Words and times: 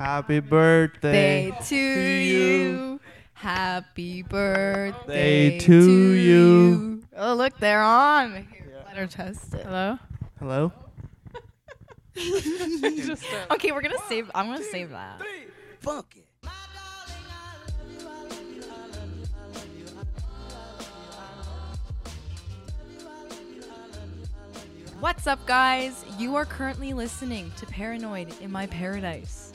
Happy 0.00 0.40
birthday 0.40 1.52
to 1.66 1.76
you. 1.76 3.00
Happy 3.34 4.22
birthday 4.22 5.58
to 5.58 6.12
you. 6.12 7.02
Oh, 7.14 7.34
look, 7.34 7.58
they're 7.58 7.82
on. 7.82 8.48
Here, 8.50 8.82
Let 8.86 8.96
her 8.96 9.06
test 9.06 9.52
it. 9.52 9.66
Hello? 9.66 9.98
Hello? 10.38 10.72
Just 12.16 13.26
Okay, 13.50 13.72
we're 13.72 13.82
gonna 13.82 13.98
save. 14.08 14.30
I'm 14.34 14.46
gonna 14.46 14.64
save 14.64 14.88
that. 14.88 15.20
Funk 15.80 16.06
it. 16.16 16.48
What's 24.98 25.26
up, 25.26 25.44
guys? 25.46 26.06
You 26.18 26.36
are 26.36 26.46
currently 26.46 26.94
listening 26.94 27.52
to 27.58 27.66
Paranoid 27.66 28.32
in 28.40 28.50
My 28.50 28.66
Paradise. 28.66 29.49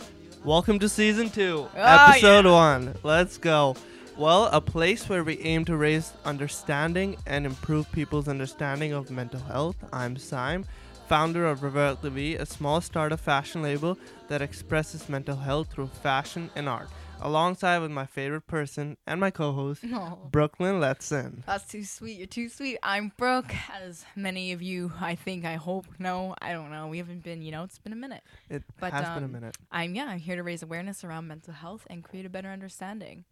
Welcome 0.46 0.80
to 0.80 0.90
season 0.90 1.30
two, 1.30 1.68
Ah, 1.76 2.12
episode 2.12 2.46
one. 2.46 2.96
Let's 3.04 3.38
go. 3.38 3.76
Well, 4.18 4.46
a 4.52 4.62
place 4.62 5.10
where 5.10 5.24
we 5.24 5.40
aim 5.40 5.66
to 5.66 5.76
raise 5.76 6.14
understanding 6.24 7.18
and 7.26 7.46
improve 7.46 7.92
people's 7.92 8.28
understanding 8.28 8.94
of 8.94 9.10
mental 9.12 9.40
health. 9.42 9.76
I'm 9.92 10.16
Syme, 10.18 10.66
founder 11.10 11.48
of 11.48 11.64
Revert 11.64 12.02
TV, 12.02 12.40
a 12.40 12.46
small 12.46 12.80
startup 12.80 13.20
fashion 13.20 13.62
label 13.64 13.98
that 14.28 14.42
expresses 14.42 15.10
mental 15.10 15.36
health 15.36 15.72
through 15.72 15.88
fashion 15.88 16.50
and 16.56 16.70
art, 16.70 16.90
alongside 17.22 17.80
with 17.80 17.92
my 17.92 18.06
favorite 18.06 18.48
person 18.48 18.98
and 19.08 19.20
my 19.20 19.32
co-host, 19.32 19.84
No, 19.96 20.28
Brooklyn 20.32 20.76
Letson. 20.80 21.44
that's 21.46 21.66
too 21.68 21.84
sweet. 21.84 22.18
You're 22.18 22.28
too 22.28 22.50
sweet. 22.50 22.78
I'm 22.84 23.12
Brooke, 23.18 23.54
as 23.74 24.06
many 24.16 24.52
of 24.52 24.62
you, 24.62 24.92
I 25.00 25.16
think, 25.16 25.46
I 25.46 25.56
hope, 25.56 25.86
know. 26.00 26.36
I 26.42 26.52
don't 26.54 26.72
know. 26.72 26.88
We 26.88 26.98
haven't 26.98 27.24
been, 27.24 27.42
you 27.42 27.52
know, 27.52 27.64
it's 27.64 27.80
been 27.80 27.94
a 27.94 27.98
minute. 27.98 28.24
It 28.50 28.64
But, 28.80 28.94
has 28.94 29.06
been 29.10 29.24
a 29.24 29.26
um, 29.26 29.32
minute. 29.32 29.58
I'm 29.72 29.96
yeah. 29.96 30.06
I'm 30.06 30.20
here 30.20 30.36
to 30.36 30.44
raise 30.44 30.62
awareness 30.64 31.04
around 31.04 31.28
mental 31.28 31.54
health 31.54 31.86
and 31.90 32.04
create 32.04 32.26
a 32.26 32.30
better 32.30 32.50
understanding. 32.50 33.26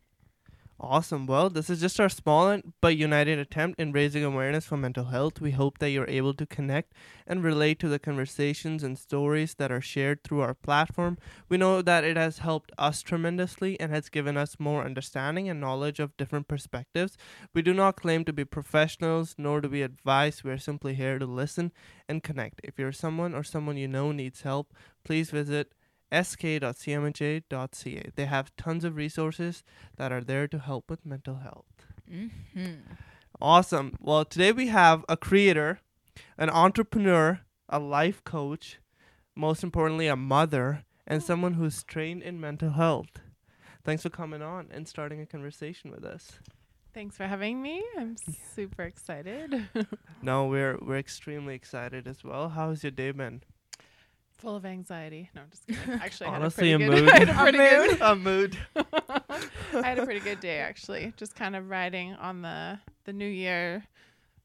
Awesome. 0.79 1.27
Well, 1.27 1.49
this 1.49 1.69
is 1.69 1.79
just 1.79 1.99
our 1.99 2.09
small 2.09 2.59
but 2.81 2.97
united 2.97 3.39
attempt 3.39 3.79
in 3.79 3.93
raising 3.93 4.23
awareness 4.23 4.65
for 4.65 4.75
mental 4.75 5.05
health. 5.05 5.39
We 5.39 5.51
hope 5.51 5.77
that 5.77 5.91
you're 5.91 6.09
able 6.09 6.33
to 6.33 6.45
connect 6.45 6.93
and 7.25 7.41
relate 7.41 7.79
to 7.79 7.87
the 7.87 7.99
conversations 7.99 8.83
and 8.83 8.97
stories 8.97 9.53
that 9.55 9.71
are 9.71 9.79
shared 9.79 10.23
through 10.23 10.41
our 10.41 10.53
platform. 10.53 11.17
We 11.47 11.57
know 11.57 11.81
that 11.81 12.03
it 12.03 12.17
has 12.17 12.39
helped 12.39 12.71
us 12.77 13.01
tremendously 13.01 13.79
and 13.79 13.93
has 13.93 14.09
given 14.09 14.35
us 14.35 14.59
more 14.59 14.83
understanding 14.83 15.47
and 15.47 15.61
knowledge 15.61 15.99
of 15.99 16.17
different 16.17 16.49
perspectives. 16.49 17.17
We 17.53 17.61
do 17.61 17.73
not 17.73 17.95
claim 17.95 18.25
to 18.25 18.33
be 18.33 18.43
professionals 18.43 19.35
nor 19.37 19.61
do 19.61 19.69
we 19.69 19.83
advise. 19.83 20.43
We 20.43 20.51
are 20.51 20.57
simply 20.57 20.95
here 20.95 21.17
to 21.17 21.25
listen 21.25 21.71
and 22.09 22.23
connect. 22.23 22.59
If 22.63 22.77
you're 22.77 22.91
someone 22.91 23.33
or 23.33 23.43
someone 23.43 23.77
you 23.77 23.87
know 23.87 24.11
needs 24.11 24.41
help, 24.41 24.73
please 25.05 25.29
visit 25.29 25.71
sk.cmha.ca. 26.13 28.11
They 28.15 28.25
have 28.25 28.55
tons 28.55 28.83
of 28.83 28.95
resources 28.95 29.63
that 29.97 30.11
are 30.11 30.21
there 30.21 30.47
to 30.47 30.59
help 30.59 30.89
with 30.89 31.05
mental 31.05 31.35
health. 31.37 31.65
Mm-hmm. 32.11 32.93
Awesome. 33.41 33.95
Well, 33.99 34.25
today 34.25 34.51
we 34.51 34.67
have 34.67 35.03
a 35.09 35.17
creator, 35.17 35.79
an 36.37 36.49
entrepreneur, 36.49 37.41
a 37.69 37.79
life 37.79 38.23
coach, 38.23 38.79
most 39.35 39.63
importantly, 39.63 40.07
a 40.07 40.15
mother, 40.15 40.83
and 41.07 41.21
someone 41.23 41.53
who's 41.55 41.83
trained 41.83 42.21
in 42.23 42.39
mental 42.39 42.71
health. 42.71 43.19
Thanks 43.83 44.03
for 44.03 44.09
coming 44.09 44.41
on 44.41 44.67
and 44.71 44.87
starting 44.87 45.19
a 45.19 45.25
conversation 45.25 45.91
with 45.91 46.05
us. 46.05 46.39
thanks 46.93 47.17
for 47.17 47.25
having 47.27 47.61
me. 47.61 47.83
I'm 47.97 48.15
super 48.55 48.83
excited. 48.83 49.67
No, 50.21 50.45
we're 50.45 50.77
we're 50.81 50.99
extremely 50.99 51.53
excited 51.55 52.07
as 52.07 52.23
well. 52.23 52.49
How's 52.49 52.83
your 52.83 52.91
day 52.91 53.11
been? 53.11 53.41
Full 54.37 54.55
of 54.55 54.65
anxiety. 54.65 55.29
No, 55.35 55.41
I'm 55.41 55.49
just 55.49 55.65
kidding. 55.67 55.93
Actually, 56.01 56.27
I 56.27 56.35
Honestly, 56.35 56.71
had 56.71 56.81
a 56.81 56.85
a 56.85 56.87
pretty 56.87 57.01
mood. 57.01 57.09
I 57.13 57.19
had 57.19 57.29
a 57.29 57.33
pretty 57.33 57.57
good 57.57 58.01
a 58.01 58.15
mood. 58.15 58.57
I 58.75 59.87
had 59.87 59.99
a 59.99 60.05
pretty 60.05 60.19
good 60.19 60.39
day 60.41 60.57
actually. 60.59 61.13
Just 61.17 61.35
kind 61.35 61.55
of 61.55 61.69
riding 61.69 62.13
on 62.15 62.41
the 62.41 62.79
the 63.05 63.13
new 63.13 63.27
year. 63.27 63.83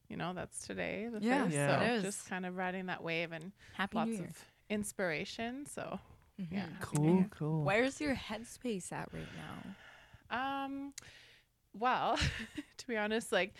You 0.07 0.17
know, 0.17 0.33
that's 0.33 0.65
today. 0.65 1.07
The 1.11 1.19
Yeah, 1.21 1.43
first, 1.43 1.55
Yeah. 1.55 1.79
so 1.79 1.85
it 1.85 1.91
is. 1.97 2.03
just 2.03 2.29
kind 2.29 2.45
of 2.45 2.55
riding 2.55 2.87
that 2.87 3.03
wave 3.03 3.31
and 3.31 3.51
Happy 3.73 3.95
lots 3.97 4.19
of 4.19 4.45
inspiration. 4.69 5.65
So 5.65 5.99
Mhm. 6.39 6.47
yeah. 6.51 6.59
Happy 6.61 6.75
Cool, 6.79 7.25
cool. 7.31 7.63
Where's 7.63 7.99
your 7.99 8.15
headspace 8.15 8.91
at 8.91 9.09
right 9.13 9.27
now? 10.31 10.65
Um, 10.65 10.93
well, 11.73 12.17
to 12.77 12.87
be 12.87 12.95
honest, 12.97 13.31
like 13.31 13.53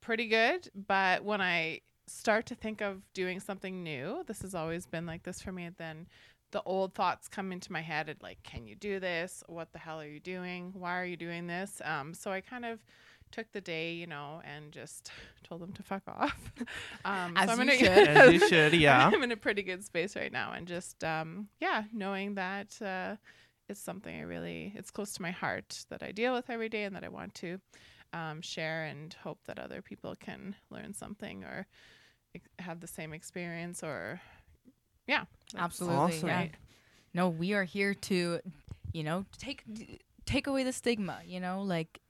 pretty 0.00 0.28
good. 0.28 0.70
But 0.74 1.24
when 1.24 1.40
I 1.40 1.80
start 2.08 2.46
to 2.46 2.54
think 2.54 2.80
of 2.80 3.02
doing 3.14 3.40
something 3.40 3.82
new, 3.82 4.24
this 4.26 4.42
has 4.42 4.54
always 4.54 4.86
been 4.86 5.06
like 5.06 5.22
this 5.22 5.40
for 5.40 5.52
me. 5.52 5.70
Then 5.76 6.06
the 6.50 6.62
old 6.62 6.94
thoughts 6.94 7.28
come 7.28 7.52
into 7.52 7.72
my 7.72 7.82
head. 7.82 8.08
And 8.08 8.20
like, 8.22 8.42
can 8.42 8.66
you 8.66 8.74
do 8.74 9.00
this? 9.00 9.42
What 9.46 9.72
the 9.72 9.78
hell 9.78 10.00
are 10.00 10.08
you 10.08 10.20
doing? 10.20 10.72
Why 10.74 10.98
are 11.00 11.04
you 11.04 11.16
doing 11.16 11.46
this? 11.46 11.80
Um, 11.84 12.14
so 12.14 12.30
I 12.30 12.40
kind 12.40 12.64
of 12.64 12.80
took 13.30 13.52
the 13.52 13.60
day, 13.60 13.92
you 13.92 14.06
know, 14.06 14.40
and 14.44 14.72
just 14.72 15.10
told 15.44 15.60
them 15.60 15.72
to 15.74 15.82
fuck 15.82 16.02
off. 16.06 16.52
um, 17.04 17.34
As 17.36 17.50
I'm 17.50 17.58
you 17.58 17.62
in 17.62 17.68
a- 17.70 17.78
should. 17.78 17.88
As 18.08 18.32
you 18.32 18.48
should, 18.48 18.74
yeah. 18.74 19.06
I'm 19.06 19.22
in 19.22 19.32
a 19.32 19.36
pretty 19.36 19.62
good 19.62 19.84
space 19.84 20.16
right 20.16 20.32
now, 20.32 20.52
and 20.52 20.66
just 20.66 21.04
um, 21.04 21.48
yeah, 21.60 21.84
knowing 21.92 22.34
that 22.34 22.80
uh, 22.80 23.16
it's 23.68 23.80
something 23.80 24.14
I 24.16 24.22
really 24.22 24.72
it's 24.76 24.90
close 24.90 25.12
to 25.14 25.22
my 25.22 25.30
heart 25.30 25.84
that 25.90 26.02
I 26.02 26.12
deal 26.12 26.32
with 26.34 26.48
every 26.50 26.68
day, 26.68 26.84
and 26.84 26.96
that 26.96 27.04
I 27.04 27.08
want 27.08 27.34
to 27.36 27.60
um, 28.12 28.40
share 28.40 28.84
and 28.84 29.14
hope 29.22 29.40
that 29.46 29.58
other 29.58 29.82
people 29.82 30.14
can 30.18 30.54
learn 30.70 30.94
something 30.94 31.44
or 31.44 31.66
ex- 32.34 32.48
have 32.58 32.80
the 32.80 32.86
same 32.86 33.12
experience 33.12 33.82
or 33.82 34.20
yeah, 35.06 35.24
Absolutely. 35.56 35.96
Awesome. 35.96 36.28
Yeah. 36.28 36.46
No, 37.14 37.28
we 37.30 37.54
are 37.54 37.64
here 37.64 37.94
to, 37.94 38.40
you 38.92 39.02
know, 39.02 39.24
take 39.38 39.64
take 40.26 40.46
away 40.46 40.62
the 40.64 40.72
stigma. 40.72 41.20
You 41.24 41.40
know, 41.40 41.62
like 41.62 42.00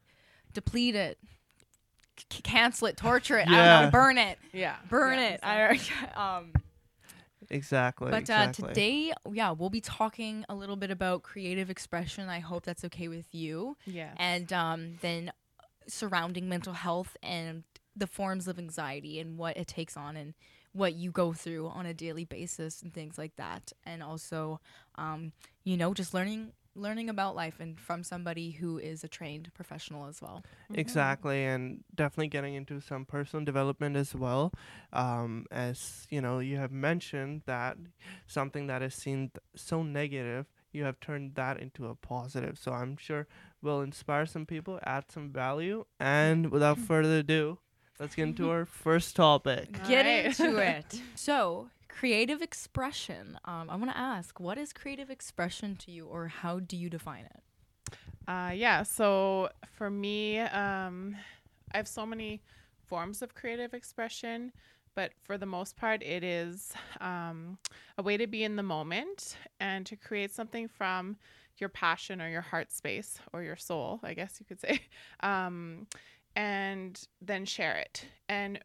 deplete 0.52 0.96
it, 0.96 1.18
c- 2.30 2.42
cancel 2.42 2.88
it, 2.88 2.96
torture 2.96 3.38
it. 3.38 3.46
I 3.48 3.50
don't 3.50 3.56
Yeah. 3.64 3.80
know, 3.84 3.90
burn 3.90 4.18
it, 4.18 4.38
yeah, 4.52 4.76
burn 4.88 5.18
yeah, 5.18 5.28
it. 5.28 5.34
exactly. 5.76 6.08
I, 6.16 6.36
um, 6.38 6.52
Exactly. 7.50 8.10
but 8.10 8.28
uh, 8.28 8.48
exactly. 8.50 8.68
today, 8.68 9.12
yeah, 9.32 9.52
we'll 9.52 9.70
be 9.70 9.80
talking 9.80 10.44
a 10.50 10.54
little 10.54 10.76
bit 10.76 10.90
about 10.90 11.22
creative 11.22 11.70
expression. 11.70 12.28
I 12.28 12.40
hope 12.40 12.64
that's 12.64 12.84
okay 12.86 13.08
with 13.08 13.32
you. 13.34 13.76
yeah, 13.86 14.10
and 14.18 14.52
um, 14.52 14.98
then 15.00 15.30
surrounding 15.86 16.48
mental 16.48 16.74
health 16.74 17.16
and 17.22 17.62
the 17.98 18.06
forms 18.06 18.46
of 18.48 18.58
anxiety 18.58 19.18
and 19.20 19.36
what 19.38 19.56
it 19.56 19.66
takes 19.66 19.96
on 19.96 20.16
and 20.16 20.34
what 20.72 20.94
you 20.94 21.10
go 21.10 21.32
through 21.32 21.66
on 21.68 21.86
a 21.86 21.94
daily 21.94 22.24
basis 22.24 22.82
and 22.82 22.92
things 22.92 23.18
like 23.18 23.34
that 23.36 23.72
and 23.84 24.02
also 24.02 24.60
um, 24.96 25.32
you 25.64 25.76
know 25.76 25.92
just 25.94 26.14
learning 26.14 26.52
learning 26.74 27.08
about 27.10 27.34
life 27.34 27.58
and 27.58 27.80
from 27.80 28.04
somebody 28.04 28.50
who 28.52 28.78
is 28.78 29.02
a 29.02 29.08
trained 29.08 29.50
professional 29.54 30.06
as 30.06 30.22
well 30.22 30.44
Mhm. 30.70 30.78
Exactly, 30.78 31.44
and 31.44 31.82
definitely 31.94 32.28
getting 32.28 32.54
into 32.54 32.78
some 32.80 33.04
personal 33.06 33.44
development 33.44 33.96
as 33.96 34.14
well. 34.14 34.52
Um, 34.92 35.46
as 35.50 36.06
you 36.10 36.20
know, 36.20 36.38
you 36.40 36.58
have 36.58 36.70
mentioned 36.70 37.42
that 37.46 37.78
something 38.26 38.66
that 38.68 38.82
is 38.82 38.94
seen 38.94 39.30
th- 39.30 39.42
so 39.56 39.82
negative, 39.82 40.46
you 40.72 40.84
have 40.84 41.00
turned 41.00 41.34
that 41.36 41.58
into 41.58 41.86
a 41.88 41.94
positive. 41.94 42.58
So 42.58 42.72
I'm 42.72 42.96
sure 42.98 43.26
will 43.62 43.80
inspire 43.80 44.26
some 44.26 44.46
people, 44.46 44.78
add 44.84 45.10
some 45.10 45.32
value, 45.32 45.86
and 45.98 46.50
without 46.52 46.78
further 46.78 47.18
ado, 47.18 47.58
let's 47.98 48.14
get 48.14 48.24
into 48.24 48.50
our 48.50 48.64
first 48.64 49.16
topic. 49.16 49.72
Get 49.86 50.04
right. 50.06 50.26
into 50.26 50.56
it 50.76 51.00
so 51.14 51.68
creative 51.88 52.40
expression 52.42 53.38
um, 53.44 53.68
i 53.68 53.74
want 53.76 53.90
to 53.90 53.98
ask 53.98 54.38
what 54.38 54.56
is 54.56 54.72
creative 54.72 55.10
expression 55.10 55.74
to 55.76 55.90
you 55.90 56.06
or 56.06 56.28
how 56.28 56.60
do 56.60 56.76
you 56.76 56.88
define 56.88 57.24
it 57.24 57.42
Uh, 58.28 58.52
yeah. 58.54 58.82
So 58.82 59.48
for 59.76 59.88
me, 59.90 60.38
um, 60.40 61.16
I 61.72 61.78
have 61.78 61.88
so 61.88 62.04
many 62.04 62.42
forms 62.84 63.22
of 63.22 63.34
creative 63.34 63.72
expression, 63.72 64.52
but 64.94 65.12
for 65.22 65.38
the 65.38 65.46
most 65.46 65.76
part, 65.76 66.02
it 66.02 66.22
is 66.22 66.74
um, 67.00 67.56
a 67.96 68.02
way 68.02 68.18
to 68.18 68.26
be 68.26 68.44
in 68.44 68.56
the 68.56 68.62
moment 68.62 69.36
and 69.60 69.86
to 69.86 69.96
create 69.96 70.30
something 70.30 70.68
from 70.68 71.16
your 71.56 71.70
passion 71.70 72.20
or 72.20 72.28
your 72.28 72.42
heart 72.42 72.70
space 72.70 73.18
or 73.32 73.42
your 73.42 73.56
soul, 73.56 73.98
I 74.02 74.12
guess 74.14 74.36
you 74.40 74.46
could 74.46 74.60
say, 74.60 74.82
um, 75.20 75.86
and 76.38 77.08
then 77.20 77.44
share 77.44 77.76
it. 77.76 78.06
And 78.28 78.60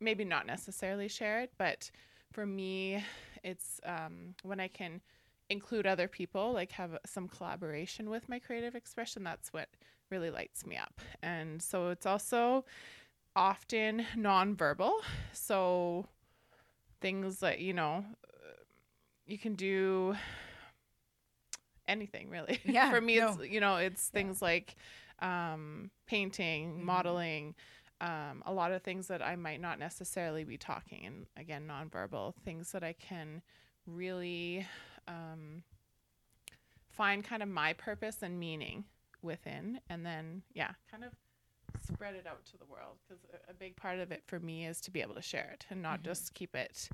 maybe 0.00 0.24
not 0.24 0.46
necessarily 0.46 1.08
share 1.08 1.40
it, 1.40 1.50
but 1.58 1.90
for 2.32 2.46
me, 2.46 3.02
it's 3.42 3.80
um, 3.84 4.34
when 4.44 4.60
I 4.60 4.68
can 4.68 5.00
include 5.50 5.86
other 5.86 6.06
people, 6.06 6.52
like 6.52 6.70
have 6.72 6.96
some 7.04 7.26
collaboration 7.28 8.08
with 8.10 8.28
my 8.28 8.38
creative 8.38 8.76
expression, 8.76 9.24
that's 9.24 9.52
what 9.52 9.68
really 10.08 10.30
lights 10.30 10.64
me 10.64 10.76
up. 10.76 11.00
And 11.20 11.60
so 11.60 11.88
it's 11.88 12.06
also 12.06 12.64
often 13.34 14.06
nonverbal. 14.16 14.92
So 15.32 16.06
things 17.00 17.42
like, 17.42 17.58
you 17.60 17.74
know, 17.74 18.04
uh, 18.24 18.62
you 19.26 19.36
can 19.38 19.54
do 19.54 20.14
anything 21.88 22.30
really. 22.30 22.60
Yeah, 22.64 22.90
For 22.92 23.00
me, 23.00 23.18
no. 23.18 23.30
it's, 23.40 23.50
you 23.50 23.58
know, 23.60 23.76
it's 23.76 24.08
things 24.08 24.40
like 24.40 24.76
um, 25.20 25.90
painting, 26.06 26.80
Mhm. 26.80 26.82
modeling, 26.84 27.54
um, 28.00 28.42
a 28.46 28.52
lot 28.52 28.72
of 28.72 28.82
things 28.82 29.08
that 29.08 29.22
I 29.22 29.36
might 29.36 29.60
not 29.60 29.78
necessarily 29.78 30.44
be 30.44 30.58
talking. 30.58 31.06
And 31.06 31.26
again, 31.36 31.66
nonverbal 31.66 32.34
things 32.44 32.72
that 32.72 32.84
I 32.84 32.92
can 32.92 33.42
really 33.86 34.66
um, 35.08 35.62
find 36.90 37.24
kind 37.24 37.42
of 37.42 37.48
my 37.48 37.72
purpose 37.72 38.22
and 38.22 38.38
meaning 38.38 38.84
within 39.22 39.80
and 39.88 40.04
then 40.06 40.42
yeah 40.54 40.72
kind 40.90 41.02
of 41.04 41.12
spread 41.82 42.14
it 42.14 42.26
out 42.26 42.44
to 42.44 42.56
the 42.58 42.64
world 42.66 42.96
because 43.06 43.22
a, 43.48 43.50
a 43.50 43.54
big 43.54 43.76
part 43.76 43.98
of 43.98 44.12
it 44.12 44.22
for 44.26 44.38
me 44.38 44.66
is 44.66 44.80
to 44.80 44.90
be 44.90 45.00
able 45.00 45.14
to 45.14 45.22
share 45.22 45.50
it 45.52 45.66
and 45.70 45.82
not 45.82 46.00
Mhm. 46.00 46.04
just 46.04 46.34
keep 46.34 46.54
it 46.54 46.88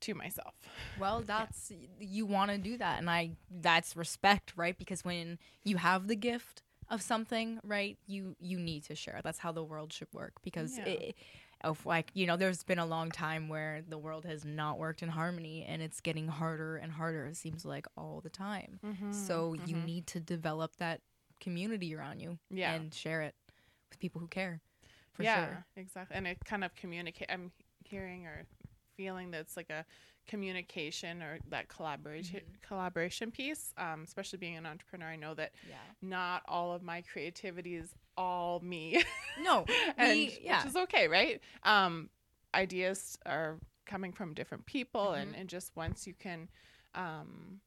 to 0.00 0.14
myself 0.14 0.54
Well, 0.98 1.22
that's 1.26 1.72
you 2.00 2.24
want 2.26 2.50
to 2.50 2.58
do 2.58 2.76
that, 2.78 2.98
and 2.98 3.10
I 3.10 3.32
that's 3.50 3.96
respect, 3.96 4.52
right? 4.56 4.76
Because 4.78 5.04
when 5.04 5.38
you 5.64 5.76
have 5.76 6.06
the 6.08 6.16
gift 6.16 6.62
of 6.90 7.02
something, 7.02 7.58
right, 7.64 7.98
you 8.06 8.34
you 8.40 8.58
need 8.58 8.84
to 8.84 8.94
share. 8.94 9.20
That's 9.22 9.38
how 9.38 9.52
the 9.52 9.64
world 9.64 9.92
should 9.92 10.08
work. 10.12 10.34
Because 10.42 10.78
Yeah. 10.78 10.84
it, 10.84 11.14
of 11.62 11.84
like 11.84 12.10
you 12.14 12.26
know, 12.26 12.36
there's 12.36 12.62
been 12.62 12.78
a 12.78 12.86
long 12.86 13.10
time 13.10 13.48
where 13.48 13.82
the 13.86 13.98
world 13.98 14.24
has 14.24 14.44
not 14.44 14.78
worked 14.78 15.02
in 15.02 15.08
harmony, 15.08 15.64
and 15.64 15.82
it's 15.82 16.00
getting 16.00 16.28
harder 16.28 16.76
and 16.76 16.92
harder. 16.92 17.26
It 17.26 17.36
seems 17.36 17.64
like 17.64 17.86
all 17.96 18.20
the 18.22 18.30
time. 18.30 18.78
So 19.12 19.54
you 19.66 19.76
mhm. 19.76 19.84
need 19.84 20.06
to 20.08 20.20
develop 20.20 20.76
that 20.76 21.00
community 21.40 21.94
around 21.94 22.20
you 22.20 22.38
Yeah. 22.50 22.72
and 22.74 22.92
share 22.94 23.22
it 23.22 23.34
with 23.90 23.98
people 23.98 24.20
who 24.20 24.28
care. 24.28 24.60
For 25.12 25.24
yeah 25.24 25.46
sure. 25.46 25.66
exactly 25.76 26.16
and 26.16 26.28
it 26.28 26.38
kind 26.44 26.62
of 26.62 26.72
communicate 26.76 27.26
i'm 27.28 27.50
hearing 27.84 28.26
or 28.26 28.46
feeling 28.96 29.32
that 29.32 29.40
it's 29.40 29.56
like 29.56 29.68
a 29.68 29.84
communication 30.28 31.22
or 31.22 31.38
that 31.48 31.68
collaboration 31.68 32.40
Mm-hmm. 32.40 32.66
collaboration 32.68 33.30
piece 33.32 33.72
um, 33.78 34.02
especially 34.04 34.38
being 34.38 34.56
an 34.56 34.66
entrepreneur 34.66 35.06
i 35.08 35.16
know 35.16 35.34
that 35.34 35.52
Yeah. 35.68 35.76
not 36.02 36.42
all 36.46 36.72
of 36.72 36.82
my 36.82 37.02
creativity 37.02 37.74
is 37.76 37.92
all 38.16 38.60
me 38.60 39.02
No. 39.42 39.64
and 39.96 40.12
we, 40.12 40.38
yeah. 40.42 40.58
which 40.58 40.66
is 40.70 40.76
okay 40.76 41.08
right 41.08 41.40
um, 41.64 42.10
ideas 42.54 43.18
are 43.26 43.58
coming 43.86 44.12
from 44.12 44.34
different 44.34 44.66
people 44.66 45.12
and, 45.12 45.30
Mm-hmm. 45.32 45.40
and 45.40 45.48
just 45.48 45.74
once 45.74 46.06
you 46.06 46.14
can 46.14 46.48
um, 46.94 47.60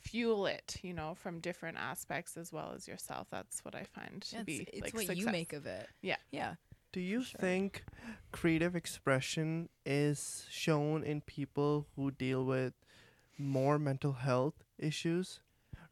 fuel 0.00 0.46
it 0.46 0.78
you 0.82 0.94
know 0.94 1.14
from 1.14 1.40
different 1.40 1.76
aspects 1.76 2.36
as 2.36 2.52
well 2.52 2.72
as 2.74 2.86
yourself 2.88 3.26
that's 3.30 3.64
what 3.64 3.74
i 3.74 3.82
find 3.84 4.22
to 4.22 4.36
it's, 4.36 4.44
be 4.44 4.66
it's 4.72 4.94
like 4.94 4.94
what 5.08 5.16
you 5.16 5.26
make 5.26 5.52
of 5.52 5.66
it. 5.66 5.86
Yeah. 6.02 6.16
Yeah. 6.30 6.54
Do 6.92 7.00
you 7.00 7.22
Sure. 7.22 7.40
think 7.40 7.84
creative 8.32 8.74
expression 8.74 9.68
is 9.84 10.46
shown 10.50 11.04
in 11.04 11.20
people 11.20 11.86
who 11.96 12.10
deal 12.10 12.44
with 12.44 12.74
more 13.38 13.78
mental 13.78 14.12
health 14.14 14.64
issues 14.78 15.40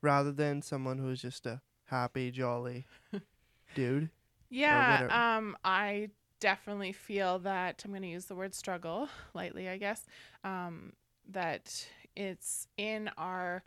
rather 0.00 0.32
than 0.32 0.62
someone 0.62 0.98
who's 0.98 1.20
just 1.22 1.46
a 1.46 1.60
happy, 1.87 2.31
jolly 2.31 2.87
dude? 3.75 4.10
Yeah, 4.48 5.37
um, 5.38 5.56
I 5.64 6.10
definitely 6.40 6.93
feel 6.93 7.38
that 7.40 7.82
I'm 7.84 7.90
going 7.90 8.02
to 8.02 8.08
use 8.08 8.26
the 8.26 8.34
word 8.37 8.54
struggle 8.54 9.08
lightly, 9.34 9.69
I 9.69 9.76
guess. 9.76 10.02
Um, 10.44 10.92
that 11.31 11.87
it's 12.14 12.69
in 12.76 13.10
our 13.19 13.64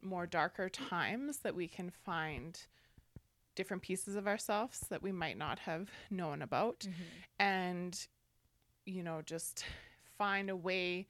more 0.00 0.26
darker 0.26 0.68
times 0.68 1.38
that 1.38 1.54
we 1.54 1.68
can 1.68 1.90
find 1.90 2.58
different 3.54 3.82
pieces 3.82 4.16
of 4.16 4.26
ourselves 4.26 4.80
that 4.90 5.02
we 5.02 5.12
might 5.12 5.38
not 5.38 5.58
have 5.60 5.88
known 6.10 6.42
about, 6.42 6.86
and 7.38 8.06
you 8.84 9.02
know, 9.02 9.22
just 9.24 9.64
find 10.18 10.50
a 10.50 10.56
way. 10.56 11.06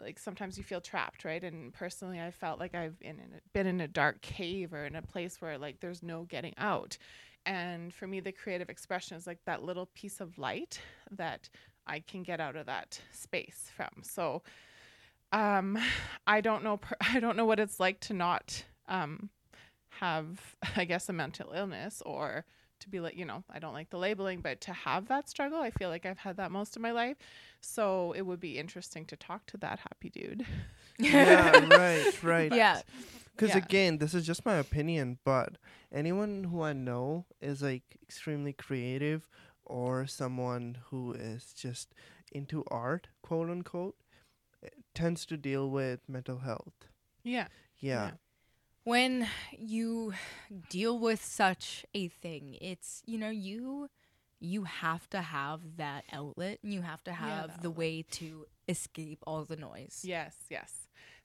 Like 0.00 0.18
sometimes 0.18 0.56
you 0.56 0.64
feel 0.64 0.80
trapped, 0.80 1.24
right? 1.24 1.42
And 1.42 1.72
personally, 1.72 2.20
I 2.20 2.30
felt 2.30 2.58
like 2.58 2.74
I've 2.74 2.98
been 2.98 3.18
in 3.18 3.34
a, 3.34 3.40
been 3.52 3.66
in 3.66 3.80
a 3.80 3.88
dark 3.88 4.20
cave 4.22 4.72
or 4.72 4.86
in 4.86 4.96
a 4.96 5.02
place 5.02 5.40
where 5.40 5.58
like 5.58 5.80
there's 5.80 6.02
no 6.02 6.24
getting 6.24 6.54
out. 6.56 6.96
And 7.46 7.92
for 7.92 8.06
me, 8.06 8.20
the 8.20 8.32
creative 8.32 8.68
expression 8.68 9.16
is 9.16 9.26
like 9.26 9.44
that 9.46 9.62
little 9.62 9.86
piece 9.94 10.20
of 10.20 10.38
light 10.38 10.80
that 11.10 11.48
I 11.86 12.00
can 12.00 12.22
get 12.22 12.40
out 12.40 12.56
of 12.56 12.66
that 12.66 13.00
space 13.12 13.70
from. 13.74 14.02
So, 14.02 14.42
um, 15.32 15.78
I 16.26 16.40
don't 16.40 16.64
know. 16.64 16.80
I 17.00 17.20
don't 17.20 17.36
know 17.36 17.44
what 17.44 17.60
it's 17.60 17.80
like 17.80 18.00
to 18.00 18.14
not 18.14 18.64
um, 18.88 19.30
have, 20.00 20.56
I 20.76 20.84
guess, 20.84 21.08
a 21.08 21.12
mental 21.12 21.52
illness 21.52 22.02
or 22.04 22.44
to 22.80 22.88
be 22.88 22.98
like, 23.00 23.16
you 23.16 23.24
know, 23.26 23.44
I 23.50 23.58
don't 23.58 23.74
like 23.74 23.90
the 23.90 23.98
labeling, 23.98 24.40
but 24.40 24.60
to 24.62 24.72
have 24.72 25.08
that 25.08 25.28
struggle, 25.28 25.60
I 25.60 25.70
feel 25.70 25.90
like 25.90 26.06
I've 26.06 26.18
had 26.18 26.36
that 26.38 26.50
most 26.50 26.76
of 26.76 26.82
my 26.82 26.92
life. 26.92 27.16
So 27.60 28.12
it 28.12 28.22
would 28.22 28.40
be 28.40 28.58
interesting 28.58 29.04
to 29.06 29.16
talk 29.16 29.46
to 29.46 29.58
that 29.58 29.80
happy 29.80 30.08
dude. 30.10 30.46
yeah, 30.98 31.58
right, 31.76 32.22
right. 32.22 32.52
Yeah. 32.52 32.80
Because 33.36 33.50
Yeah. 33.50 33.58
again, 33.58 33.98
this 33.98 34.14
is 34.14 34.26
just 34.26 34.44
my 34.46 34.54
opinion, 34.56 35.18
but 35.24 35.56
anyone 35.92 36.44
who 36.44 36.62
I 36.62 36.72
know 36.72 37.26
is 37.40 37.62
like 37.62 37.82
extremely 38.02 38.52
creative 38.52 39.28
or 39.64 40.06
someone 40.06 40.78
who 40.90 41.12
is 41.12 41.52
just 41.52 41.94
into 42.32 42.64
art, 42.70 43.08
quote 43.22 43.50
unquote, 43.50 43.96
eh, 44.64 44.68
tends 44.94 45.26
to 45.26 45.36
deal 45.36 45.70
with 45.70 46.00
mental 46.08 46.38
health. 46.38 46.88
Yeah. 47.22 47.48
Yeah. 47.78 48.12
When 48.84 49.26
you 49.56 50.14
deal 50.68 50.98
with 50.98 51.22
such 51.22 51.84
a 51.94 52.08
thing 52.08 52.56
it's 52.60 53.02
you 53.06 53.18
know 53.18 53.30
you 53.30 53.88
you 54.40 54.64
have 54.64 55.08
to 55.10 55.20
have 55.20 55.60
that 55.76 56.04
outlet. 56.12 56.58
And 56.62 56.72
you 56.72 56.82
have 56.82 57.04
to 57.04 57.12
have 57.12 57.56
the 57.56 57.68
the 57.68 57.70
way 57.70 58.02
to 58.12 58.46
escape 58.68 59.18
all 59.26 59.44
the 59.44 59.56
noise. 59.56 60.00
Yes, 60.02 60.34
yes. 60.48 60.79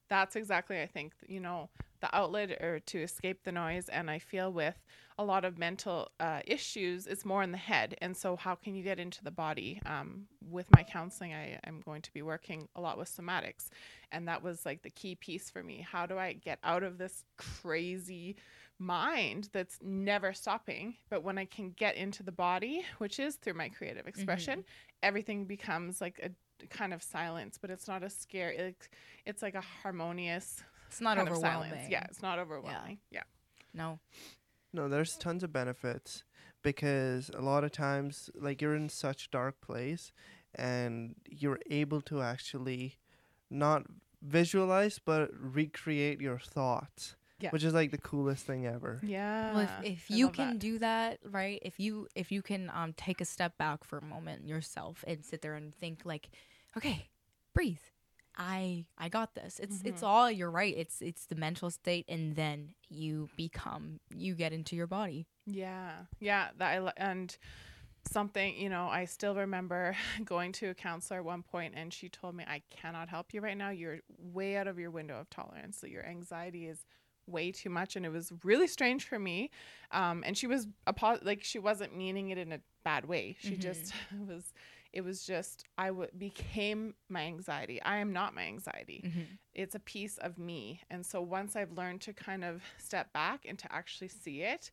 That's 0.09 0.35
exactly, 0.35 0.81
I 0.81 0.87
think, 0.87 1.13
you 1.27 1.39
know, 1.39 1.69
the 2.01 2.15
outlet 2.15 2.51
or 2.61 2.79
to 2.79 3.01
escape 3.01 3.43
the 3.43 3.51
noise. 3.51 3.89
And 3.89 4.09
I 4.09 4.19
feel 4.19 4.51
with 4.51 4.75
a 5.17 5.23
lot 5.23 5.45
of 5.45 5.57
mental 5.57 6.09
uh, 6.19 6.41
issues, 6.45 7.07
it's 7.07 7.25
more 7.25 7.41
in 7.41 7.51
the 7.51 7.57
head. 7.57 7.95
And 8.01 8.15
so, 8.15 8.35
how 8.35 8.55
can 8.55 8.75
you 8.75 8.83
get 8.83 8.99
into 8.99 9.23
the 9.23 9.31
body? 9.31 9.81
Um, 9.85 10.27
with 10.49 10.69
my 10.71 10.83
counseling, 10.83 11.33
I 11.33 11.59
am 11.65 11.81
going 11.81 12.01
to 12.03 12.13
be 12.13 12.21
working 12.21 12.67
a 12.75 12.81
lot 12.81 12.97
with 12.97 13.09
somatics. 13.09 13.69
And 14.11 14.27
that 14.27 14.43
was 14.43 14.65
like 14.65 14.83
the 14.83 14.89
key 14.89 15.15
piece 15.15 15.49
for 15.49 15.63
me. 15.63 15.85
How 15.89 16.05
do 16.05 16.17
I 16.17 16.33
get 16.33 16.59
out 16.63 16.83
of 16.83 16.97
this 16.97 17.23
crazy 17.37 18.35
mind 18.77 19.49
that's 19.53 19.79
never 19.81 20.33
stopping? 20.33 20.95
But 21.09 21.23
when 21.23 21.37
I 21.37 21.45
can 21.45 21.71
get 21.71 21.95
into 21.95 22.21
the 22.21 22.31
body, 22.31 22.85
which 22.99 23.19
is 23.19 23.35
through 23.37 23.53
my 23.55 23.69
creative 23.69 24.07
expression, 24.07 24.63
everything 25.01 25.45
becomes 25.45 26.01
like 26.01 26.19
a 26.21 26.29
kind 26.69 26.93
of 26.93 27.03
silence, 27.03 27.57
but 27.59 27.69
it's 27.69 27.87
not 27.87 28.03
a 28.03 28.09
scare. 28.09 28.51
It's, 28.51 28.89
it's 29.25 29.41
like 29.41 29.55
a 29.55 29.61
harmonious 29.61 30.63
it's 30.87 31.01
not 31.01 31.17
kind 31.17 31.27
of 31.27 31.33
overwhelming 31.33 31.71
silence. 31.71 31.89
Yeah, 31.89 32.05
it's 32.09 32.21
not 32.21 32.39
overwhelming. 32.39 32.99
Yeah. 33.11 33.23
no 33.73 33.99
No, 34.73 34.87
there's 34.87 35.17
tons 35.17 35.43
of 35.43 35.51
benefits 35.51 36.23
because 36.61 37.29
a 37.35 37.41
lot 37.41 37.63
of 37.63 37.71
times, 37.71 38.29
like, 38.35 38.61
you're 38.61 38.75
in 38.75 38.89
such 38.89 39.29
dark 39.29 39.61
place 39.61 40.11
and 40.53 41.15
you're 41.29 41.59
able 41.69 42.01
to 42.01 42.21
actually 42.21 42.97
not 43.49 43.83
visualize 44.21 44.99
but 44.99 45.29
recreate 45.37 46.19
your 46.21 46.39
thoughts, 46.39 47.15
Yeah. 47.39 47.49
which 47.51 47.63
is 47.63 47.73
like 47.73 47.91
the 47.91 47.97
coolest 47.97 48.45
thing 48.45 48.65
ever. 48.65 48.99
Yeah. 49.03 49.53
well, 49.53 49.67
if, 49.83 49.91
if 49.93 50.09
you 50.11 50.29
can 50.29 50.51
that. 50.53 50.59
do 50.59 50.79
that 50.79 51.19
right 51.29 51.59
if 51.63 51.79
you 51.79 52.07
if 52.15 52.31
you 52.31 52.41
can 52.41 52.71
um 52.73 52.93
take 52.93 53.19
a 53.21 53.25
step 53.25 53.57
back 53.57 53.83
for 53.83 53.97
a 53.97 54.03
moment 54.05 54.47
yourself 54.47 55.03
and 55.05 55.23
sit 55.25 55.41
there 55.41 55.55
and 55.55 55.75
think 55.75 56.01
like 56.05 56.29
okay 56.77 57.09
breathe 57.53 57.79
i 58.37 58.85
i 58.97 59.09
got 59.09 59.35
this 59.35 59.59
it's 59.59 59.81
it's 59.85 60.01
Mm-hmm. 60.01 60.05
all 60.05 60.31
you're 60.31 60.51
right 60.51 60.73
it's 60.77 61.01
it's 61.01 61.25
the 61.25 61.35
mental 61.35 61.69
state 61.69 62.05
and 62.07 62.35
then 62.35 62.69
you 62.89 63.29
become 63.35 63.99
you 64.15 64.33
get 64.35 64.51
into 64.53 64.75
your 64.75 64.87
body 64.87 65.27
Yeah, 65.45 65.91
yeah. 66.19 66.49
That 66.57 66.71
I 66.75 66.79
li- 66.79 66.91
and 66.97 67.35
something 68.11 68.55
you 68.57 68.69
know 68.69 68.87
I 68.87 69.05
still 69.05 69.35
remember 69.35 69.95
going 70.25 70.51
to 70.53 70.67
a 70.69 70.73
counselor 70.73 71.19
at 71.19 71.25
one 71.25 71.43
point 71.43 71.73
and 71.75 71.93
she 71.93 72.07
told 72.09 72.35
me 72.35 72.43
I 72.47 72.61
cannot 72.69 73.09
help 73.09 73.33
you 73.33 73.41
right 73.41 73.57
now. 73.57 73.69
You're 73.71 73.99
way 74.17 74.57
out 74.57 74.67
of 74.67 74.77
your 74.79 74.91
window 74.91 75.19
of 75.19 75.29
tolerance. 75.29 75.77
So 75.79 75.87
your 75.87 76.05
anxiety 76.05 76.67
is 76.67 76.85
way 77.27 77.51
too 77.51 77.69
much 77.69 77.95
and 77.95 78.05
it 78.05 78.09
was 78.11 78.31
really 78.43 78.67
strange 78.67 79.05
for 79.07 79.17
me 79.19 79.49
um 79.91 80.23
and 80.25 80.37
she 80.37 80.47
was 80.47 80.67
apo- 80.87 81.19
like 81.23 81.43
she 81.43 81.59
wasn't 81.59 81.95
meaning 81.95 82.29
it 82.29 82.37
in 82.37 82.51
a 82.51 82.59
bad 82.83 83.05
way 83.05 83.35
she 83.39 83.55
Mhm. 83.55 83.61
just 83.61 83.93
was 84.27 84.53
it 84.93 85.01
was 85.01 85.25
just 85.25 85.63
i 85.77 85.87
w- 85.87 86.09
became 86.17 86.93
my 87.09 87.21
anxiety 87.23 87.81
i 87.81 87.97
am 87.97 88.13
not 88.13 88.33
my 88.35 88.43
anxiety 88.43 89.03
it's 89.53 89.73
a 89.73 89.79
piece 89.79 90.17
of 90.17 90.37
me. 90.37 90.81
And 90.89 91.05
so 91.05 91.21
once 91.21 91.55
I've 91.55 91.71
learned 91.71 92.01
to 92.01 92.13
kind 92.13 92.43
of 92.43 92.61
step 92.77 93.13
back 93.13 93.45
and 93.47 93.57
to 93.59 93.73
actually 93.73 94.09
see 94.09 94.41
it, 94.41 94.69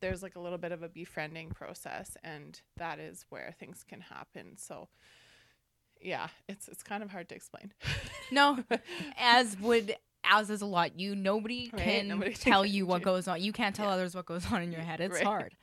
there's 0.00 0.20
like 0.20 0.34
a 0.34 0.40
little 0.40 0.58
bit 0.58 0.72
of 0.72 0.82
a 0.82 0.88
befriending 0.88 1.50
process 1.50 2.16
and 2.24 2.60
that 2.76 2.98
is 2.98 3.24
where 3.28 3.54
things 3.56 3.84
can 3.88 4.00
happen. 4.00 4.56
So 4.56 4.88
yeah, 6.00 6.28
it's 6.48 6.68
it's 6.68 6.82
kind 6.82 7.02
of 7.02 7.10
hard 7.10 7.28
to 7.30 7.34
explain. 7.34 7.72
no 8.30 8.58
as 9.16 9.56
would 9.60 9.94
as 10.30 10.50
is 10.50 10.62
a 10.62 10.66
lot 10.66 10.98
you 10.98 11.14
nobody 11.16 11.70
Right, 11.72 11.82
can 11.82 12.08
nobody 12.08 12.34
tell 12.34 12.62
can 12.64 12.72
you 12.72 12.86
what 12.86 12.98
do- 12.98 13.04
goes 13.06 13.28
on 13.28 13.40
you 13.42 13.52
can't 13.52 13.74
tell 13.74 13.86
Yeah. 13.86 13.92
others 13.94 14.14
what 14.14 14.26
goes 14.26 14.50
on 14.52 14.62
in 14.62 14.72
your 14.72 14.80
head 14.82 15.00
it's 15.00 15.14
Right. 15.14 15.24
hard 15.24 15.54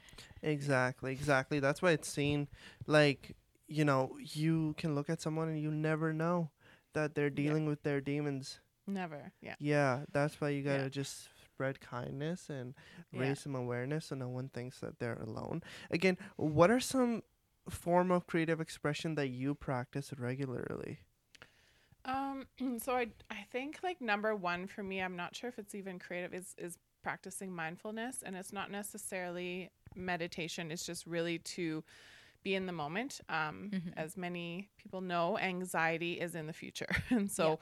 Exactly, 0.43 1.11
exactly. 1.13 1.59
That's 1.59 1.81
why 1.83 1.91
it's 1.91 2.09
seen 2.09 2.47
like, 2.87 3.35
you 3.67 3.85
know, 3.85 4.17
you 4.19 4.73
can 4.77 4.95
look 4.95 5.07
at 5.09 5.21
someone 5.21 5.49
and 5.49 5.61
you 5.61 5.69
never 5.71 6.13
know 6.13 6.49
that 6.93 7.13
they're 7.13 7.29
dealing 7.29 7.67
with 7.67 7.83
their 7.83 8.01
demons. 8.01 8.59
Never. 8.87 9.33
Yeah. 9.39 9.53
Yeah, 9.59 10.01
that's 10.11 10.41
why 10.41 10.49
you 10.49 10.63
gotta 10.63 10.89
just 10.89 11.29
spread 11.45 11.79
kindness 11.79 12.49
and 12.49 12.73
Yeah. 13.11 13.19
raise 13.21 13.39
some 13.41 13.53
awareness 13.55 14.07
so 14.07 14.15
no 14.15 14.29
one 14.29 14.49
thinks 14.49 14.79
that 14.79 14.97
they're 14.97 15.13
alone. 15.21 15.61
Again, 15.91 16.17
what 16.37 16.71
are 16.71 16.79
some 16.79 17.21
form 17.69 18.09
of 18.09 18.25
creative 18.25 18.59
expression 18.59 19.13
that 19.15 19.27
you 19.27 19.53
practice 19.53 20.11
regularly? 20.17 21.01
Um 22.05 22.46
so 22.79 22.93
I 22.93 23.08
I 23.29 23.46
think 23.51 23.79
like 23.84 24.01
number 24.01 24.36
one 24.36 24.67
for 24.67 24.84
me, 24.84 25.01
I'm 25.01 25.15
not 25.15 25.36
sure 25.36 25.50
if 25.50 25.60
it's 25.60 25.75
even 25.75 26.00
creative, 26.00 26.34
is 26.34 26.55
is 26.58 26.77
practicing 27.03 27.51
mindfulness, 27.53 28.22
and 28.24 28.36
it's 28.36 28.53
not 28.53 28.72
necessarily 28.72 29.70
meditation. 29.96 30.72
It's 30.72 30.86
just 30.86 31.05
really 31.05 31.39
to 31.39 31.84
be 32.43 32.55
in 32.55 32.65
the 32.65 32.72
moment. 32.74 33.22
Um, 33.29 33.70
Mhm. 33.74 33.93
As 33.98 34.17
many 34.17 34.70
people 34.77 35.01
know, 35.01 35.38
anxiety 35.38 36.13
is 36.20 36.36
in 36.36 36.48
the 36.48 36.53
future, 36.53 36.89
and 37.10 37.29
so 37.31 37.60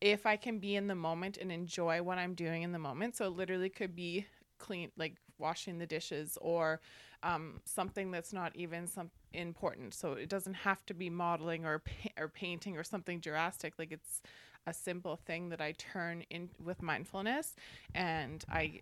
if 0.00 0.26
I 0.26 0.36
can 0.36 0.58
be 0.58 0.76
in 0.76 0.86
the 0.86 0.94
moment 0.94 1.38
and 1.38 1.50
enjoy 1.50 2.02
what 2.02 2.18
I'm 2.18 2.34
doing 2.34 2.62
in 2.62 2.72
the 2.72 2.78
moment, 2.78 3.16
so 3.16 3.26
it 3.26 3.30
literally 3.36 3.70
could 3.70 3.94
be 3.96 4.26
clean, 4.58 4.90
like 4.96 5.16
washing 5.38 5.78
the 5.78 5.86
dishes 5.86 6.38
or 6.40 6.80
um, 7.22 7.60
something 7.64 8.10
that's 8.10 8.32
not 8.32 8.54
even 8.56 8.86
some 8.86 9.10
important. 9.32 9.94
So 9.94 10.12
it 10.12 10.28
doesn't 10.28 10.54
have 10.54 10.84
to 10.86 10.94
be 10.94 11.10
modeling 11.10 11.64
or 11.64 11.80
pa- 11.80 12.10
or 12.18 12.28
painting 12.28 12.76
or 12.76 12.84
something 12.84 13.20
drastic. 13.20 13.74
Like 13.78 13.92
it's 13.92 14.22
a 14.66 14.74
simple 14.74 15.16
thing 15.16 15.48
that 15.48 15.60
I 15.60 15.72
turn 15.72 16.22
in 16.30 16.50
with 16.62 16.82
mindfulness, 16.82 17.54
and 17.94 18.44
I 18.50 18.80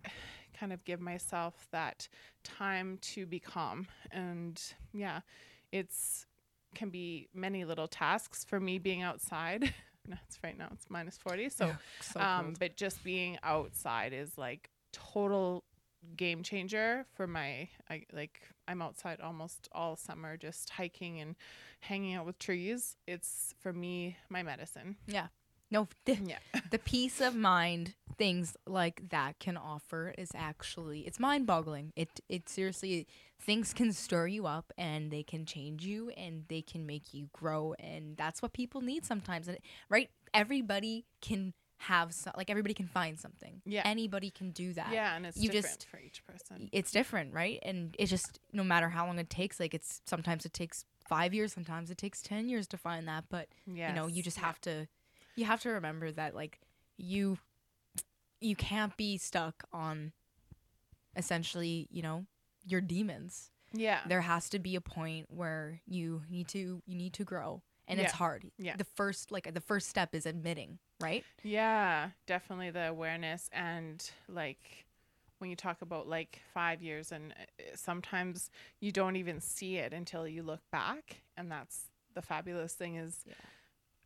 kind 0.59 0.73
of 0.73 0.83
give 0.85 0.99
myself 0.99 1.67
that 1.71 2.07
time 2.43 2.97
to 3.01 3.25
be 3.25 3.39
calm. 3.39 3.87
And 4.11 4.61
yeah, 4.93 5.21
it's 5.71 6.25
can 6.75 6.89
be 6.89 7.27
many 7.33 7.65
little 7.65 7.87
tasks 7.87 8.43
for 8.43 8.59
me 8.59 8.77
being 8.79 9.01
outside. 9.01 9.73
No, 10.09 10.15
it's 10.25 10.39
right 10.41 10.57
now 10.57 10.69
it's 10.71 10.85
minus 10.89 11.17
40 11.17 11.49
so 11.49 11.75
so 11.99 12.21
um, 12.21 12.45
cold. 12.45 12.59
but 12.59 12.77
just 12.77 13.03
being 13.03 13.37
outside 13.43 14.13
is 14.13 14.37
like 14.37 14.69
total 14.93 15.65
game 16.15 16.43
changer 16.43 17.05
for 17.13 17.27
my 17.27 17.67
I 17.89 18.03
like 18.13 18.39
I'm 18.67 18.81
outside 18.81 19.21
almost 19.21 19.69
all 19.71 19.95
summer 19.95 20.37
just 20.37 20.69
hiking 20.71 21.19
and 21.19 21.35
hanging 21.81 22.15
out 22.15 22.25
with 22.25 22.39
trees. 22.39 22.95
It's 23.07 23.53
for 23.59 23.73
me 23.73 24.17
my 24.29 24.43
medicine. 24.43 24.97
Yeah. 25.07 25.27
No, 25.69 25.87
the, 26.05 26.15
Yeah. 26.15 26.39
the 26.71 26.79
peace 26.79 27.19
of 27.19 27.35
mind 27.35 27.95
things 28.17 28.57
like 28.65 29.09
that 29.09 29.37
can 29.39 29.57
offer 29.57 30.13
is 30.17 30.31
actually 30.33 31.01
it's 31.01 31.19
mind-boggling. 31.19 31.93
It 31.95 32.19
it 32.29 32.49
seriously 32.49 33.07
things 33.39 33.73
can 33.73 33.93
stir 33.93 34.27
you 34.27 34.47
up 34.47 34.73
and 34.77 35.11
they 35.11 35.23
can 35.23 35.45
change 35.45 35.85
you 35.85 36.09
and 36.17 36.45
they 36.47 36.61
can 36.61 36.85
make 36.85 37.13
you 37.13 37.29
grow 37.33 37.75
and 37.79 38.17
that's 38.17 38.41
what 38.41 38.53
people 38.53 38.81
need 38.81 39.05
sometimes. 39.05 39.47
And 39.47 39.57
right, 39.89 40.09
everybody 40.33 41.05
can 41.21 41.53
have 41.79 42.13
some, 42.13 42.33
like 42.35 42.49
everybody 42.49 42.73
can 42.73 42.87
find 42.87 43.19
something. 43.19 43.61
Yeah. 43.65 43.83
anybody 43.85 44.29
can 44.31 44.51
do 44.51 44.73
that. 44.73 44.91
Yeah, 44.91 45.15
and 45.15 45.25
it's 45.25 45.37
You 45.37 45.49
different 45.49 45.77
just- 45.79 45.87
for 45.89 45.99
each 45.99 46.25
person. 46.25 46.69
it's 46.71 46.91
different, 46.91 47.33
right? 47.33 47.59
And 47.63 47.95
it's 47.99 48.09
just 48.09 48.39
no 48.51 48.63
matter 48.63 48.89
how 48.89 49.05
long 49.05 49.19
it 49.19 49.29
takes. 49.29 49.59
Like 49.59 49.73
it's 49.73 50.01
sometimes 50.05 50.45
it 50.45 50.53
takes 50.53 50.85
five 51.07 51.33
years, 51.33 51.53
sometimes 51.53 51.89
it 51.91 51.97
takes 51.97 52.21
ten 52.21 52.49
years 52.49 52.67
to 52.67 52.77
find 52.77 53.07
that. 53.07 53.25
But 53.29 53.49
Yeah. 53.65 53.89
you 53.89 53.95
know, 53.95 54.07
you 54.07 54.23
just 54.23 54.37
have 54.39 54.59
to, 54.61 54.87
you 55.35 55.45
have 55.45 55.61
to 55.61 55.69
remember 55.69 56.11
that 56.11 56.33
like 56.33 56.59
you, 56.97 57.37
you 58.41 58.55
can't 58.55 58.95
be 58.97 59.17
stuck 59.17 59.63
on, 59.71 60.13
essentially, 61.15 61.87
you 61.91 62.01
know, 62.01 62.25
your 62.65 62.81
demons. 62.81 63.51
Yeah. 63.73 64.01
There 64.07 64.21
has 64.21 64.49
to 64.49 64.59
be 64.59 64.75
a 64.75 64.81
point 64.81 65.27
where 65.29 65.81
you 65.85 66.23
need 66.29 66.47
to 66.49 66.81
you 66.85 66.95
need 66.95 67.13
to 67.13 67.23
grow, 67.23 67.61
and 67.87 67.99
it's 67.99 68.13
hard. 68.13 68.49
Yeah. 68.57 68.75
The 68.77 68.83
first 68.85 69.31
like 69.31 69.53
the 69.53 69.61
first 69.61 69.89
step 69.89 70.15
is 70.15 70.25
admitting, 70.25 70.79
right? 70.99 71.23
Yeah, 71.43 72.09
definitely 72.25 72.71
the 72.71 72.87
awareness 72.87 73.49
and 73.53 74.09
like 74.27 74.85
when 75.39 75.49
you 75.49 75.55
talk 75.55 75.81
about 75.81 76.07
like 76.07 76.41
5 76.53 76.81
years 76.81 77.11
and 77.11 77.31
uh, 77.33 77.63
sometimes 77.75 78.49
you 78.79 78.91
don't 78.91 79.15
even 79.15 79.39
see 79.39 79.77
it 79.77 79.93
until 79.93 80.27
you 80.27 80.41
look 80.43 80.61
back 80.71 81.21
and 81.37 81.51
that's 81.51 81.85
the 82.15 82.21
fabulous 82.21 82.73
thing 82.73 82.95
is 82.95 83.23
Yeah. 83.25 83.33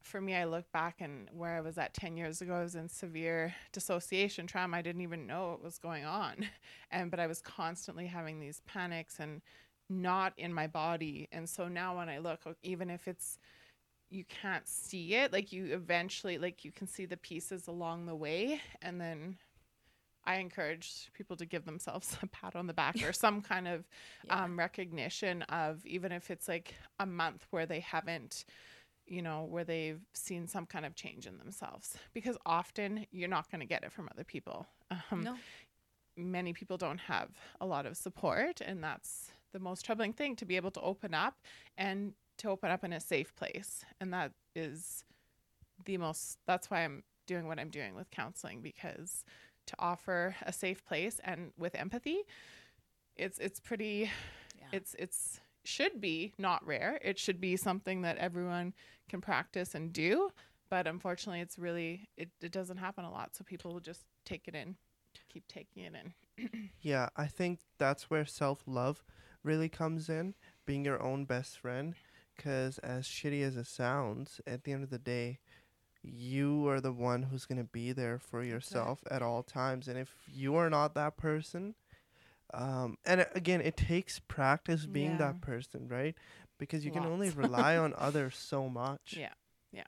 for 0.01 0.19
me 0.19 0.35
I 0.35 0.43
look 0.45 0.69
back 0.71 0.99
and 0.99 1.29
where 1.31 1.55
I 1.55 1.61
was 1.61 1.77
at 1.77 1.93
10 1.93 2.17
years 2.17 2.41
ago 2.41 2.55
I 2.55 2.63
was 2.63 2.75
in 2.75 2.89
severe 2.89 3.55
dissociation 3.71 4.45
trauma 4.47 4.77
I 4.77 4.81
didn't 4.81 5.01
even 5.01 5.25
know 5.25 5.51
what 5.51 5.63
was 5.63 5.77
going 5.77 6.03
on 6.05 6.45
and 6.91 7.09
but 7.09 7.19
I 7.19 7.27
was 7.27 7.41
constantly 7.41 8.07
having 8.07 8.39
these 8.39 8.61
panics 8.65 9.17
and 9.19 9.41
not 9.89 10.33
in 10.37 10.53
my 10.53 10.67
body 10.67 11.27
and 11.31 11.47
so 11.49 11.67
now 11.67 11.97
when 11.97 12.09
I 12.09 12.17
look 12.17 12.41
even 12.63 12.89
if 12.89 13.07
it's 13.07 13.37
you 14.11 14.25
can't 14.25 14.67
see 14.67 15.15
it 15.15 15.31
like 15.31 15.51
you 15.53 15.65
eventually 15.73 16.37
like 16.37 16.63
you 16.65 16.71
can 16.71 16.85
see 16.87 17.05
the 17.05 17.17
pieces 17.17 17.67
along 17.67 18.05
the 18.05 18.15
way 18.15 18.59
and 18.81 18.99
then 18.99 19.37
i 20.25 20.35
encourage 20.35 21.09
people 21.13 21.35
to 21.37 21.45
give 21.45 21.65
themselves 21.65 22.17
a 22.21 22.27
pat 22.27 22.55
on 22.55 22.67
the 22.67 22.73
back 22.73 22.95
or 23.07 23.13
some 23.13 23.41
kind 23.41 23.67
of 23.67 23.87
Yeah. 24.25 24.43
um, 24.43 24.59
recognition 24.59 25.41
of 25.43 25.85
even 25.85 26.11
if 26.11 26.29
it's 26.29 26.47
like 26.47 26.75
a 26.99 27.05
month 27.05 27.47
where 27.51 27.65
they 27.65 27.79
haven't 27.79 28.45
you 29.07 29.21
know 29.21 29.43
where 29.45 29.63
they've 29.63 30.01
seen 30.13 30.47
some 30.47 30.65
kind 30.65 30.85
of 30.85 30.93
change 30.95 31.25
in 31.25 31.37
themselves 31.37 31.97
because 32.13 32.37
often 32.45 33.05
you're 33.11 33.27
not 33.29 33.49
going 33.49 33.61
to 33.61 33.65
get 33.65 33.83
it 33.83 33.91
from 33.91 34.07
other 34.11 34.23
people 34.25 34.67
um, 35.09 35.21
no. 35.23 35.35
many 36.17 36.53
people 36.53 36.77
don't 36.77 36.99
have 36.99 37.29
a 37.61 37.65
lot 37.65 37.85
of 37.85 37.95
support 37.97 38.61
and 38.61 38.83
that's 38.83 39.31
the 39.53 39.59
most 39.59 39.83
troubling 39.85 40.13
thing 40.13 40.35
to 40.35 40.45
be 40.45 40.55
able 40.55 40.71
to 40.71 40.81
open 40.81 41.13
up 41.13 41.35
and 41.77 42.13
to 42.41 42.49
open 42.49 42.71
up 42.71 42.83
in 42.83 42.93
a 42.93 42.99
safe 42.99 43.35
place. 43.35 43.83
And 43.99 44.13
that 44.13 44.31
is 44.55 45.03
the 45.85 45.97
most 45.97 46.37
that's 46.45 46.69
why 46.69 46.83
I'm 46.83 47.03
doing 47.27 47.47
what 47.47 47.59
I'm 47.59 47.69
doing 47.69 47.95
with 47.95 48.11
counseling 48.11 48.61
because 48.61 49.23
to 49.67 49.75
offer 49.79 50.35
a 50.43 50.51
safe 50.51 50.83
place 50.85 51.19
and 51.23 51.51
with 51.57 51.75
empathy 51.75 52.19
it's 53.15 53.39
it's 53.39 53.59
pretty 53.59 54.09
Yeah. 54.59 54.67
it's 54.71 54.95
it's 54.99 55.39
should 55.63 56.01
be 56.01 56.33
not 56.39 56.65
rare. 56.65 56.97
It 57.03 57.19
should 57.19 57.39
be 57.39 57.55
something 57.55 58.01
that 58.01 58.17
everyone 58.17 58.73
can 59.09 59.21
practice 59.21 59.75
and 59.75 59.93
do. 59.93 60.31
But 60.69 60.87
unfortunately 60.87 61.41
it's 61.41 61.59
really 61.59 62.09
it, 62.17 62.29
it 62.41 62.51
doesn't 62.51 62.77
happen 62.77 63.05
a 63.05 63.11
lot. 63.11 63.35
So 63.35 63.43
people 63.43 63.73
will 63.73 63.79
just 63.79 64.05
take 64.25 64.47
it 64.47 64.55
in 64.55 64.75
keep 65.29 65.47
taking 65.47 65.83
it 65.83 65.93
in. 65.95 66.69
Yeah, 66.81 67.09
I 67.15 67.27
think 67.27 67.59
that's 67.77 68.09
where 68.09 68.25
self 68.25 68.63
love 68.65 69.03
really 69.43 69.69
comes 69.69 70.09
in, 70.09 70.33
being 70.65 70.83
your 70.85 71.01
own 71.01 71.25
best 71.25 71.59
friend. 71.59 71.93
Because 72.41 72.79
as 72.79 73.05
shitty 73.05 73.43
as 73.43 73.55
it 73.55 73.67
sounds, 73.67 74.41
at 74.47 74.63
the 74.63 74.71
end 74.71 74.83
of 74.83 74.89
the 74.89 74.97
day, 74.97 75.37
you 76.01 76.67
are 76.67 76.81
the 76.81 76.91
one 76.91 77.21
who's 77.21 77.45
going 77.45 77.59
to 77.59 77.63
be 77.63 77.91
there 77.91 78.17
for 78.17 78.39
right. 78.39 78.49
yourself 78.49 79.03
at 79.11 79.21
all 79.21 79.43
times. 79.43 79.87
And 79.87 79.95
if 79.95 80.15
you 80.33 80.55
are 80.55 80.67
not 80.67 80.95
that 80.95 81.17
person, 81.17 81.75
um, 82.51 82.97
and 83.05 83.27
again, 83.35 83.61
it 83.61 83.77
takes 83.77 84.17
practice 84.17 84.87
being 84.87 85.11
Yeah. 85.11 85.17
that 85.17 85.41
person, 85.41 85.87
right? 85.87 86.15
Because 86.57 86.83
you 86.83 86.91
can 86.91 87.05
only 87.05 87.29
rely 87.29 87.77
on 87.77 87.93
others 87.97 88.35
so 88.35 88.67
much. 88.67 89.17
Yeah. 89.19 89.33
Yeah. 89.71 89.83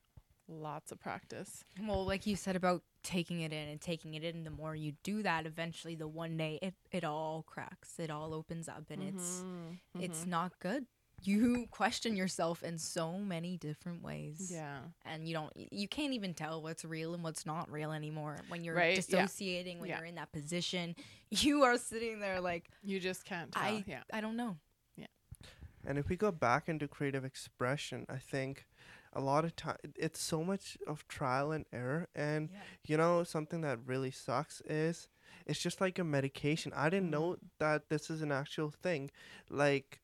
Lots 0.47 0.91
of 0.91 0.99
practice 0.99 1.63
Well, 1.81 2.05
like 2.05 2.27
you 2.27 2.35
said 2.35 2.55
about 2.55 2.83
taking 3.01 3.41
it 3.41 3.51
in 3.51 3.67
and 3.67 3.81
taking 3.81 4.13
it 4.13 4.23
in, 4.23 4.43
the 4.43 4.51
more 4.51 4.75
you 4.75 4.93
do 5.01 5.23
that, 5.23 5.47
eventually 5.47 5.95
the 5.95 6.07
one 6.07 6.37
day 6.37 6.59
it, 6.61 6.75
it 6.91 7.03
all 7.03 7.43
cracks, 7.47 7.97
it 7.97 8.11
all 8.11 8.31
opens 8.31 8.69
up, 8.69 8.83
and 8.91 9.01
it's 9.01 9.41
Mhm, 9.41 9.79
it's 9.99 10.27
not 10.27 10.59
good. 10.59 10.85
You 11.23 11.67
question 11.71 12.15
yourself 12.15 12.63
in 12.63 12.77
so 12.77 13.17
many 13.17 13.57
different 13.57 14.03
ways, 14.03 14.49
yeah 14.51 14.79
and 15.05 15.27
you 15.27 15.33
don't, 15.33 15.51
you 15.55 15.87
can't 15.87 16.13
even 16.13 16.33
tell 16.33 16.61
what's 16.61 16.83
real 16.85 17.13
and 17.13 17.23
what's 17.23 17.45
not 17.45 17.71
real 17.71 17.91
anymore 17.91 18.37
when 18.49 18.63
you're 18.63 18.75
Right, 18.75 18.97
yeah. 19.09 19.21
dissociating, 19.25 19.79
when 19.79 19.89
Yeah. 19.89 19.97
you're 19.97 20.07
in 20.07 20.15
that 20.15 20.31
position. 20.31 20.95
You 21.29 21.63
are 21.63 21.79
sitting 21.79 22.19
there 22.19 22.39
like, 22.39 22.69
you 22.83 22.99
just 22.99 23.25
can't 23.25 23.51
tell 23.51 23.63
I, 23.63 23.83
yeah 23.87 24.03
I 24.11 24.21
don't 24.21 24.35
know. 24.37 24.57
Yeah. 24.95 25.07
And 25.83 25.97
if 25.97 26.07
we 26.07 26.15
go 26.15 26.31
back 26.31 26.69
into 26.69 26.87
creative 26.87 27.25
expression, 27.25 28.05
I 28.07 28.17
think 28.17 28.67
a 29.13 29.19
lot 29.21 29.43
of 29.45 29.55
time 29.55 29.77
it's 29.95 30.19
so 30.21 30.43
much 30.43 30.77
of 30.85 31.07
trial 31.07 31.51
and 31.51 31.65
error. 31.73 32.07
And 32.15 32.49
you 32.85 32.97
know, 32.97 33.23
something 33.23 33.61
that 33.61 33.79
really 33.85 34.11
sucks 34.11 34.61
is 34.61 35.07
it's 35.45 35.59
just 35.59 35.81
like 35.81 35.97
a 35.99 36.03
medication. 36.03 36.71
I 36.75 36.89
didn't 36.89 37.05
mm-hmm. 37.05 37.11
know 37.11 37.37
that 37.59 37.89
this 37.89 38.09
is 38.09 38.21
an 38.21 38.31
actual 38.31 38.69
thing. 38.71 39.09
Like 39.49 40.02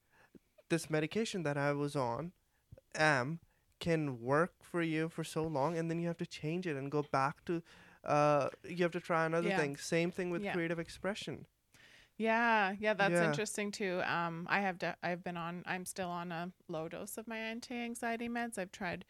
this 0.70 0.90
medication 0.90 1.44
that 1.44 1.58
I 1.58 1.74
was 1.74 1.96
on, 1.96 2.34
am 2.96 3.40
can 3.80 4.22
work 4.22 4.54
for 4.62 4.82
you 4.82 5.10
for 5.10 5.24
so 5.24 5.44
long, 5.44 5.78
and 5.78 5.90
then 5.90 6.00
you 6.00 6.08
have 6.08 6.18
to 6.18 6.26
change 6.28 6.68
it 6.68 6.78
and 6.78 6.92
go 6.92 7.04
back 7.04 7.46
to. 7.46 7.64
Uh, 8.04 8.50
you 8.64 8.84
have 8.84 8.92
to 8.94 9.02
try 9.02 9.26
another 9.26 9.50
Yeah. 9.50 9.60
thing. 9.60 9.78
Same 9.78 10.12
thing 10.12 10.30
with 10.32 10.44
Yeah. 10.44 10.54
creative 10.54 10.80
expression. 10.80 11.48
Yeah, 12.18 12.76
yeah, 12.80 12.94
that's 12.94 13.22
Yeah. 13.22 13.22
interesting 13.22 13.72
too. 13.72 14.02
Um, 14.06 14.46
I 14.50 14.60
have 14.62 14.78
de- 14.78 14.98
I've 15.02 15.24
been 15.24 15.38
on 15.38 15.64
I'm 15.66 15.86
still 15.86 16.10
on 16.10 16.32
a 16.32 16.52
low 16.68 16.90
dose 16.90 17.18
of 17.18 17.28
my 17.28 17.38
anti-anxiety 17.38 18.28
meds. 18.28 18.58
I've 18.58 18.72
tried 18.72 19.06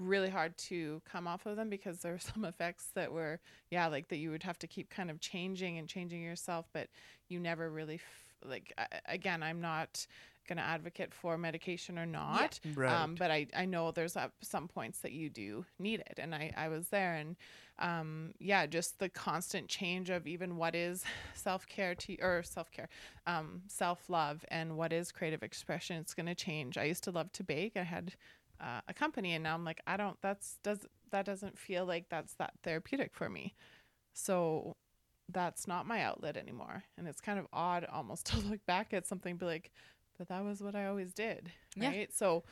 really 0.00 0.30
hard 0.30 0.58
to 0.58 1.02
come 1.06 1.26
off 1.28 1.46
of 1.46 1.56
them 1.56 1.70
because 1.70 2.00
there 2.00 2.14
are 2.14 2.18
some 2.36 2.44
effects 2.44 2.90
that 2.94 3.12
were 3.12 3.40
yeah, 3.70 3.88
like 3.88 4.08
that 4.08 4.18
you 4.18 4.30
would 4.30 4.44
have 4.44 4.58
to 4.60 4.68
keep 4.68 4.90
kind 4.90 5.10
of 5.10 5.20
changing 5.20 5.78
and 5.78 5.88
changing 5.88 6.22
yourself, 6.22 6.68
but 6.72 6.88
you 7.28 7.40
never 7.40 7.70
really 7.70 7.96
f- 7.96 8.34
like 8.44 8.72
I, 8.78 8.86
again, 9.06 9.42
I'm 9.42 9.60
not 9.60 10.06
going 10.46 10.58
to 10.58 10.64
advocate 10.64 11.14
for 11.14 11.36
medication 11.38 11.98
or 11.98 12.06
not. 12.06 12.60
Right. 12.74 12.92
Um, 12.92 13.14
but 13.14 13.30
I, 13.30 13.46
I 13.56 13.64
know 13.64 13.90
there's 13.90 14.16
at 14.16 14.32
some 14.42 14.68
points 14.68 15.00
that 15.00 15.12
you 15.12 15.30
do 15.30 15.64
need 15.78 16.00
it. 16.00 16.18
And 16.18 16.34
I, 16.34 16.52
I 16.56 16.68
was 16.68 16.88
there 16.88 17.14
and 17.14 17.36
um, 17.78 18.34
yeah, 18.38 18.66
just 18.66 19.00
the 19.00 19.08
constant 19.08 19.68
change 19.68 20.08
of 20.08 20.26
even 20.26 20.56
what 20.56 20.74
is 20.74 21.04
self 21.34 21.66
care 21.66 21.94
to 21.96 22.16
or 22.20 22.42
self 22.42 22.70
care, 22.70 22.88
um, 23.26 23.62
self 23.68 24.08
love 24.08 24.44
and 24.48 24.76
what 24.76 24.92
is 24.92 25.12
creative 25.12 25.42
expression. 25.42 25.96
It's 25.96 26.14
going 26.14 26.26
to 26.26 26.34
change. 26.34 26.78
I 26.78 26.84
used 26.84 27.04
to 27.04 27.10
love 27.10 27.32
to 27.32 27.44
bake. 27.44 27.76
I 27.76 27.82
had 27.82 28.14
uh, 28.60 28.80
a 28.86 28.94
company 28.94 29.34
and 29.34 29.42
now 29.42 29.54
I'm 29.54 29.64
like, 29.64 29.80
I 29.86 29.96
don't, 29.96 30.16
that's, 30.22 30.58
does, 30.62 30.86
that 31.10 31.26
doesn't 31.26 31.58
feel 31.58 31.84
like 31.84 32.08
that's 32.08 32.34
that 32.34 32.54
therapeutic 32.62 33.14
for 33.14 33.28
me. 33.28 33.54
So 34.12 34.76
that's 35.32 35.66
not 35.66 35.86
my 35.86 36.02
outlet 36.02 36.36
anymore. 36.36 36.84
And 36.96 37.08
it's 37.08 37.20
kind 37.20 37.38
of 37.38 37.46
odd 37.52 37.86
almost 37.90 38.26
to 38.32 38.38
look 38.38 38.64
back 38.66 38.92
at 38.92 39.06
something 39.06 39.36
be 39.36 39.46
like, 39.46 39.70
but 40.18 40.28
that 40.28 40.44
was 40.44 40.62
what 40.62 40.74
I 40.74 40.86
always 40.86 41.12
did. 41.12 41.50
Yeah. 41.76 41.88
Right. 41.88 42.14
So 42.14 42.44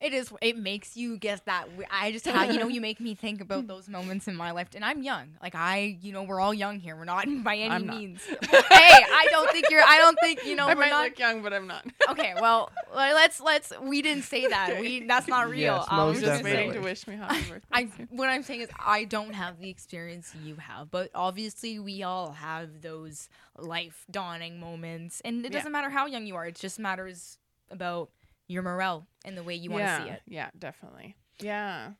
It 0.00 0.14
is. 0.14 0.32
It 0.40 0.56
makes 0.56 0.96
you 0.96 1.16
get 1.16 1.44
that. 1.46 1.66
I 1.90 2.12
just 2.12 2.24
have, 2.28 2.52
you 2.52 2.60
know, 2.60 2.68
you 2.68 2.80
make 2.80 3.00
me 3.00 3.16
think 3.16 3.40
about 3.40 3.66
those 3.66 3.88
moments 3.96 4.28
in 4.28 4.36
my 4.36 4.52
life, 4.52 4.68
and 4.76 4.84
I'm 4.84 5.02
young. 5.02 5.30
Like 5.42 5.56
I, 5.56 5.98
you 6.00 6.12
know, 6.12 6.22
we're 6.22 6.38
all 6.40 6.54
young 6.54 6.78
here. 6.78 6.94
We're 6.94 7.04
not 7.04 7.26
by 7.42 7.56
any 7.56 7.74
I'm 7.74 7.86
not. 7.86 7.96
means. 7.96 8.22
hey, 8.24 8.38
I 8.70 9.26
don't 9.30 9.50
think 9.50 9.66
you're. 9.70 9.82
I 9.84 9.98
don't 9.98 10.16
think 10.22 10.44
you 10.46 10.54
know. 10.54 10.66
I 10.68 10.74
we're 10.74 10.80
might 10.82 10.90
not. 10.90 11.04
look 11.06 11.18
young, 11.18 11.42
but 11.42 11.52
I'm 11.52 11.66
not. 11.66 11.84
okay, 12.10 12.34
well, 12.40 12.70
let's 12.94 13.40
let's. 13.40 13.72
We 13.82 14.00
didn't 14.02 14.22
say 14.24 14.46
that. 14.46 14.80
We 14.80 15.04
that's 15.06 15.26
not 15.26 15.48
real. 15.48 15.58
Yes, 15.60 15.86
Um, 15.90 15.98
I 16.00 16.04
most 16.04 16.14
was 16.16 16.22
just 16.24 16.44
waiting 16.44 16.72
to 16.74 16.80
wish 16.80 17.06
me 17.08 17.16
happy 17.16 17.40
birthday. 17.50 17.66
I 17.72 17.82
what 18.10 18.28
I'm 18.28 18.44
saying 18.44 18.60
is 18.60 18.68
I 18.78 19.02
don't 19.04 19.32
have 19.34 19.58
the 19.58 19.68
experience 19.68 20.32
you 20.44 20.54
have, 20.56 20.92
but 20.92 21.10
obviously 21.14 21.80
we 21.80 22.04
all 22.04 22.30
have 22.32 22.82
those 22.82 23.28
life 23.58 24.04
dawning 24.10 24.60
moments, 24.60 25.20
and 25.24 25.44
it 25.44 25.50
Yeah. 25.50 25.58
doesn't 25.58 25.72
matter 25.72 25.90
how 25.90 26.06
young 26.06 26.24
you 26.24 26.36
are. 26.36 26.46
It 26.46 26.54
just 26.54 26.78
matters 26.78 27.38
about 27.70 28.10
your 28.48 28.62
morale 28.62 29.06
and 29.24 29.36
the 29.36 29.42
way 29.44 29.54
you 29.54 29.70
want 29.70 29.82
to 29.82 29.86
yeah, 29.86 30.04
see 30.04 30.10
it. 30.10 30.22
Yeah, 30.26 30.50
definitely. 30.58 31.14
Yeah. 31.40 31.90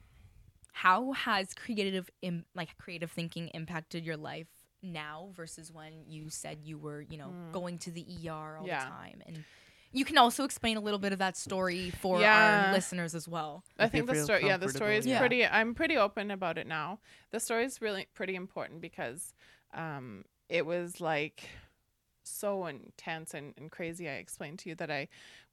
How 0.72 1.12
has 1.12 1.54
creative 1.54 2.08
Im- 2.22 2.44
like 2.54 2.76
creative 2.78 3.10
thinking 3.10 3.48
impacted 3.48 4.04
your 4.04 4.16
life 4.16 4.46
now 4.82 5.30
versus 5.34 5.72
when 5.72 6.04
you 6.06 6.30
said 6.30 6.58
you 6.62 6.78
were, 6.78 7.00
you 7.02 7.18
know, 7.18 7.28
Mm. 7.28 7.52
going 7.52 7.78
to 7.78 7.90
the 7.90 8.06
ER 8.26 8.58
all 8.58 8.66
Yeah. 8.66 8.84
the 8.84 8.90
time 8.90 9.22
and 9.26 9.44
you 9.90 10.04
can 10.04 10.18
also 10.18 10.44
explain 10.44 10.76
a 10.76 10.80
little 10.80 10.98
bit 10.98 11.12
of 11.14 11.18
that 11.18 11.36
story 11.36 11.90
for 11.90 12.20
Yeah. 12.20 12.66
our 12.66 12.72
listeners 12.72 13.14
as 13.14 13.26
well. 13.26 13.64
I 13.78 13.84
If 13.86 13.94
you 13.94 14.00
think 14.04 14.10
the 14.10 14.22
story, 14.24 14.46
yeah, 14.46 14.56
the 14.58 14.68
story 14.68 14.96
is 14.98 15.06
yeah. 15.06 15.18
pretty. 15.18 15.46
I'm 15.46 15.74
pretty 15.74 15.96
open 15.96 16.30
about 16.30 16.58
it 16.58 16.66
now. 16.66 17.00
The 17.30 17.40
story 17.40 17.64
is 17.64 17.80
really 17.80 18.06
pretty 18.14 18.34
important 18.36 18.80
because 18.82 19.32
um, 19.72 20.24
it 20.48 20.64
was 20.66 21.00
like 21.00 21.48
so 22.22 22.66
intense 22.66 23.32
and, 23.34 23.54
and 23.56 23.70
crazy. 23.70 24.08
I 24.08 24.14
explained 24.14 24.58
to 24.60 24.68
you 24.68 24.74
that 24.76 24.90
I 24.90 25.08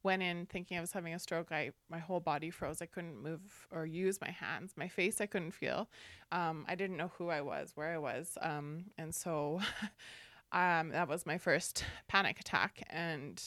went 0.06 0.22
in 0.22 0.46
thinking 0.46 0.78
I 0.78 0.82
was 0.82 0.94
having 0.94 1.16
a 1.16 1.20
stroke. 1.20 1.52
I 1.52 1.72
my 1.90 1.98
whole 1.98 2.22
body 2.22 2.52
froze. 2.52 2.82
I 2.82 2.86
couldn't 2.86 3.22
move 3.22 3.68
or 3.72 3.86
use 3.86 4.22
my 4.22 4.30
hands. 4.30 4.72
My 4.78 4.88
face 4.88 5.20
I 5.20 5.26
couldn't 5.26 5.52
feel. 5.52 5.90
Um, 6.32 6.64
I 6.70 6.76
didn't 6.76 6.96
know 6.96 7.12
who 7.18 7.30
I 7.30 7.42
was, 7.42 7.72
where 7.76 7.92
I 7.92 7.98
was, 7.98 8.38
um, 8.42 8.86
and 8.98 9.14
so 9.14 9.60
um, 10.54 10.90
that 10.90 11.10
was 11.10 11.26
my 11.26 11.40
first 11.40 11.84
panic 12.08 12.40
attack. 12.40 12.84
And 12.90 13.42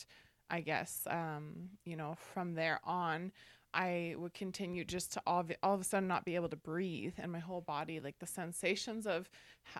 I 0.50 0.60
guess 0.60 1.06
um, 1.08 1.70
you 1.86 1.96
know 1.96 2.16
from 2.34 2.54
there 2.54 2.80
on. 2.84 3.32
I 3.74 4.14
would 4.16 4.32
continue 4.32 4.82
just 4.82 5.12
to 5.12 5.22
all 5.26 5.40
of, 5.40 5.52
all 5.62 5.74
of 5.74 5.82
a 5.82 5.84
sudden 5.84 6.08
not 6.08 6.24
be 6.24 6.36
able 6.36 6.48
to 6.48 6.56
breathe, 6.56 7.12
and 7.18 7.30
my 7.30 7.38
whole 7.38 7.60
body, 7.60 8.00
like 8.00 8.18
the 8.18 8.26
sensations 8.26 9.06
of 9.06 9.28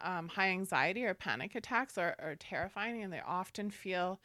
um, 0.04 0.28
high 0.28 0.50
anxiety 0.50 1.06
or 1.06 1.14
panic 1.14 1.54
attacks, 1.54 1.96
are, 1.96 2.14
are 2.18 2.36
terrifying, 2.36 3.02
and 3.02 3.10
they 3.10 3.22
often 3.26 3.70
feel 3.70 4.20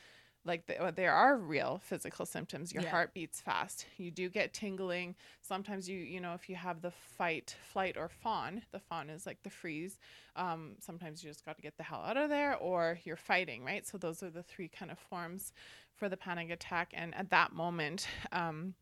like 0.46 0.66
they, 0.66 0.78
there 0.96 1.14
are 1.14 1.38
real 1.38 1.80
physical 1.84 2.26
symptoms. 2.26 2.74
Your 2.74 2.84
Yeah. 2.84 2.90
heart 2.90 3.14
beats 3.14 3.40
fast. 3.40 3.86
You 3.98 4.12
do 4.12 4.30
get 4.30 4.54
tingling. 4.54 5.16
Sometimes 5.42 5.88
you, 5.88 5.98
you 5.98 6.20
know, 6.20 6.34
if 6.34 6.50
you 6.50 6.56
have 6.56 6.82
the 6.82 6.92
fight, 6.92 7.56
flight, 7.72 7.96
or 7.98 8.10
fawn, 8.10 8.62
the 8.72 8.80
fawn 8.80 9.10
is 9.10 9.26
like 9.26 9.42
the 9.44 9.50
freeze. 9.50 9.98
Um, 10.36 10.76
sometimes 10.80 11.24
you 11.24 11.30
just 11.30 11.46
got 11.46 11.56
to 11.56 11.62
get 11.62 11.78
the 11.78 11.84
hell 11.84 12.04
out 12.06 12.18
of 12.18 12.30
there, 12.30 12.56
or 12.58 13.00
you're 13.04 13.16
fighting, 13.16 13.64
right? 13.64 13.88
So 13.88 13.98
those 13.98 14.22
are 14.22 14.30
the 14.30 14.44
three 14.44 14.68
kind 14.68 14.92
of 14.92 15.00
forms 15.00 15.54
for 15.96 16.10
the 16.10 16.18
panic 16.18 16.50
attack. 16.50 16.92
And 16.94 17.16
at 17.16 17.30
that 17.30 17.54
moment, 17.54 18.08
um, 18.32 18.74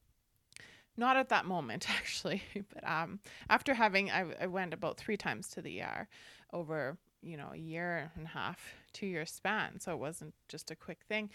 not 0.97 1.15
at 1.15 1.29
that 1.29 1.45
moment 1.45 1.87
actually, 1.97 2.41
but 2.73 2.87
um, 2.89 3.19
after 3.49 3.73
having, 3.73 4.09
I, 4.09 4.25
I 4.41 4.47
went 4.47 4.73
about 4.73 4.97
three 4.97 5.17
times 5.17 5.47
to 5.49 5.61
the 5.61 5.81
ER 5.81 6.07
over, 6.53 6.97
you 7.21 7.37
know, 7.37 7.49
a 7.53 7.57
year 7.57 8.11
and 8.15 8.25
a 8.25 8.29
half, 8.29 8.59
two 8.93 9.07
year 9.07 9.25
span. 9.25 9.79
So 9.79 9.93
it 9.93 9.99
wasn't 9.99 10.33
just 10.47 10.71
a 10.71 10.75
quick 10.75 10.99
thing. 11.07 11.29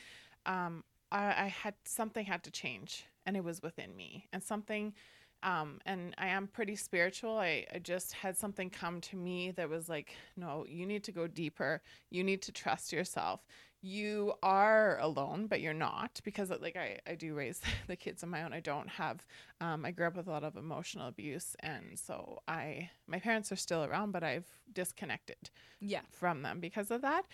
Um, 0.44 0.84
I, 1.10 1.44
I 1.44 1.46
had 1.46 1.74
something 1.84 2.24
had 2.24 2.42
to 2.44 2.50
change, 2.50 3.04
and 3.24 3.36
it 3.36 3.44
was 3.44 3.62
within 3.62 3.96
me, 3.96 4.26
and 4.32 4.42
something. 4.42 4.94
Um, 5.42 5.80
and 5.84 6.14
I 6.18 6.28
am 6.28 6.48
pretty 6.48 6.76
spiritual. 6.76 7.38
I, 7.38 7.66
I 7.72 7.78
just 7.78 8.12
had 8.14 8.36
something 8.36 8.70
come 8.70 9.00
to 9.02 9.16
me 9.16 9.52
that 9.52 9.68
was 9.68 9.88
like, 9.88 10.14
no, 10.36 10.64
you 10.68 10.86
need 10.86 11.04
to 11.04 11.12
go 11.12 11.26
deeper. 11.26 11.82
You 12.10 12.24
need 12.24 12.42
to 12.42 12.52
trust 12.52 12.92
yourself 12.92 13.46
you 13.86 14.34
are 14.42 14.98
alone, 15.00 15.46
but 15.46 15.60
you're 15.60 15.72
not 15.74 16.20
because 16.24 16.50
like 16.50 16.76
I, 16.76 16.98
I 17.06 17.14
do 17.14 17.34
raise 17.34 17.60
the 17.86 17.96
kids 17.96 18.22
on 18.24 18.30
my 18.30 18.42
own. 18.42 18.52
I 18.52 18.60
don't 18.60 18.88
have 18.88 19.24
um, 19.60 19.84
I 19.84 19.90
grew 19.92 20.06
up 20.06 20.16
with 20.16 20.26
a 20.26 20.30
lot 20.30 20.44
of 20.44 20.56
emotional 20.56 21.06
abuse 21.08 21.54
and 21.60 21.98
so 21.98 22.40
I 22.48 22.90
my 23.06 23.18
parents 23.20 23.52
are 23.52 23.56
still 23.56 23.84
around, 23.84 24.12
but 24.12 24.22
I've 24.24 24.46
disconnected 24.72 25.50
Yeah. 25.80 26.00
from 26.10 26.42
them 26.42 26.60
because 26.60 26.90
of 26.90 27.02
that. 27.02 27.24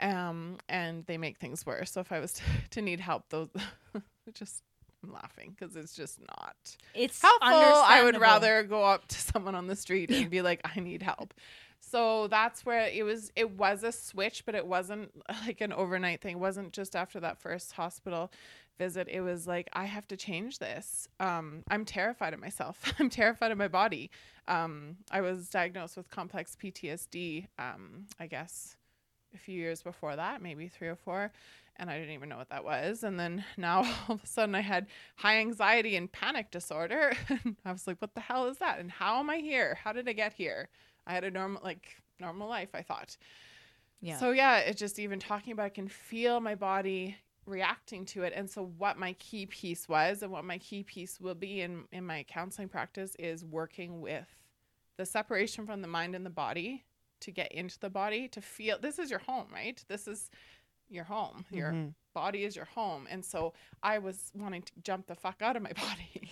Um 0.00 0.58
and 0.68 1.06
they 1.06 1.18
make 1.18 1.38
things 1.38 1.64
worse. 1.64 1.92
So 1.92 2.00
if 2.00 2.10
I 2.10 2.18
was 2.20 2.32
to, 2.34 2.42
to 2.70 2.82
need 2.82 3.00
help 3.00 3.28
those 3.28 3.48
just 4.34 4.62
I'm 5.04 5.12
laughing 5.12 5.54
because 5.58 5.76
it's 5.76 5.94
just 5.94 6.18
not 6.20 6.56
It's 6.94 7.20
helpful. 7.20 7.48
I 7.50 8.02
would 8.02 8.18
rather 8.20 8.62
go 8.62 8.82
up 8.84 9.06
to 9.08 9.18
someone 9.18 9.54
on 9.54 9.66
the 9.66 9.76
street 9.76 10.10
and 10.10 10.30
be 10.30 10.40
like, 10.42 10.60
I 10.64 10.80
need 10.80 11.02
help. 11.02 11.34
So 11.90 12.28
that's 12.28 12.64
where 12.64 12.88
it 12.88 13.04
was. 13.04 13.30
It 13.36 13.50
was 13.52 13.82
a 13.82 13.92
switch, 13.92 14.44
but 14.46 14.54
it 14.54 14.66
wasn't 14.66 15.10
like 15.46 15.60
an 15.60 15.72
overnight 15.72 16.20
thing. 16.20 16.36
It 16.36 16.40
wasn't 16.40 16.72
just 16.72 16.96
after 16.96 17.20
that 17.20 17.38
first 17.38 17.72
hospital 17.72 18.30
visit. 18.78 19.08
It 19.08 19.20
was 19.20 19.46
like 19.46 19.68
I 19.72 19.84
have 19.84 20.08
to 20.08 20.16
change 20.16 20.58
this. 20.58 21.08
Um, 21.20 21.62
I'm 21.68 21.84
terrified 21.84 22.34
of 22.34 22.40
myself. 22.40 22.92
I'm 22.98 23.10
terrified 23.10 23.52
of 23.52 23.58
my 23.58 23.68
body. 23.68 24.10
Um, 24.48 24.96
I 25.10 25.20
was 25.20 25.48
diagnosed 25.48 25.96
with 25.96 26.10
complex 26.10 26.56
PTSD. 26.60 27.46
Um, 27.58 28.06
I 28.18 28.26
guess 28.26 28.76
a 29.34 29.38
few 29.38 29.58
years 29.58 29.82
before 29.82 30.16
that, 30.16 30.42
maybe 30.42 30.68
three 30.68 30.88
or 30.88 30.96
four, 30.96 31.32
and 31.76 31.90
I 31.90 31.98
didn't 31.98 32.14
even 32.14 32.28
know 32.28 32.36
what 32.36 32.50
that 32.50 32.64
was. 32.64 33.02
And 33.02 33.18
then 33.18 33.44
now 33.56 33.78
all 34.08 34.14
of 34.14 34.24
a 34.24 34.26
sudden 34.26 34.54
I 34.54 34.60
had 34.60 34.86
high 35.16 35.38
anxiety 35.38 35.96
and 35.96 36.10
panic 36.10 36.50
disorder. 36.50 37.12
And 37.28 37.56
I 37.64 37.72
was 37.72 37.86
like, 37.86 38.00
what 38.00 38.14
the 38.14 38.20
hell 38.20 38.46
is 38.46 38.58
that? 38.58 38.78
And 38.78 38.90
how 38.90 39.20
am 39.20 39.30
I 39.30 39.38
here? 39.38 39.78
How 39.82 39.92
did 39.92 40.08
I 40.08 40.12
get 40.12 40.32
here? 40.32 40.68
I 41.06 41.12
had 41.14 41.24
a 41.24 41.30
normal 41.30 41.60
like 41.64 41.96
normal 42.20 42.48
life, 42.48 42.70
I 42.74 42.82
thought. 42.82 43.16
Yeah. 44.00 44.18
So 44.18 44.30
yeah, 44.32 44.58
it 44.58 44.76
just 44.76 44.98
even 44.98 45.18
talking 45.18 45.52
about 45.52 45.66
I 45.66 45.70
can 45.70 45.88
feel 45.88 46.40
my 46.40 46.54
body 46.54 47.16
reacting 47.46 48.04
to 48.06 48.22
it. 48.22 48.32
And 48.34 48.48
so 48.48 48.72
what 48.78 48.98
my 48.98 49.12
key 49.14 49.46
piece 49.46 49.88
was 49.88 50.22
and 50.22 50.30
what 50.32 50.44
my 50.44 50.58
key 50.58 50.82
piece 50.82 51.20
will 51.20 51.34
be 51.34 51.60
in, 51.60 51.84
in 51.92 52.04
my 52.06 52.24
counseling 52.28 52.68
practice 52.68 53.14
is 53.18 53.44
working 53.44 54.00
with 54.00 54.26
the 54.96 55.04
separation 55.06 55.66
from 55.66 55.82
the 55.82 55.88
mind 55.88 56.14
and 56.14 56.24
the 56.24 56.30
body 56.30 56.84
to 57.20 57.30
get 57.30 57.52
into 57.52 57.78
the 57.78 57.90
body 57.90 58.28
to 58.28 58.40
feel 58.40 58.78
this 58.78 58.98
is 58.98 59.10
your 59.10 59.18
home, 59.20 59.46
right? 59.52 59.82
This 59.88 60.06
is 60.06 60.30
your 60.88 61.04
home. 61.04 61.44
Your 61.50 61.72
Mhm. 61.72 61.94
body 62.14 62.44
is 62.44 62.56
your 62.56 62.66
home. 62.66 63.06
And 63.10 63.24
so 63.24 63.54
I 63.82 63.98
was 63.98 64.30
wanting 64.34 64.62
to 64.62 64.72
jump 64.82 65.06
the 65.06 65.14
fuck 65.14 65.42
out 65.42 65.56
of 65.56 65.62
my 65.62 65.72
body. 65.76 66.30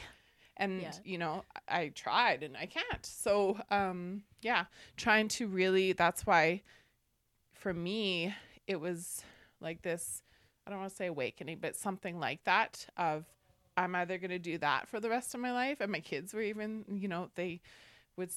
And 0.56 0.80
Yeah. 0.82 0.92
you 1.04 1.18
know, 1.18 1.44
I 1.68 1.88
tried 1.88 2.42
and 2.42 2.56
I 2.56 2.66
can't. 2.66 3.04
So 3.04 3.58
um 3.70 4.22
yeah, 4.42 4.66
trying 4.96 5.28
to 5.28 5.46
really 5.46 5.92
that's 5.92 6.26
why 6.26 6.62
for 7.54 7.72
me 7.72 8.34
it 8.66 8.80
was 8.80 9.22
like 9.60 9.82
this 9.82 10.22
I 10.66 10.70
don't 10.70 10.78
want 10.80 10.90
to 10.90 10.96
say 10.96 11.06
awakening, 11.06 11.58
but 11.60 11.74
something 11.76 12.18
like 12.20 12.44
that 12.44 12.86
of 12.96 13.24
I'm 13.76 13.94
either 13.96 14.18
going 14.18 14.30
to 14.30 14.38
do 14.38 14.58
that 14.58 14.88
for 14.88 15.00
the 15.00 15.08
rest 15.08 15.34
of 15.34 15.40
my 15.40 15.52
life 15.52 15.78
and 15.80 15.90
my 15.90 16.00
kids 16.00 16.34
were 16.34 16.42
even, 16.42 16.84
you 16.88 17.08
know, 17.08 17.30
they 17.34 17.60
would 18.16 18.30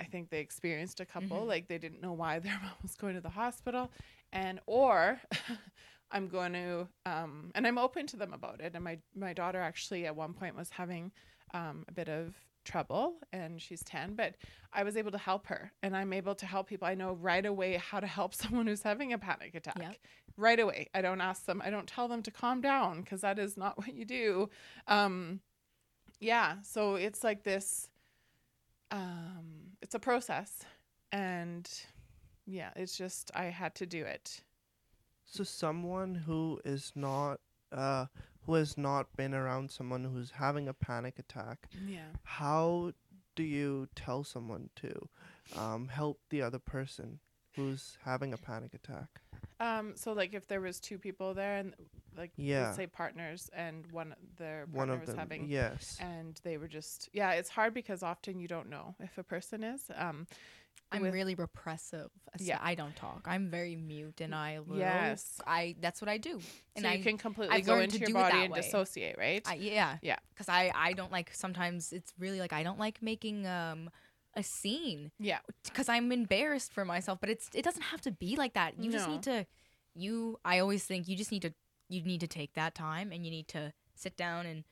i 0.00 0.04
think 0.04 0.30
they 0.30 0.40
experienced 0.40 1.00
a 1.00 1.06
couple 1.06 1.44
Mhm. 1.44 1.46
like 1.46 1.68
they 1.68 1.78
didn't 1.78 2.00
know 2.02 2.12
why 2.12 2.38
their 2.38 2.52
mom 2.62 2.72
was 2.82 2.94
going 2.94 3.14
to 3.14 3.20
the 3.20 3.28
hospital 3.30 3.90
and 4.32 4.60
or 4.66 5.20
I'm 6.12 6.28
going 6.28 6.52
to 6.52 6.88
um 7.06 7.50
and 7.54 7.66
I'm 7.66 7.78
open 7.78 8.06
to 8.08 8.16
them 8.16 8.32
about 8.32 8.60
it. 8.60 8.72
And 8.74 8.84
my 8.84 8.98
my 9.14 9.32
daughter 9.32 9.60
actually 9.60 10.06
at 10.06 10.14
one 10.14 10.34
point 10.34 10.56
was 10.56 10.70
having 10.70 11.12
um 11.54 11.84
a 11.88 11.92
bit 11.92 12.08
of 12.08 12.34
trouble 12.64 13.14
and 13.32 13.60
she's 13.60 13.82
10 13.82 14.14
but 14.14 14.36
I 14.72 14.84
was 14.84 14.96
able 14.96 15.10
to 15.10 15.18
help 15.18 15.48
her 15.48 15.72
and 15.82 15.96
I'm 15.96 16.12
able 16.12 16.36
to 16.36 16.46
help 16.46 16.68
people. 16.68 16.86
I 16.86 16.94
know 16.94 17.14
right 17.14 17.44
away 17.44 17.76
how 17.76 17.98
to 17.98 18.06
help 18.06 18.34
someone 18.42 18.66
who's 18.66 18.82
having 18.82 19.12
a 19.12 19.18
panic 19.18 19.54
attack. 19.54 19.78
Yep. 19.80 19.96
right 20.36 20.60
away. 20.60 20.88
I 20.94 21.02
don't 21.02 21.20
ask 21.20 21.44
them 21.46 21.62
I 21.64 21.70
don't 21.70 21.88
tell 21.88 22.06
them 22.08 22.22
to 22.22 22.30
calm 22.30 22.60
down 22.60 23.00
because 23.00 23.22
that 23.22 23.38
is 23.38 23.56
not 23.56 23.78
what 23.78 23.94
you 23.94 24.04
do. 24.04 24.48
Um 24.86 25.40
yeah 26.20 26.56
so 26.62 26.94
it's 26.94 27.24
like 27.24 27.42
this 27.42 27.88
um 28.90 29.72
it's 29.80 29.94
a 29.94 29.98
process 29.98 30.60
and 31.10 31.68
yeah 32.46 32.70
it's 32.76 32.96
just 32.96 33.30
I 33.34 33.46
had 33.46 33.74
to 33.76 33.86
do 33.86 34.04
it 34.04 34.42
So 35.32 35.44
someone 35.44 36.14
who 36.14 36.60
is 36.64 36.92
not 36.94 37.40
uh 37.72 38.06
who 38.44 38.54
has 38.54 38.76
not 38.76 39.16
been 39.16 39.32
around 39.32 39.70
someone 39.70 40.04
who's 40.04 40.32
having 40.32 40.68
a 40.68 40.74
panic 40.74 41.18
attack, 41.18 41.68
yeah 41.86 42.08
how 42.24 42.92
do 43.34 43.42
you 43.42 43.88
tell 43.94 44.24
someone 44.24 44.68
to 44.76 45.08
um, 45.56 45.88
help 45.88 46.20
the 46.28 46.42
other 46.42 46.58
person 46.58 47.18
who's 47.56 47.96
having 48.04 48.34
a 48.34 48.36
panic 48.36 48.74
attack? 48.74 49.22
Um, 49.58 49.92
so 49.96 50.12
like 50.12 50.34
if 50.34 50.46
there 50.48 50.60
was 50.60 50.78
two 50.80 50.98
people 50.98 51.32
there 51.32 51.56
and 51.56 51.74
like 52.14 52.32
Yeah. 52.36 52.64
let's 52.64 52.76
say 52.76 52.86
partners 52.86 53.48
and 53.54 53.86
one 53.90 54.14
their 54.36 54.66
partner 54.66 54.78
One 54.78 54.90
of 54.90 55.00
was 55.00 55.08
them. 55.10 55.18
having 55.18 55.48
yes. 55.48 55.96
and 55.98 56.38
they 56.44 56.58
were 56.58 56.68
just 56.68 57.08
yeah, 57.14 57.30
it's 57.32 57.48
hard 57.48 57.72
because 57.72 58.02
often 58.02 58.38
you 58.38 58.48
don't 58.48 58.68
know 58.68 58.96
if 59.00 59.16
a 59.16 59.24
person 59.24 59.64
is. 59.64 59.82
Um 59.96 60.26
I'm 60.92 61.02
with- 61.02 61.14
really 61.14 61.34
repressive. 61.34 62.10
So 62.38 62.44
Yeah. 62.44 62.58
I 62.62 62.74
don't 62.74 62.94
talk. 62.96 63.26
I'm 63.26 63.50
very 63.50 63.76
mute, 63.76 64.20
and 64.20 64.34
I 64.34 64.60
will. 64.60 64.78
Yes. 64.78 65.40
I 65.46 65.76
that's 65.80 66.00
what 66.00 66.08
I 66.08 66.18
do. 66.18 66.40
And 66.76 66.84
so 66.84 66.90
I 66.90 66.98
can 66.98 67.18
completely 67.18 67.56
I've 67.56 67.66
go 67.66 67.78
into 67.78 67.98
your 67.98 68.12
body 68.12 68.44
and 68.44 68.52
way. 68.52 68.60
dissociate, 68.60 69.16
right? 69.18 69.42
I, 69.46 69.54
yeah. 69.54 69.98
Yeah. 70.02 70.16
Because 70.30 70.48
I, 70.48 70.72
I 70.74 70.92
don't 70.94 71.12
like, 71.12 71.30
sometimes 71.34 71.92
it's 71.92 72.12
really 72.18 72.40
like, 72.40 72.52
I 72.52 72.62
don't 72.62 72.78
like 72.78 73.02
making 73.02 73.46
um 73.46 73.90
a 74.34 74.42
scene 74.42 75.10
yeah. 75.18 75.40
because 75.64 75.90
I'm 75.90 76.10
embarrassed 76.10 76.72
for 76.72 76.86
myself, 76.86 77.18
but 77.20 77.28
it's, 77.28 77.50
it 77.52 77.62
doesn't 77.62 77.82
have 77.82 78.00
to 78.00 78.10
be 78.10 78.34
like 78.34 78.54
that. 78.54 78.78
You 78.78 78.90
just 78.90 79.06
need 79.06 79.22
to, 79.24 79.46
you, 79.94 80.38
I 80.42 80.58
always 80.58 80.84
think 80.84 81.06
you 81.06 81.16
just 81.16 81.30
need 81.30 81.42
to, 81.42 81.52
you 81.90 82.02
need 82.02 82.20
to 82.20 82.26
take 82.26 82.54
that 82.54 82.74
time 82.74 83.12
and 83.12 83.26
you 83.26 83.30
need 83.30 83.46
to 83.48 83.74
sit 83.94 84.16
down 84.16 84.46
and 84.46 84.64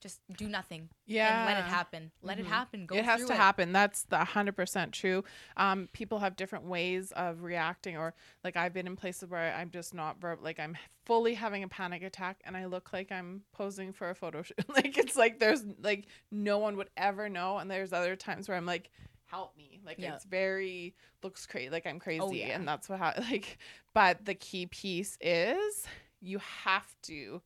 just 0.00 0.20
do 0.36 0.48
nothing 0.48 0.88
Yeah. 1.06 1.46
and 1.46 1.46
let 1.54 1.64
it 1.64 1.68
happen. 1.68 2.10
Let 2.22 2.38
Mhm. 2.38 2.40
it 2.40 2.46
happen. 2.46 2.86
Go 2.86 2.94
it 2.96 3.04
has 3.04 3.24
to 3.26 3.34
happen. 3.34 3.72
That's 3.72 4.04
the 4.04 4.24
hundred 4.24 4.56
percent 4.56 4.92
true. 4.92 5.24
Um, 5.56 5.88
people 5.92 6.18
have 6.20 6.36
different 6.36 6.64
ways 6.64 7.12
of 7.12 7.42
reacting, 7.42 7.96
or 7.96 8.14
like 8.42 8.56
I've 8.56 8.72
been 8.72 8.86
in 8.86 8.96
places 8.96 9.28
where 9.28 9.54
I'm 9.54 9.70
just 9.70 9.92
not 9.94 10.20
verb, 10.20 10.38
like 10.42 10.58
I'm 10.58 10.76
fully 11.04 11.34
having 11.34 11.62
a 11.62 11.68
panic 11.68 12.02
attack, 12.02 12.40
and 12.44 12.56
I 12.56 12.64
look 12.66 12.92
like 12.92 13.12
I'm 13.12 13.42
posing 13.52 13.92
for 13.92 14.10
a 14.10 14.14
photo 14.14 14.42
shoot. 14.42 14.56
like 14.74 14.96
it's 14.96 15.16
like 15.16 15.38
there's 15.38 15.64
like 15.82 16.06
no 16.30 16.58
one 16.58 16.76
would 16.76 16.90
ever 16.96 17.28
know, 17.28 17.58
and 17.58 17.70
there's 17.70 17.92
other 17.92 18.16
times 18.16 18.48
where 18.48 18.56
I'm 18.56 18.66
like, 18.66 18.90
help 19.26 19.56
me, 19.56 19.80
like 19.84 19.98
it's 19.98 20.24
very 20.24 20.94
looks 21.22 21.46
crazy, 21.46 21.68
like 21.70 21.86
I'm 21.86 21.98
crazy, 21.98 22.20
Oh, 22.22 22.32
yeah. 22.32 22.54
and 22.56 22.66
that's 22.66 22.88
what 22.88 22.98
ha- 22.98 23.14
like. 23.30 23.58
But 23.92 24.24
the 24.24 24.34
key 24.34 24.66
piece 24.66 25.18
is 25.20 25.84
you 26.20 26.38
have 26.38 26.86
to 27.02 27.42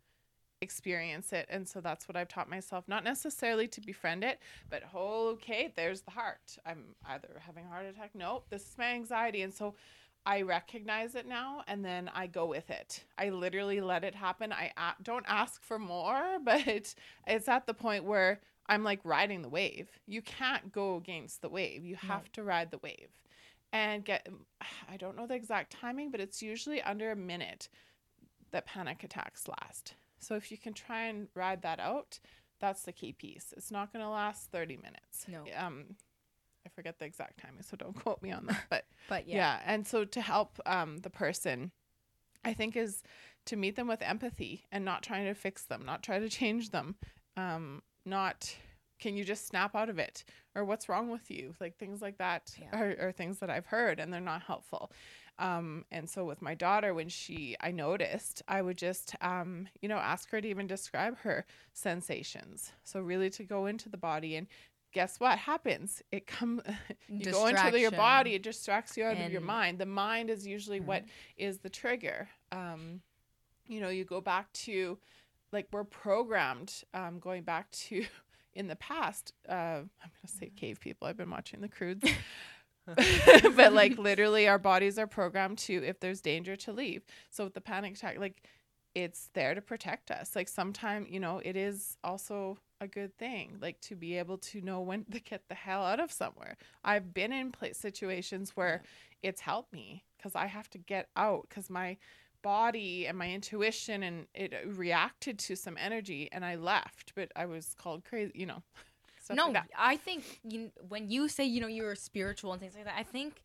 experience 0.64 1.33
it 1.33 1.46
and 1.48 1.68
so 1.68 1.81
that's 1.81 2.09
what 2.09 2.16
i've 2.16 2.27
taught 2.29 2.50
myself 2.50 2.83
not 2.88 3.05
necessarily 3.05 3.68
to 3.68 3.81
befriend 3.81 4.24
it 4.24 4.40
but 4.70 4.83
oh, 4.92 5.29
okay 5.35 5.72
there's 5.77 6.00
the 6.00 6.11
heart. 6.11 6.59
I'm 6.66 6.83
either 7.09 7.29
having 7.46 7.66
a 7.66 7.68
heart 7.68 7.87
attack 7.87 8.11
nope 8.14 8.46
this 8.50 8.62
is 8.62 8.77
my 8.77 8.87
anxiety 8.94 9.42
and 9.42 9.55
so 9.55 9.77
i 10.27 10.40
recognize 10.42 11.14
it 11.14 11.29
now 11.29 11.62
and 11.68 11.85
then 11.85 12.11
i 12.14 12.27
go 12.27 12.46
with 12.46 12.68
it. 12.70 13.05
I 13.18 13.29
literally 13.29 13.81
let 13.81 14.03
it 14.05 14.14
happen. 14.14 14.53
I 14.53 14.72
a- 14.77 15.00
don't 15.03 15.27
ask 15.29 15.62
for 15.62 15.79
more 15.79 16.38
but 16.44 16.66
it's 17.27 17.48
at 17.48 17.66
the 17.66 17.74
point 17.74 18.05
where 18.05 18.40
i'm 18.66 18.83
like 18.83 19.00
riding 19.05 19.42
the 19.42 19.50
wave. 19.61 19.88
You 20.07 20.22
can't 20.22 20.72
go 20.72 20.96
against 20.96 21.42
the 21.42 21.50
wave. 21.50 21.85
You 21.85 21.96
No. 22.03 22.09
have 22.09 22.33
to 22.33 22.42
ride 22.42 22.70
the 22.70 22.79
wave. 22.79 23.11
And 23.72 24.05
get 24.05 24.27
i 24.92 24.96
don't 24.96 25.16
know 25.16 25.27
the 25.27 25.35
exact 25.42 25.72
timing 25.72 26.11
but 26.11 26.20
it's 26.20 26.42
usually 26.42 26.81
under 26.83 27.11
a 27.11 27.16
minute 27.16 27.68
that 28.53 28.66
panic 28.66 29.03
attacks 29.05 29.48
last. 29.48 29.94
So 30.24 30.34
if 30.37 30.50
you 30.50 30.58
can 30.58 30.72
try 30.72 31.04
and 31.04 31.28
ride 31.34 31.62
that 31.62 31.80
out, 31.80 32.18
that's 32.60 32.82
the 32.82 32.92
key 32.92 33.12
piece. 33.12 33.52
It's 33.56 33.70
not 33.70 33.92
going 33.92 34.04
to 34.04 34.08
last 34.08 34.50
30 34.50 34.76
minutes. 34.76 35.26
No. 35.28 35.44
Um 35.56 35.96
I 36.66 36.70
forget 36.70 36.98
the 36.98 37.04
exact 37.04 37.40
timing, 37.40 37.62
so 37.62 37.76
don't 37.76 37.94
quote 38.02 38.22
me 38.22 38.32
on 38.32 38.46
that. 38.46 38.64
But 38.70 38.87
But 39.08 39.28
yeah. 39.28 39.37
yeah. 39.37 39.60
and 39.66 39.87
so 39.87 40.04
to 40.04 40.20
help 40.20 40.58
um 40.66 40.98
the 40.98 41.10
person 41.10 41.72
I 42.44 42.54
think 42.54 42.76
is 42.76 43.02
to 43.46 43.56
meet 43.56 43.76
them 43.76 43.87
with 43.88 44.02
empathy 44.02 44.64
and 44.72 44.84
not 44.84 45.02
trying 45.02 45.26
to 45.26 45.34
fix 45.34 45.64
them, 45.64 45.84
not 45.84 46.02
try 46.02 46.18
to 46.18 46.28
change 46.28 46.70
them. 46.70 46.96
Um 47.37 47.82
not 48.06 48.56
can 49.00 49.16
you 49.16 49.24
just 49.24 49.46
snap 49.46 49.74
out 49.74 49.90
of 49.90 49.98
it 49.98 50.24
or 50.54 50.64
what's 50.64 50.88
wrong 50.88 51.10
with 51.10 51.30
you? 51.30 51.54
Like 51.60 51.76
things 51.76 52.00
like 52.00 52.16
that 52.18 52.54
Yeah. 52.58 52.78
are, 52.80 53.08
are 53.08 53.12
things 53.12 53.40
that 53.40 53.50
I've 53.50 53.66
heard 53.66 53.98
and 54.00 54.10
they're 54.12 54.20
not 54.20 54.42
helpful 54.42 54.90
um 55.38 55.85
and 55.90 56.09
so 56.09 56.25
with 56.25 56.40
my 56.42 56.55
daughter 56.55 56.94
when 56.94 57.09
she 57.09 57.57
i 57.61 57.70
noticed 57.70 58.42
i 58.47 58.62
would 58.62 58.79
just 58.79 59.14
um 59.20 59.66
you 59.83 59.88
know 59.88 59.97
ask 59.97 60.31
her 60.31 60.40
to 60.40 60.49
even 60.49 60.66
describe 60.66 61.16
her 61.18 61.44
sensations. 61.73 62.73
So 62.85 63.01
really 63.01 63.31
to 63.31 63.44
go 63.44 63.66
into 63.66 63.88
the 63.88 63.97
body 63.97 64.37
and 64.37 64.47
guess 64.92 65.18
what 65.18 65.38
happens? 65.38 66.03
It 66.12 66.27
come 66.27 66.62
you 67.09 67.27
go 67.33 67.47
into 67.47 67.57
your 67.81 67.90
body 67.99 68.35
it 68.35 68.42
distracts 68.42 68.97
you 68.97 69.05
out 69.05 69.16
of 69.16 69.33
your 69.33 69.40
mind. 69.40 69.79
The 69.79 69.87
mind 69.87 70.31
is 70.31 70.47
usually 70.47 70.81
what 70.81 71.03
Mhm. 71.05 71.09
is 71.37 71.59
the 71.59 71.70
trigger. 71.70 72.29
Um 72.53 73.01
you 73.66 73.81
know 73.81 73.88
you 73.88 74.05
go 74.05 74.20
back 74.20 74.53
to 74.53 74.99
like 75.53 75.66
we're 75.73 75.85
programmed 75.85 76.85
um 76.94 77.18
going 77.18 77.42
back 77.42 77.70
to 77.70 78.05
in 78.55 78.68
the 78.68 78.77
past 78.77 79.33
uh 79.49 79.53
i'm 79.83 79.90
gonna 80.01 80.27
say 80.27 80.51
cave 80.55 80.79
people 80.81 81.07
i've 81.09 81.16
been 81.16 81.31
watching 81.31 81.61
the 81.61 81.68
Croods 81.68 82.09
but 83.57 83.73
like 83.73 83.99
literally 83.99 84.49
our 84.49 84.59
bodies 84.59 84.99
are 84.99 85.07
programmed 85.07 85.59
to 85.59 85.75
if 85.85 86.01
there's 86.01 86.20
danger 86.20 86.57
to 86.57 86.73
leave. 86.73 87.03
So 87.31 87.44
with 87.44 87.55
the 87.55 87.61
panic 87.61 87.94
attack 87.94 88.18
like 88.18 88.42
it's 88.94 89.31
there 89.35 89.55
to 89.55 89.61
protect 89.61 90.11
us. 90.11 90.37
Like 90.37 90.49
sometimes 90.49 91.09
you 91.11 91.20
know 91.20 91.40
it 91.44 91.57
is 91.57 91.97
also 92.05 92.59
a 92.81 92.88
good 92.88 93.16
thing 93.16 93.57
like 93.62 93.81
to 93.81 93.94
be 93.94 94.18
able 94.18 94.37
to 94.37 94.61
know 94.61 94.81
when 94.81 95.05
to 95.05 95.20
get 95.20 95.42
the 95.49 95.55
hell 95.55 95.85
out 95.85 96.01
of 96.01 96.12
somewhere. 96.12 96.57
I've 96.85 97.14
been 97.14 97.33
in 97.33 97.53
place 97.53 97.79
situations 97.79 98.53
where 98.55 98.83
it's 99.25 99.40
helped 99.40 99.73
me 99.73 100.05
because 100.18 100.37
i 100.37 100.47
have 100.47 100.68
to 100.70 100.79
get 100.79 101.09
out 101.16 101.47
because 101.49 101.68
my 101.70 101.97
body 102.42 103.07
and 103.07 103.16
my 103.16 103.31
intuition 103.31 104.03
and 104.03 104.27
it 104.35 104.53
uh, 104.53 104.68
reacted 104.68 105.38
to 105.38 105.57
some 105.57 105.77
energy 105.81 106.29
and 106.31 106.44
i 106.44 106.55
left 106.55 107.12
but 107.16 107.33
i 107.35 107.47
was 107.47 107.75
called 107.77 108.05
crazy 108.05 108.31
you 108.35 108.47
know 108.47 108.62
no, 109.32 109.48
like. 109.48 109.64
I 109.78 109.96
think 109.96 110.40
you, 110.42 110.70
when 110.88 111.08
you 111.08 111.28
say 111.28 111.44
you 111.44 111.60
know 111.60 111.66
you're 111.66 111.94
spiritual 111.94 112.52
and 112.52 112.60
things 112.60 112.74
like 112.74 112.84
that, 112.84 112.94
I 112.98 113.02
think 113.04 113.42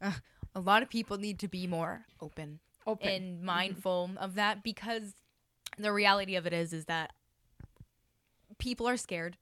uh, 0.00 0.12
a 0.54 0.60
lot 0.60 0.82
of 0.82 0.88
people 0.88 1.18
need 1.18 1.38
to 1.40 1.48
be 1.48 1.66
more 1.66 2.06
open, 2.20 2.60
open 2.86 3.08
and 3.08 3.42
mindful 3.42 4.10
of 4.16 4.34
that 4.36 4.62
because 4.62 5.14
the 5.78 5.92
reality 5.92 6.36
of 6.36 6.46
it 6.46 6.52
is 6.52 6.72
is 6.72 6.86
that 6.86 7.12
people 8.58 8.88
are 8.88 8.96
scared. 8.96 9.36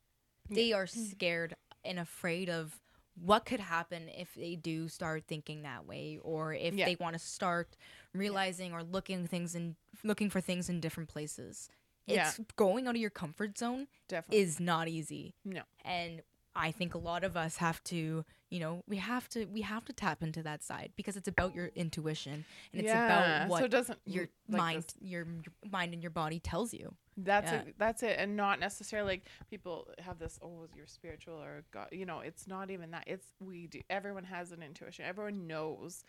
They 0.49 0.73
are 0.73 0.87
scared 0.87 1.55
and 1.85 1.99
afraid 1.99 2.49
of 2.51 2.81
what 3.15 3.45
could 3.45 3.61
happen 3.61 4.09
if 4.09 4.35
they 4.35 4.57
do 4.57 4.89
start 4.89 5.25
thinking 5.29 5.63
that 5.63 5.87
way 5.87 6.19
or 6.23 6.55
if 6.55 6.75
Yeah. 6.75 6.87
they 6.87 6.97
want 6.97 7.13
to 7.13 7.19
start 7.19 7.77
realizing 8.15 8.73
or 8.73 8.83
looking 8.83 9.27
things 9.27 9.55
and 9.55 9.77
looking 10.03 10.31
for 10.31 10.41
things 10.41 10.69
in 10.69 10.81
different 10.81 11.09
places. 11.09 11.69
Yeah. 12.11 12.29
It's 12.29 12.41
going 12.57 12.87
out 12.87 12.95
of 12.95 13.01
your 13.01 13.11
comfort 13.11 13.57
zone 13.59 13.87
definitely 14.09 14.43
is 14.43 14.59
not 14.61 14.89
easy 14.89 15.35
no 15.45 15.63
and 15.85 16.23
i 16.57 16.71
think 16.73 16.95
a 16.95 16.99
lot 16.99 17.23
of 17.25 17.37
us 17.37 17.57
have 17.59 17.83
to 17.85 18.25
you 18.51 18.59
know 18.59 18.83
we 18.89 18.97
have 18.97 19.29
to 19.29 19.45
we 19.47 19.61
have 19.61 19.85
to 19.85 19.93
tap 19.93 20.21
into 20.23 20.43
that 20.43 20.63
side 20.65 20.91
because 20.97 21.17
it's 21.17 21.29
about 21.29 21.55
your 21.55 21.69
intuition 21.77 22.45
and 22.73 22.81
it's 22.83 22.87
Yeah, 22.89 23.05
about 23.07 23.47
so 23.47 23.51
what 23.53 23.65
it 23.65 23.71
doesn't 23.71 23.99
your 24.05 24.29
like 24.49 24.59
mind 24.59 24.83
this- 24.83 24.95
your, 25.01 25.25
your 25.27 25.71
mind 25.71 25.95
and 25.95 26.03
your 26.03 26.11
body 26.11 26.41
tells 26.41 26.75
you 26.75 26.95
That's 27.17 27.53
Yeah. 27.53 27.61
it. 27.61 27.75
That's 27.79 28.03
it, 28.03 28.17
and 28.19 28.35
not 28.37 28.59
necessarily 28.61 29.09
like 29.13 29.25
people 29.51 29.87
have 29.99 30.19
this. 30.19 30.39
Oh, 30.43 30.67
you're 30.75 30.87
spiritual 30.87 31.35
or 31.35 31.65
God. 31.71 31.89
You 31.93 32.07
know, 32.07 32.21
it's 32.21 32.47
not 32.49 32.71
even 32.71 32.91
that. 32.93 33.05
It's 33.07 33.27
we 33.41 33.67
do. 33.67 33.81
Everyone 33.91 34.25
has 34.25 34.53
an 34.53 34.63
intuition. 34.63 35.05
Everyone 35.05 35.47
knows 35.47 36.03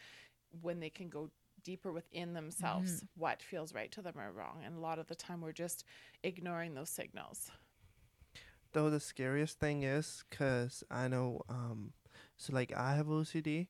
when 0.62 0.80
they 0.80 0.90
can 0.90 1.10
go 1.10 1.30
deeper 1.64 1.92
within 1.92 2.34
themselves 2.34 2.92
Mm-hmm. 2.92 3.06
what 3.22 3.42
feels 3.42 3.74
right 3.74 3.92
to 3.92 4.02
them 4.02 4.16
or 4.18 4.32
wrong. 4.32 4.62
And 4.66 4.76
a 4.76 4.80
lot 4.80 5.00
of 5.00 5.08
the 5.08 5.16
time, 5.16 5.42
we're 5.42 5.52
just 5.52 5.84
ignoring 6.24 6.74
those 6.74 6.90
signals. 6.90 7.52
Though 8.74 8.90
the 8.90 9.00
scariest 9.02 9.60
thing 9.60 9.84
is, 9.84 10.24
cause 10.32 10.84
I 10.90 11.08
know, 11.08 11.42
um, 11.50 11.92
so 12.38 12.54
like 12.54 12.72
I 12.76 12.96
have 12.96 13.08
OCD, 13.08 13.68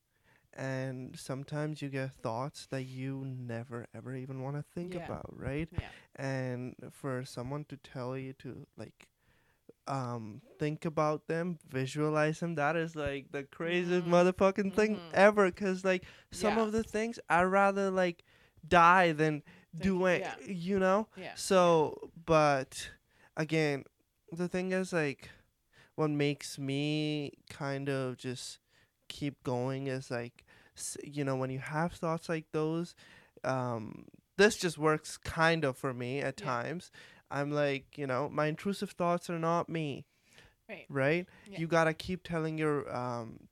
and 0.53 1.17
sometimes 1.17 1.81
you 1.81 1.89
get 1.89 2.13
thoughts 2.13 2.67
that 2.67 2.83
you 2.83 3.23
never 3.25 3.87
ever 3.95 4.15
even 4.15 4.41
want 4.41 4.57
to 4.57 4.61
think 4.75 4.93
Yeah. 4.93 5.05
about, 5.05 5.25
right? 5.35 5.69
Yeah. 5.71 5.89
and 6.15 6.75
for 6.91 7.23
someone 7.25 7.65
to 7.69 7.77
tell 7.77 8.15
you 8.17 8.33
to 8.33 8.67
like 8.77 9.07
um 9.87 10.41
think 10.59 10.85
about 10.85 11.27
them 11.27 11.57
visualize 11.69 12.39
them 12.39 12.55
that 12.55 12.75
is 12.75 12.95
like 12.95 13.31
the 13.31 13.43
craziest 13.43 14.05
Mhm. 14.05 14.11
motherfucking 14.11 14.73
thing 14.75 14.97
Mhm. 14.97 15.13
ever 15.13 15.45
because 15.47 15.83
like 15.83 16.03
some 16.31 16.57
Yeah. 16.57 16.63
of 16.63 16.71
the 16.71 16.83
things 16.83 17.19
i'd 17.29 17.43
rather 17.43 17.89
like 17.89 18.23
die 18.67 19.11
than 19.11 19.41
do 19.77 20.05
it 20.05 20.21
yeah. 20.21 20.35
you 20.45 20.77
know 20.77 21.07
Yeah. 21.15 21.33
so 21.35 22.11
but 22.25 22.91
again 23.35 23.83
the 24.31 24.47
thing 24.47 24.71
is 24.71 24.93
like 24.93 25.29
what 25.95 26.09
makes 26.11 26.59
me 26.59 27.33
kind 27.49 27.89
of 27.89 28.17
just 28.17 28.59
keep 29.07 29.41
going 29.43 29.87
is 29.87 30.11
like 30.11 30.45
you 31.03 31.23
know 31.23 31.35
when 31.35 31.49
you 31.49 31.59
have 31.59 31.93
thoughts 31.93 32.29
like 32.29 32.45
those 32.51 32.93
um 33.43 34.05
this 34.37 34.57
just 34.57 34.77
works 34.77 35.17
kind 35.17 35.65
of 35.65 35.75
for 35.75 35.93
me 35.93 36.19
at 36.21 36.37
times 36.37 36.91
i'm 37.31 37.51
like 37.51 37.97
you 37.97 38.05
know 38.07 38.29
my 38.29 38.47
intrusive 38.47 38.91
thoughts 38.91 39.29
are 39.29 39.39
not 39.39 39.69
me 39.69 40.05
Right. 40.69 40.85
right 40.89 41.27
Yeah. 41.47 41.59
you 41.59 41.67
got 41.67 41.85
to 41.85 41.93
keep 41.93 42.23
telling 42.23 42.57
your 42.57 42.93
um 42.95 43.47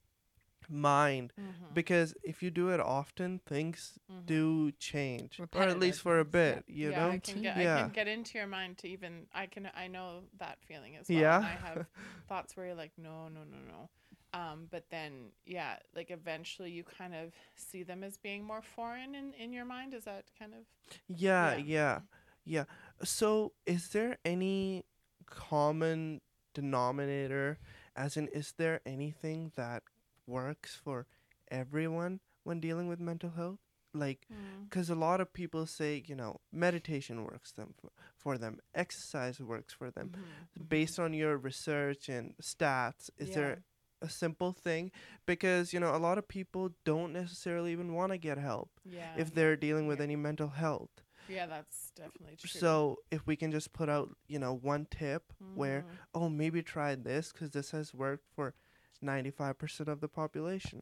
mind 0.70 1.34
Mhm. 1.40 1.74
because 1.74 2.14
if 2.24 2.44
you 2.44 2.52
do 2.52 2.70
it 2.70 2.80
often 2.80 3.40
things 3.40 3.98
Mhm. 4.12 4.26
do 4.26 4.72
change 4.74 5.40
or 5.40 5.64
at 5.64 5.80
least 5.80 6.02
for 6.02 6.20
a 6.20 6.26
bit 6.26 6.64
yeah. 6.68 6.76
you 6.84 6.92
yeah, 6.92 6.98
know 6.98 7.12
I 7.12 7.18
can 7.18 7.42
get 7.42 7.58
Yeah. 7.58 7.78
I 7.78 7.82
can 7.84 7.92
get 7.92 8.08
into 8.08 8.38
your 8.38 8.48
mind 8.48 8.78
to 8.80 8.88
even 8.88 9.28
I 9.34 9.48
can 9.48 9.70
I 9.76 9.88
know 9.88 10.24
that 10.38 10.60
feeling 10.62 10.96
as 10.96 11.10
well. 11.10 11.18
Yeah. 11.18 11.38
And 11.38 11.46
I 11.46 11.58
have 11.68 11.88
thoughts 12.28 12.56
where 12.56 12.68
you're 12.68 12.76
like, 12.76 12.92
no, 12.98 13.28
no, 13.28 13.42
no, 13.44 13.58
no. 13.68 13.90
Um, 14.32 14.68
but 14.70 14.86
then, 14.92 15.32
yeah, 15.46 15.78
like 15.96 16.12
eventually 16.12 16.70
you 16.70 16.84
kind 16.84 17.16
of 17.16 17.34
see 17.56 17.82
them 17.82 18.04
as 18.04 18.18
being 18.18 18.44
more 18.44 18.62
foreign 18.62 19.16
in, 19.16 19.34
in 19.34 19.52
your 19.52 19.66
mind. 19.66 19.96
Is 19.96 20.06
that 20.06 20.26
kind 20.38 20.54
of? 20.54 20.60
Yeah, 21.08 21.56
Yeah. 21.56 21.64
yeah, 21.66 22.00
yeah. 22.46 22.64
So, 23.04 23.54
is 23.66 23.90
there 23.90 24.18
any 24.26 24.86
common 25.26 26.22
denominator? 26.54 27.60
As 27.96 28.18
in, 28.18 28.28
is 28.30 28.54
there 28.58 28.82
anything 28.86 29.52
that 29.56 29.84
works 30.28 30.76
for 30.76 31.06
everyone 31.50 32.20
when 32.44 32.60
dealing 32.60 32.88
with 32.88 33.00
mental 33.00 33.32
health? 33.32 33.60
Like, 33.94 34.28
mm. 34.32 34.70
because 34.70 34.90
a 34.90 34.96
lot 34.96 35.20
of 35.20 35.34
people 35.34 35.66
say, 35.66 36.04
you 36.06 36.16
know, 36.16 36.40
meditation 36.52 37.24
works 37.24 37.52
them 37.54 37.74
for, 37.82 37.90
for 38.18 38.38
them, 38.38 38.60
exercise 38.76 39.40
works 39.40 39.74
for 39.74 39.90
them. 39.90 40.12
Mm-hmm. 40.12 40.64
Based 40.66 41.00
on 41.00 41.14
your 41.14 41.38
research 41.38 42.08
and 42.08 42.36
stats, 42.42 43.10
is 43.18 43.32
there 43.32 43.64
a 44.02 44.10
simple 44.10 44.54
thing? 44.54 44.92
Because 45.26 45.74
you 45.74 45.80
know, 45.80 45.96
a 45.96 45.98
lot 45.98 46.18
of 46.20 46.28
people 46.28 46.70
don't 46.86 47.14
necessarily 47.14 47.72
even 47.72 47.94
want 47.96 48.12
to 48.12 48.18
get 48.18 48.38
help 48.38 48.70
Yeah. 48.86 49.16
if 49.18 49.34
they're 49.34 49.56
dealing 49.56 49.88
with 49.88 49.98
Yeah. 50.00 50.04
any 50.06 50.16
mental 50.16 50.50
health. 50.50 51.02
Yeah, 51.30 51.46
that's 51.46 51.92
definitely 51.96 52.36
true. 52.38 52.60
So 52.60 52.98
if 53.12 53.26
we 53.26 53.36
can 53.36 53.52
just 53.52 53.72
put 53.74 53.88
out, 53.90 54.10
you 54.28 54.40
know, 54.40 54.54
one 54.54 54.88
tip 54.90 55.32
where, 55.56 55.82
Mhm. 55.84 55.98
oh, 56.16 56.30
maybe 56.30 56.62
try 56.62 56.96
this 56.96 57.32
because 57.32 57.52
this 57.52 57.72
has 57.72 57.94
worked 57.94 58.26
for 58.36 58.54
95% 59.02 59.88
of 59.88 60.02
the 60.02 60.08
population. 60.10 60.82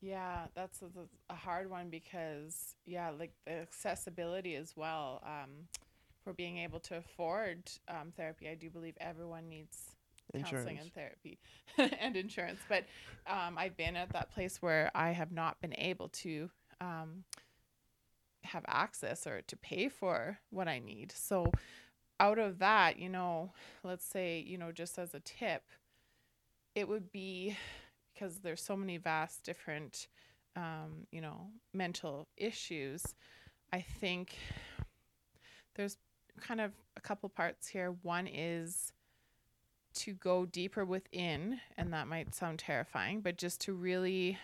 Yeah, 0.00 0.46
that's 0.54 0.82
a, 0.82 0.86
a 1.28 1.34
hard 1.34 1.68
one 1.68 1.90
because 1.90 2.76
yeah, 2.86 3.10
like 3.10 3.32
the 3.44 3.52
accessibility 3.52 4.54
as 4.54 4.76
well. 4.76 5.22
Um, 5.24 5.68
for 6.22 6.32
being 6.32 6.58
able 6.58 6.78
to 6.80 6.96
afford 6.98 7.70
um, 7.88 8.12
therapy, 8.16 8.48
I 8.48 8.54
do 8.54 8.70
believe 8.70 8.94
everyone 9.00 9.48
needs 9.48 9.96
counseling 10.34 10.78
and 10.78 10.92
therapy 10.92 11.38
and 11.78 12.16
insurance. 12.16 12.60
But 12.68 12.84
um, 13.26 13.56
I've 13.56 13.76
been 13.76 13.96
at 13.96 14.10
that 14.10 14.30
place 14.30 14.60
where 14.60 14.90
I 14.94 15.10
have 15.12 15.32
not 15.32 15.60
been 15.60 15.74
able 15.78 16.08
to 16.10 16.50
um, 16.80 17.24
have 18.48 18.64
access 18.68 19.26
or 19.26 19.42
to 19.42 19.56
pay 19.56 19.88
for 19.88 20.38
what 20.50 20.68
I 20.68 20.78
need. 20.78 21.12
So 21.12 21.52
out 22.20 22.38
of 22.38 22.58
that, 22.58 22.98
you 22.98 23.08
know, 23.08 23.52
let's 23.84 24.04
say, 24.04 24.44
you 24.46 24.58
know, 24.58 24.72
just 24.72 24.98
as 24.98 25.14
a 25.14 25.20
tip, 25.20 25.62
it 26.74 26.88
would 26.88 27.10
be 27.12 27.56
because 28.12 28.38
there's 28.38 28.62
so 28.62 28.76
many 28.76 28.96
vast 28.96 29.44
different 29.44 30.08
um, 30.58 31.06
you 31.12 31.20
know, 31.20 31.48
mental 31.72 32.26
issues. 32.36 33.14
I 33.72 33.80
think 33.80 34.36
there's 35.76 35.96
kind 36.40 36.60
of 36.60 36.72
a 36.96 37.00
couple 37.00 37.28
parts 37.28 37.68
here. 37.68 37.94
One 38.02 38.26
is 38.26 38.92
to 39.94 40.14
go 40.14 40.46
deeper 40.46 40.84
within, 40.84 41.60
and 41.76 41.92
that 41.92 42.08
might 42.08 42.34
sound 42.34 42.58
terrifying, 42.58 43.20
but 43.20 43.36
just 43.36 43.60
to 43.62 43.72
really 43.72 44.38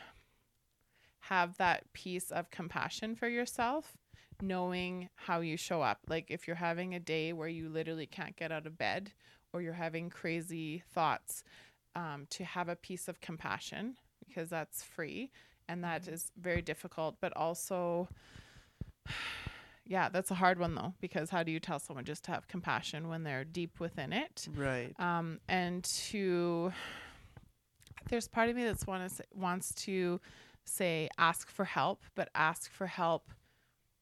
have 1.28 1.56
that 1.58 1.92
piece 1.92 2.30
of 2.30 2.50
compassion 2.50 3.14
for 3.14 3.28
yourself, 3.28 3.96
knowing 4.42 5.08
how 5.14 5.40
you 5.40 5.56
show 5.56 5.82
up. 5.82 6.00
Like 6.08 6.26
if 6.28 6.46
you're 6.46 6.56
having 6.56 6.94
a 6.94 7.00
day 7.00 7.32
where 7.32 7.48
you 7.48 7.68
literally 7.68 8.06
can't 8.06 8.36
get 8.36 8.52
out 8.52 8.66
of 8.66 8.76
bed 8.76 9.12
or 9.52 9.62
you're 9.62 9.72
having 9.72 10.10
crazy 10.10 10.82
thoughts, 10.92 11.44
um, 11.96 12.26
to 12.30 12.44
have 12.44 12.68
a 12.68 12.76
piece 12.76 13.08
of 13.08 13.20
compassion 13.20 13.96
because 14.26 14.50
that's 14.50 14.82
free 14.82 15.30
and 15.68 15.82
that 15.84 16.08
is 16.08 16.30
very 16.38 16.60
difficult, 16.60 17.16
but 17.20 17.32
also 17.36 18.08
yeah, 19.86 20.08
that's 20.08 20.30
a 20.30 20.34
hard 20.34 20.58
one 20.58 20.74
though, 20.74 20.94
because 21.00 21.30
how 21.30 21.42
do 21.42 21.52
you 21.52 21.60
tell 21.60 21.78
someone 21.78 22.04
just 22.04 22.24
to 22.24 22.32
have 22.32 22.48
compassion 22.48 23.08
when 23.08 23.22
they're 23.22 23.44
deep 23.44 23.80
within 23.80 24.12
it? 24.12 24.48
Right. 24.54 24.92
um, 24.98 25.40
and 25.48 25.84
to 25.84 26.72
there's 28.10 28.28
part 28.28 28.50
of 28.50 28.56
me 28.56 28.64
that's 28.64 28.86
want 28.86 29.16
to 29.16 29.24
wants 29.34 29.72
to 29.84 30.20
say 30.64 31.08
ask 31.18 31.50
for 31.50 31.64
help, 31.64 32.02
but 32.14 32.28
ask 32.34 32.70
for 32.70 32.86
help 32.86 33.30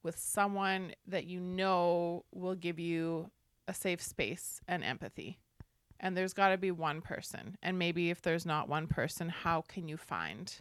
with 0.02 0.18
someone 0.18 0.92
that 1.06 1.24
you 1.24 1.40
know 1.40 2.24
will 2.32 2.54
give 2.54 2.78
you 2.78 3.30
a 3.68 3.74
safe 3.74 4.02
space 4.02 4.60
and 4.66 4.82
empathy. 4.82 5.38
And 6.00 6.16
there's 6.16 6.32
got 6.32 6.48
to 6.48 6.58
be 6.58 6.72
one 6.72 7.00
person. 7.00 7.56
And 7.62 7.78
maybe 7.78 8.10
if 8.10 8.22
there's 8.22 8.44
not 8.44 8.68
one 8.68 8.88
person, 8.88 9.28
how 9.28 9.62
can 9.62 9.86
you 9.86 9.96
find 9.96 10.52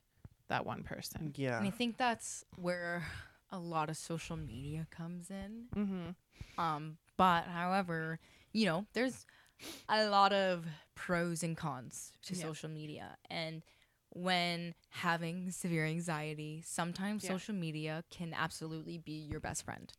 that 0.49 0.65
one 0.65 0.83
person? 0.83 1.33
Yeah. 1.35 1.57
And 1.57 1.67
I 1.67 1.71
think 1.71 1.97
that's 1.97 2.45
where 2.57 3.03
a 3.49 3.57
lot 3.57 3.89
of 3.89 3.97
social 3.97 4.37
media 4.37 4.85
comes 4.91 5.31
in. 5.31 5.65
Mm-hmm. 5.75 6.61
Um, 6.61 6.97
but 7.17 7.45
however, 7.45 8.19
you 8.53 8.65
know, 8.67 8.85
there's 8.93 9.25
a 9.89 10.07
lot 10.09 10.31
of 10.31 10.65
pros 10.93 11.41
and 11.41 11.57
cons 11.57 12.11
to 12.23 12.35
Yeah. 12.35 12.43
social 12.43 12.69
media. 12.69 13.17
And 13.29 13.63
when 14.13 14.73
having 14.89 15.51
severe 15.51 15.85
anxiety, 15.85 16.61
sometimes 16.65 17.23
Yeah. 17.23 17.29
social 17.29 17.55
media 17.55 18.03
can 18.09 18.33
absolutely 18.33 18.97
be 18.97 19.13
your 19.13 19.39
best 19.39 19.63
friend. 19.63 19.91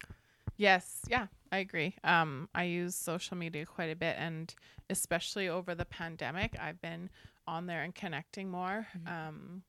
Yes, 0.57 1.01
yeah, 1.09 1.27
I 1.51 1.59
agree. 1.59 1.97
Um, 2.05 2.49
I 2.55 2.65
use 2.65 2.95
social 2.95 3.37
media 3.37 3.65
quite 3.67 3.91
a 3.91 3.97
bit, 3.97 4.17
and 4.19 4.55
especially 4.91 5.49
over 5.49 5.75
the 5.75 5.87
pandemic, 5.87 6.57
I've 6.61 6.81
been 6.81 7.11
on 7.47 7.67
there 7.67 7.83
and 7.83 7.95
connecting 7.95 8.51
more 8.51 8.87
Mhm. 8.97 9.09
um, 9.11 9.63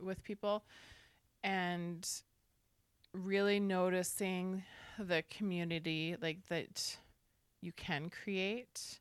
with 0.00 0.22
people, 0.24 0.64
and 1.42 2.08
really 3.12 3.60
noticing 3.60 4.64
the 4.98 5.22
community 5.30 6.16
like 6.20 6.46
that 6.48 6.98
you 7.60 7.72
can 7.72 8.10
create, 8.10 9.00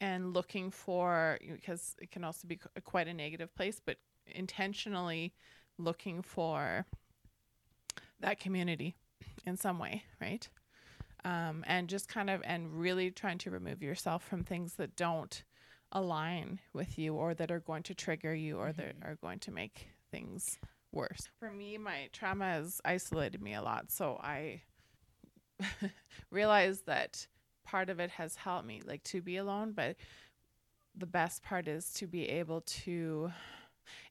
and 0.00 0.32
looking 0.32 0.70
for 0.70 1.38
because 1.40 1.96
it 2.00 2.10
can 2.10 2.24
also 2.24 2.46
be 2.46 2.58
quite 2.84 3.08
a 3.08 3.14
negative 3.14 3.54
place, 3.54 3.80
but 3.84 3.96
intentionally 4.26 5.32
looking 5.78 6.22
for 6.22 6.86
that 8.20 8.40
community 8.40 8.96
in 9.46 9.56
some 9.56 9.78
way, 9.78 10.04
right? 10.20 10.48
Um, 11.24 11.64
and 11.66 11.88
just 11.88 12.08
kind 12.08 12.30
of 12.30 12.42
and 12.44 12.80
really 12.80 13.10
trying 13.10 13.38
to 13.38 13.50
remove 13.50 13.82
yourself 13.82 14.22
from 14.22 14.44
things 14.44 14.74
that 14.74 14.96
don't 14.96 15.42
align 15.90 16.60
with 16.72 16.98
you 16.98 17.14
or 17.14 17.34
that 17.34 17.50
are 17.50 17.60
going 17.60 17.82
to 17.84 17.94
trigger 17.94 18.34
you 18.34 18.58
or 18.58 18.72
that 18.72 18.94
are 19.02 19.16
going 19.20 19.38
to 19.40 19.50
make 19.50 19.88
things 20.10 20.58
worse. 20.92 21.28
For 21.40 21.50
me, 21.50 21.78
my 21.78 22.08
trauma 22.12 22.44
has 22.44 22.80
isolated 22.84 23.42
me 23.42 23.54
a 23.54 23.62
lot, 23.62 23.90
so 23.90 24.20
I 24.22 24.62
realized 26.30 26.86
that 26.86 27.26
part 27.68 27.90
of 27.90 28.00
it 28.00 28.10
has 28.10 28.36
helped 28.36 28.66
me 28.66 28.80
like 28.84 29.02
to 29.04 29.20
be 29.20 29.36
alone, 29.36 29.72
but 29.72 29.96
the 30.96 31.06
best 31.06 31.42
part 31.42 31.68
is 31.68 31.92
to 31.94 32.06
be 32.06 32.28
able 32.28 32.62
to 32.62 33.30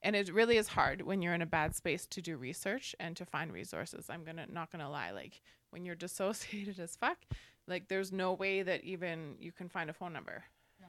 and 0.01 0.15
it 0.15 0.33
really 0.33 0.57
is 0.57 0.67
hard 0.69 1.01
when 1.01 1.21
you're 1.21 1.33
in 1.35 1.41
a 1.41 1.45
bad 1.45 1.75
space 1.75 2.07
to 2.07 2.21
do 2.21 2.35
research 2.37 2.95
and 2.99 3.15
to 3.17 3.25
find 3.25 3.51
resources. 3.53 4.05
I'm 4.09 4.23
gonna 4.23 4.45
not 4.49 4.71
gonna 4.71 4.89
lie 4.89 5.11
like 5.11 5.41
when 5.71 5.85
you're 5.85 5.95
dissociated 6.05 6.79
as 6.79 6.95
fuck 6.95 7.17
like 7.67 7.87
there's 7.87 8.11
no 8.11 8.33
way 8.33 8.63
that 8.63 8.83
even 8.83 9.35
you 9.39 9.51
can 9.51 9.69
find 9.69 9.89
a 9.89 9.93
phone 9.93 10.13
number 10.13 10.43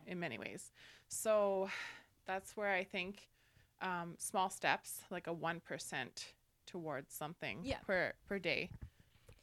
in 0.07 0.18
many 0.20 0.38
ways. 0.38 0.70
So 1.09 1.68
that's 2.26 2.57
where 2.57 2.70
i 2.72 2.85
think 2.85 3.28
um, 3.81 4.14
small 4.18 4.50
steps 4.50 5.00
like 5.11 5.26
a 5.26 5.35
1% 5.35 5.61
towards 6.66 7.14
something 7.14 7.61
Yeah. 7.64 7.78
per 7.87 8.12
per 8.28 8.38
day 8.38 8.70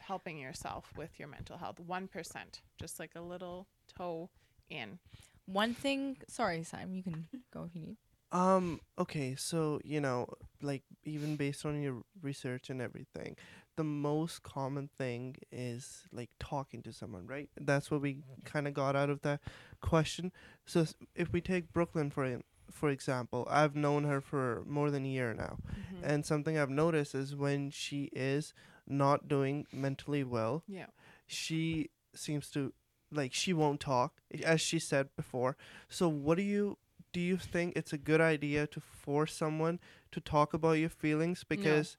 helping 0.08 0.38
yourself 0.38 0.92
with 0.98 1.20
your 1.20 1.28
mental 1.28 1.58
health 1.58 1.78
1% 1.86 2.62
just 2.80 3.00
like 3.00 3.12
a 3.16 3.22
little 3.22 3.68
toe 3.98 4.30
in 4.70 5.00
One 5.46 5.74
thing, 5.76 6.18
sorry, 6.28 6.64
Sam, 6.64 6.94
you 6.94 7.04
can 7.04 7.28
go 7.54 7.64
if 7.66 7.76
you 7.76 7.82
need. 7.82 7.98
Um. 8.32 8.82
Okay. 8.98 9.36
So 9.38 9.80
you 9.84 10.02
know, 10.02 10.28
like 10.62 10.84
even 11.04 11.36
based 11.36 11.66
on 11.66 11.82
your 11.82 12.02
research 12.22 12.70
and 12.72 12.82
everything, 12.82 13.38
the 13.78 13.84
most 13.84 14.42
common 14.42 14.90
thing 14.98 15.36
is 15.52 16.08
like 16.12 16.32
talking 16.40 16.82
to 16.84 16.92
someone, 16.92 17.28
right? 17.28 17.50
That's 17.62 17.92
what 17.92 18.02
we 18.02 18.24
kind 18.44 18.68
of 18.68 18.74
got 18.74 18.96
out 18.96 19.10
of 19.12 19.22
that 19.22 19.40
question. 19.82 20.32
So 20.66 20.86
if 21.16 21.32
we 21.32 21.40
take 21.42 21.72
Brooklyn 21.72 22.10
for 22.10 22.26
in- 22.26 22.44
for 22.72 22.90
example, 22.90 23.48
I've 23.50 23.76
known 23.76 24.04
her 24.06 24.20
for 24.20 24.64
more 24.66 24.90
than 24.90 25.06
a 25.06 25.10
year 25.10 25.34
now, 25.36 25.60
and 26.04 26.26
something 26.26 26.58
I've 26.58 26.72
noticed 26.72 27.14
is 27.14 27.36
when 27.36 27.70
she 27.70 28.10
is 28.12 28.54
not 28.88 29.28
doing 29.28 29.66
mentally 29.72 30.24
well, 30.24 30.64
yeah 30.68 30.88
she 31.28 31.90
seems 32.14 32.50
to 32.52 32.74
like 33.12 33.34
she 33.34 33.54
won't 33.54 33.80
talk 33.80 34.22
as 34.44 34.62
she 34.62 34.80
said 34.80 35.08
before 35.16 35.58
so 35.90 36.08
what 36.08 36.38
do 36.38 36.44
you 36.44 36.78
do 37.14 37.20
you 37.20 37.38
think 37.38 37.76
it's 37.76 37.94
a 37.94 37.98
good 37.98 38.20
idea 38.20 38.68
to 38.68 38.80
force 38.80 39.34
someone 39.34 39.80
to 40.12 40.20
talk 40.20 40.54
about 40.54 40.74
your 40.74 40.90
feelings 40.90 41.44
because 41.48 41.98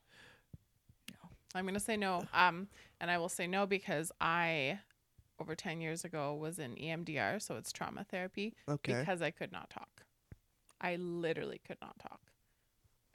no, 1.10 1.30
I'm 1.54 1.64
going 1.64 1.72
to 1.72 1.80
say 1.80 1.96
no. 1.96 2.24
Um, 2.34 2.68
and 3.00 3.10
I 3.10 3.16
will 3.16 3.30
say 3.30 3.46
no 3.46 3.64
because 3.66 4.12
I, 4.20 4.80
over 5.40 5.54
10 5.54 5.80
years 5.80 6.04
ago, 6.04 6.34
was 6.34 6.58
in 6.58 6.74
EMDR, 6.74 7.40
so 7.40 7.56
it's 7.56 7.72
trauma 7.72 8.04
therapy, 8.04 8.52
okay 8.68 8.92
because 8.92 9.22
I 9.22 9.30
could 9.30 9.52
not 9.52 9.70
talk. 9.70 10.02
I 10.82 10.96
literally 10.96 11.62
could 11.66 11.78
not 11.80 11.98
talk. 11.98 12.20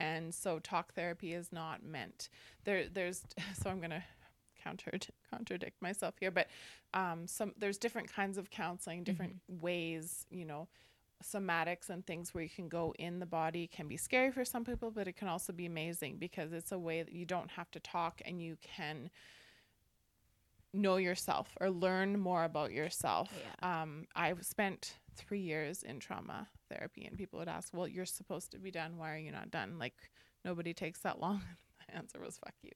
And 0.02 0.34
so 0.34 0.58
talk 0.58 0.94
therapy 0.94 1.32
is 1.32 1.52
not 1.52 1.84
meant. 1.84 2.28
There, 2.64 2.86
there's, 2.92 3.22
so 3.62 3.70
I'm 3.70 3.78
going 3.78 3.90
to 3.90 4.02
counter 4.62 4.90
contradict 5.32 5.80
myself 5.80 6.14
here, 6.18 6.30
but 6.30 6.48
um, 6.92 7.26
some 7.26 7.52
there's 7.56 7.78
different 7.78 8.12
kinds 8.12 8.36
of 8.36 8.50
counseling, 8.50 9.04
different 9.04 9.36
ways, 9.48 10.26
you 10.30 10.44
know. 10.44 10.68
somatics 11.24 11.88
and 11.88 12.04
things 12.04 12.34
where 12.34 12.42
you 12.42 12.50
can 12.50 12.68
go 12.68 12.92
in 12.98 13.20
the 13.20 13.26
body 13.26 13.68
can 13.68 13.86
be 13.86 13.96
scary 13.96 14.32
for 14.32 14.44
some 14.44 14.64
people, 14.64 14.90
but 14.90 15.06
it 15.06 15.16
can 15.16 15.28
also 15.28 15.52
be 15.52 15.66
amazing 15.66 16.16
because 16.18 16.52
it's 16.52 16.72
a 16.72 16.78
way 16.78 17.02
that 17.02 17.12
you 17.12 17.24
don't 17.24 17.50
have 17.52 17.70
to 17.70 17.80
talk 17.80 18.20
and 18.24 18.42
you 18.42 18.56
can 18.60 19.08
know 20.74 20.96
yourself 20.96 21.56
or 21.60 21.70
learn 21.70 22.18
more 22.18 22.44
about 22.44 22.72
yourself. 22.72 23.30
Yeah. 23.32 23.82
Um, 23.82 24.06
I've 24.16 24.44
spent 24.44 24.98
three 25.14 25.40
years 25.40 25.82
in 25.82 26.00
trauma 26.00 26.48
therapy, 26.72 27.04
and 27.04 27.16
people 27.16 27.38
would 27.38 27.48
ask, 27.48 27.72
"Well, 27.72 27.88
you're 27.88 28.06
supposed 28.06 28.50
to 28.52 28.58
be 28.58 28.70
done. 28.70 28.96
Why 28.96 29.14
are 29.14 29.18
you 29.18 29.32
not 29.32 29.50
done?" 29.50 29.78
Like 29.78 30.10
nobody 30.44 30.74
takes 30.74 31.00
that 31.00 31.20
long. 31.20 31.42
the 31.86 31.96
answer 31.96 32.20
was, 32.20 32.38
"Fuck 32.38 32.54
you," 32.62 32.72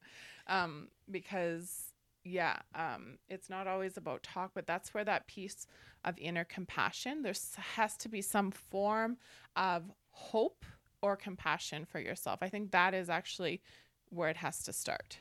um, 0.47 0.89
because 1.09 1.93
yeah, 2.23 2.57
um, 2.75 3.17
it's 3.29 3.49
not 3.49 3.67
always 3.67 3.95
about 3.95 4.23
talk, 4.23 4.51
but 4.53 4.67
that's 4.67 4.93
where 4.93 5.05
that 5.05 5.27
piece 5.27 5.65
of 6.03 6.17
inner 6.19 6.43
compassion. 6.43 7.21
There 7.21 7.33
has 7.75 7.95
to 7.97 8.09
be 8.09 8.21
some 8.21 8.51
form 8.51 9.17
of 9.55 9.91
hope 10.09 10.65
or 11.01 11.15
compassion 11.15 11.85
for 11.85 11.99
yourself. 11.99 12.39
I 12.41 12.49
think 12.49 12.71
that 12.71 12.93
is 12.93 13.09
actually 13.09 13.61
where 14.09 14.29
it 14.29 14.37
has 14.37 14.63
to 14.63 14.73
start 14.73 15.19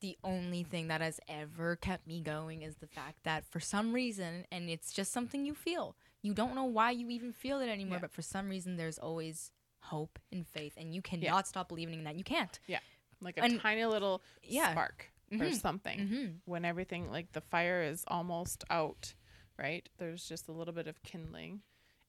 the 0.00 0.16
only 0.22 0.62
thing 0.62 0.88
that 0.88 1.00
has 1.00 1.20
ever 1.28 1.76
kept 1.76 2.06
me 2.06 2.20
going 2.20 2.62
is 2.62 2.76
the 2.76 2.86
fact 2.86 3.24
that 3.24 3.44
for 3.44 3.60
some 3.60 3.92
reason, 3.92 4.44
and 4.50 4.68
it's 4.68 4.92
just 4.92 5.12
something 5.12 5.44
you 5.44 5.54
feel, 5.54 5.96
you 6.22 6.34
don't 6.34 6.54
know 6.54 6.64
why 6.64 6.90
you 6.90 7.08
even 7.10 7.32
feel 7.32 7.60
it 7.60 7.68
anymore, 7.68 7.96
Yeah. 7.96 8.00
but 8.02 8.10
for 8.12 8.22
some 8.22 8.48
reason, 8.48 8.76
there's 8.76 8.98
always 8.98 9.50
hope 9.80 10.18
and 10.32 10.46
faith, 10.46 10.74
and 10.76 10.94
you 10.94 11.00
cannot 11.02 11.46
stop 11.46 11.68
believing 11.68 11.94
in 12.00 12.04
that. 12.04 12.16
You 12.16 12.24
can't. 12.24 12.58
Yeah, 12.66 12.80
like 13.20 13.36
a 13.38 13.42
And- 13.44 13.60
tiny 13.60 13.84
little 13.84 14.22
Yeah. 14.42 14.72
spark 14.72 15.10
or 15.30 15.36
Mhm. 15.38 15.60
something 15.60 15.98
Mm-hmm. 16.00 16.36
when 16.46 16.64
everything 16.64 17.10
like 17.10 17.32
the 17.32 17.40
fire 17.40 17.82
is 17.82 18.04
almost 18.08 18.64
out 18.70 19.14
right 19.58 19.86
there's 19.98 20.26
just 20.26 20.48
a 20.48 20.52
little 20.52 20.72
bit 20.72 20.86
of 20.86 21.02
kindling 21.02 21.62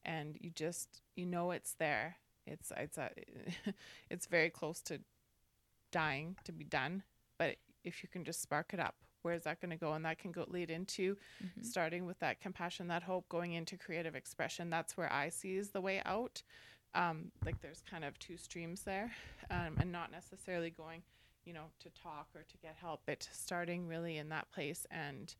and 0.04 0.38
you 0.40 0.48
just 0.50 1.02
you 1.16 1.26
know 1.26 1.50
it's 1.50 1.74
there 1.74 2.16
it's 2.46 2.72
it's 2.76 2.96
a, 2.96 3.10
it's 4.08 4.24
very 4.26 4.48
close 4.48 4.80
to 4.80 5.02
dying 5.92 6.36
to 6.44 6.52
be 6.52 6.64
done 6.64 7.02
but 7.38 7.56
if 7.84 8.02
you 8.02 8.08
can 8.08 8.24
just 8.24 8.40
spark 8.40 8.72
it 8.72 8.80
up 8.80 8.94
where's 9.22 9.44
that 9.44 9.60
going 9.60 9.70
to 9.70 9.76
go? 9.76 9.92
And 9.92 10.04
that 10.04 10.18
can 10.18 10.32
go 10.32 10.44
lead 10.48 10.70
into 10.70 11.16
Mhm. 11.42 11.64
starting 11.64 12.06
with 12.06 12.18
that 12.20 12.40
compassion 12.40 12.88
that 12.88 13.02
hope 13.02 13.28
going 13.28 13.52
into 13.52 13.76
creative 13.76 14.14
expression. 14.14 14.70
That's 14.70 14.96
where 14.96 15.12
i 15.12 15.28
see 15.28 15.56
is 15.56 15.70
the 15.70 15.80
way 15.80 16.02
out. 16.04 16.42
Um, 16.94 17.30
like 17.44 17.60
there's 17.60 17.82
kind 17.82 18.04
of 18.04 18.18
two 18.18 18.36
streams 18.36 18.82
there 18.82 19.12
um, 19.50 19.76
and 19.78 19.92
not 19.92 20.10
necessarily 20.10 20.70
going 20.70 21.02
you 21.44 21.52
know 21.52 21.66
to 21.78 21.88
talk 21.90 22.28
or 22.34 22.42
to 22.42 22.56
get 22.58 22.74
help 22.74 23.00
but 23.06 23.28
starting 23.32 23.86
really 23.86 24.16
in 24.18 24.28
that 24.30 24.50
place 24.50 24.86
and 24.90 25.34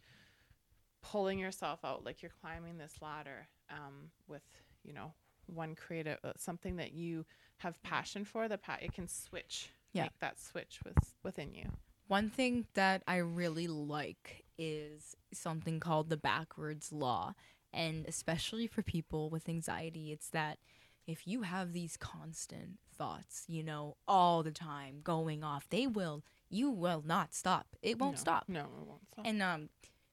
pulling 1.02 1.38
yourself 1.38 1.80
out 1.84 2.04
like 2.04 2.22
you're 2.22 2.30
climbing 2.40 2.78
this 2.78 2.94
ladder 3.02 3.48
um, 3.70 4.10
with 4.28 4.42
you 4.84 4.92
know 4.92 5.12
one 5.46 5.74
creative 5.74 6.18
uh, 6.22 6.32
something 6.36 6.76
that 6.76 6.92
you 6.92 7.24
have 7.58 7.82
passion 7.82 8.24
for 8.24 8.46
the 8.48 8.56
pa- 8.58 8.78
it 8.80 8.92
can 8.92 9.08
switch 9.08 9.70
Yeah. 9.92 10.04
make 10.04 10.18
that 10.20 10.38
switch 10.38 10.78
with 10.84 11.16
within 11.24 11.52
you 11.52 11.68
One 12.10 12.28
thing 12.28 12.66
that 12.74 13.04
I 13.06 13.18
really 13.18 13.68
like 13.68 14.44
is 14.58 15.14
something 15.32 15.78
called 15.78 16.08
the 16.10 16.16
backwards 16.16 16.90
law. 16.92 17.34
And 17.72 18.04
especially 18.04 18.66
for 18.66 18.82
people 18.82 19.30
with 19.30 19.48
anxiety, 19.48 20.10
it's 20.10 20.28
that 20.30 20.58
if 21.06 21.28
you 21.28 21.42
have 21.42 21.72
these 21.72 21.96
constant 21.96 22.80
thoughts, 22.98 23.44
you 23.46 23.62
know, 23.62 23.96
all 24.08 24.42
the 24.42 24.50
time 24.50 25.02
going 25.04 25.44
off, 25.44 25.68
they 25.70 25.86
will, 25.86 26.24
you 26.48 26.68
will 26.68 27.04
not 27.06 27.32
stop. 27.32 27.68
It 27.80 28.00
won't 28.00 28.16
No, 28.16 28.20
stop. 28.20 28.44
no 28.48 28.60
it 28.62 28.86
won't 28.88 29.06
stop 29.12 29.24
And 29.24 29.40
um, 29.40 29.68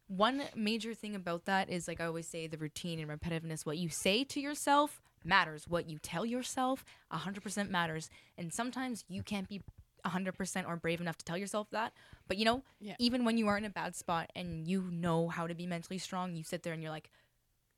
one 0.06 0.44
major 0.56 0.94
thing 0.94 1.16
about 1.16 1.46
that 1.46 1.68
is 1.68 1.88
like 1.88 2.00
I 2.00 2.06
always 2.06 2.28
say, 2.28 2.46
the 2.46 2.60
routine 2.60 3.00
and 3.00 3.10
repetitiveness. 3.10 3.66
What 3.66 3.80
you 3.80 3.90
say 3.90 4.24
to 4.26 4.40
yourself 4.40 5.02
matters. 5.26 5.68
What 5.68 5.90
you 5.90 5.98
tell 5.98 6.28
yourself, 6.28 6.86
hundred 7.10 7.42
percent 7.42 7.72
matters. 7.72 8.12
And 8.38 8.54
sometimes 8.54 9.04
you 9.10 9.24
can't 9.24 9.50
be 9.50 9.64
hundred 10.10 10.34
percent 10.36 10.68
or 10.68 10.76
brave 10.78 11.02
enough 11.02 11.18
to 11.18 11.26
tell 11.26 11.38
yourself 11.38 11.70
that. 11.72 11.94
But 12.28 12.38
you 12.38 12.46
know, 12.46 12.64
Yeah. 12.80 12.96
even 13.00 13.26
when 13.26 13.38
you 13.38 13.48
are 13.48 13.58
in 13.58 13.66
a 13.66 13.70
bad 13.70 13.96
spot 13.96 14.32
and 14.36 14.68
you 14.68 14.82
know 14.92 15.30
how 15.30 15.48
to 15.48 15.56
be 15.56 15.66
mentally 15.68 15.98
strong, 16.00 16.36
you 16.36 16.44
sit 16.44 16.64
there 16.64 16.74
and 16.74 16.82
you're 16.82 16.92
like, 16.92 17.10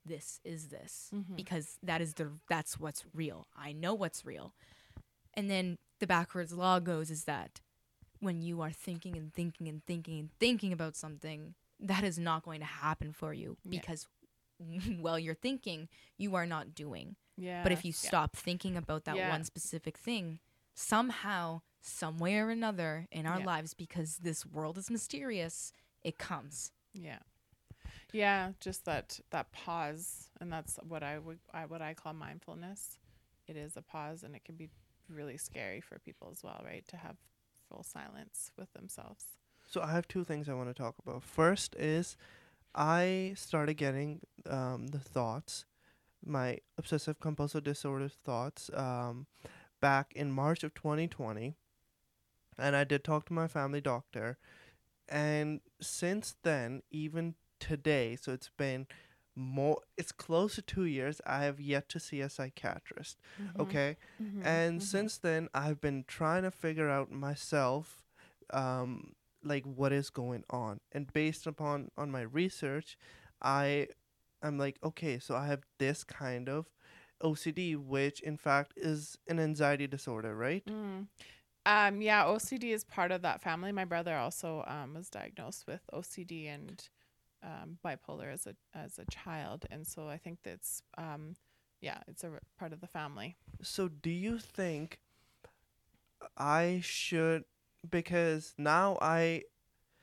"This 0.06 0.40
is 0.44 0.70
this," 0.70 1.10
Mhm. 1.14 1.36
because 1.36 1.78
that 1.84 2.02
is 2.02 2.14
the 2.16 2.40
that's 2.48 2.80
what's 2.80 3.06
real. 3.14 3.48
I 3.56 3.72
know 3.74 3.94
what's 3.94 4.26
real. 4.26 4.54
And 5.34 5.50
then 5.50 5.78
the 6.00 6.08
backwards 6.08 6.54
law 6.54 6.80
goes 6.80 7.10
is 7.12 7.26
that 7.26 7.62
when 8.20 8.42
you 8.42 8.62
are 8.62 8.72
thinking 8.72 9.16
and 9.16 9.34
thinking 9.34 9.68
and 9.68 9.84
thinking 9.86 10.20
and 10.20 10.32
thinking 10.40 10.74
about 10.74 10.96
something, 10.96 11.56
that 11.80 12.04
is 12.04 12.18
not 12.20 12.44
going 12.44 12.60
to 12.60 12.66
happen 12.66 13.14
for 13.14 13.34
you 13.34 13.58
Yeah. 13.64 13.72
because 13.80 14.08
while 15.00 15.18
you're 15.20 15.36
thinking, 15.36 15.88
you 16.18 16.36
are 16.36 16.46
not 16.46 16.74
doing. 16.76 17.16
yeah 17.38 17.64
But 17.64 17.72
if 17.72 17.86
you 17.86 17.92
yeah. 17.92 18.08
stop 18.10 18.36
thinking 18.36 18.76
about 18.76 19.06
that 19.06 19.16
Yeah. 19.16 19.30
one 19.30 19.46
specific 19.46 19.98
thing, 19.98 20.42
somehow, 20.74 21.62
some 21.82 22.18
way 22.18 22.38
or 22.38 22.50
another 22.50 23.08
in 23.12 23.26
our 23.26 23.40
Yeah. 23.40 23.46
lives, 23.46 23.74
because 23.74 24.18
this 24.18 24.46
world 24.46 24.78
is 24.78 24.90
mysterious, 24.90 25.72
it 26.04 26.18
comes. 26.18 26.72
Yeah. 26.94 27.20
Yeah, 28.12 28.54
just 28.60 28.86
that 28.86 29.20
that 29.30 29.52
pause 29.52 30.30
and 30.40 30.52
that's 30.52 30.78
what 30.88 31.04
I 31.04 31.20
would 31.20 31.40
I 31.54 31.66
what 31.66 31.82
I 31.82 31.94
call 31.94 32.14
mindfulness. 32.14 32.98
It 33.48 33.56
is 33.56 33.78
a 33.78 33.82
pause 33.82 34.24
and 34.24 34.36
it 34.36 34.44
can 34.44 34.56
be 34.56 34.70
really 35.08 35.38
scary 35.38 35.82
for 35.82 36.00
people 36.00 36.30
as 36.32 36.44
well, 36.44 36.62
right? 36.66 36.88
To 36.88 36.98
have 36.98 37.18
full 37.68 37.84
silence 37.84 38.52
with 38.58 38.72
themselves. 38.74 39.26
So 39.68 39.82
I 39.82 39.92
have 39.92 40.08
two 40.08 40.24
things 40.24 40.50
I 40.50 40.54
want 40.54 40.70
to 40.70 40.74
talk 40.74 40.96
about. 41.00 41.24
First 41.24 41.76
is 41.76 42.18
I 42.74 43.34
started 43.36 43.76
getting 43.76 44.22
um, 44.48 44.88
the 44.88 45.00
thoughts, 45.00 45.66
my 46.26 46.60
obsessive 46.78 47.20
compulsive 47.20 47.64
disorder 47.64 48.10
thoughts, 48.10 48.70
um, 48.74 49.28
back 49.82 50.14
in 50.16 50.32
March 50.32 50.64
of 50.64 50.74
2020. 50.74 51.56
And 52.60 52.76
I 52.76 52.84
did 52.84 53.04
talk 53.04 53.26
to 53.28 53.34
my 53.34 53.48
family 53.48 53.82
doctor. 53.82 54.38
And 55.08 55.62
since 55.82 56.36
then, 56.44 56.82
even 56.92 57.36
today, 57.60 58.16
so 58.16 58.32
it's 58.34 58.50
been 58.58 58.88
more, 59.36 59.80
it's 59.98 60.12
close 60.12 60.56
to 60.56 60.62
two 60.62 60.86
years, 60.86 61.22
I 61.26 61.44
have 61.44 61.60
yet 61.60 61.90
to 61.90 62.00
see 62.00 62.22
a 62.22 62.30
psychiatrist. 62.30 63.18
Okay. 63.60 63.98
Mhm, 64.22 64.42
And 64.44 64.82
mhm. 64.82 64.82
since 64.82 65.18
then, 65.18 65.50
I've 65.54 65.82
been 65.82 66.04
trying 66.08 66.44
to 66.44 66.52
figure 66.52 66.90
out 66.90 67.12
myself, 67.12 68.04
um, 68.52 69.14
like 69.44 69.66
what 69.66 69.92
is 69.92 70.10
going 70.10 70.44
on. 70.50 70.80
And 70.92 71.12
based 71.14 71.48
upon 71.48 71.92
on 71.98 72.12
my 72.12 72.22
research, 72.22 72.98
I, 73.42 73.88
I'm 74.42 74.58
like, 74.58 74.78
okay, 74.84 75.20
so 75.20 75.36
I 75.36 75.48
have 75.48 75.64
this 75.80 76.04
kind 76.04 76.50
of 76.50 76.68
OCD, 77.22 77.76
which 77.76 78.20
in 78.22 78.38
fact 78.38 78.74
is 78.78 79.18
an 79.28 79.40
anxiety 79.40 79.88
disorder, 79.88 80.36
right? 80.36 80.64
Mm. 80.68 81.08
Um, 81.70 82.02
yeah, 82.02 82.26
OCD 82.26 82.72
is 82.72 82.84
part 82.84 83.12
of 83.12 83.22
that 83.22 83.42
family. 83.42 83.72
My 83.72 83.86
brother 83.86 84.16
also 84.16 84.64
um, 84.68 84.96
was 84.96 85.10
diagnosed 85.10 85.66
with 85.68 85.82
OCD 85.94 86.48
and 86.48 86.90
um, 87.44 87.78
bipolar 87.86 88.34
as 88.34 88.48
a 88.48 88.56
as 88.74 88.98
a 88.98 89.06
child, 89.12 89.66
and 89.70 89.86
so 89.86 90.08
I 90.08 90.18
think 90.18 90.40
that's 90.44 90.82
um, 90.98 91.36
yeah, 91.80 92.00
it's 92.08 92.24
a 92.24 92.30
r- 92.30 92.42
part 92.58 92.74
of 92.74 92.82
the 92.82 92.88
family. 92.88 93.36
So 93.62 93.88
do 93.88 94.10
you 94.10 94.40
think 94.40 95.00
I 96.38 96.80
should 96.84 97.44
because 97.90 98.54
now 98.58 98.98
I 99.02 99.44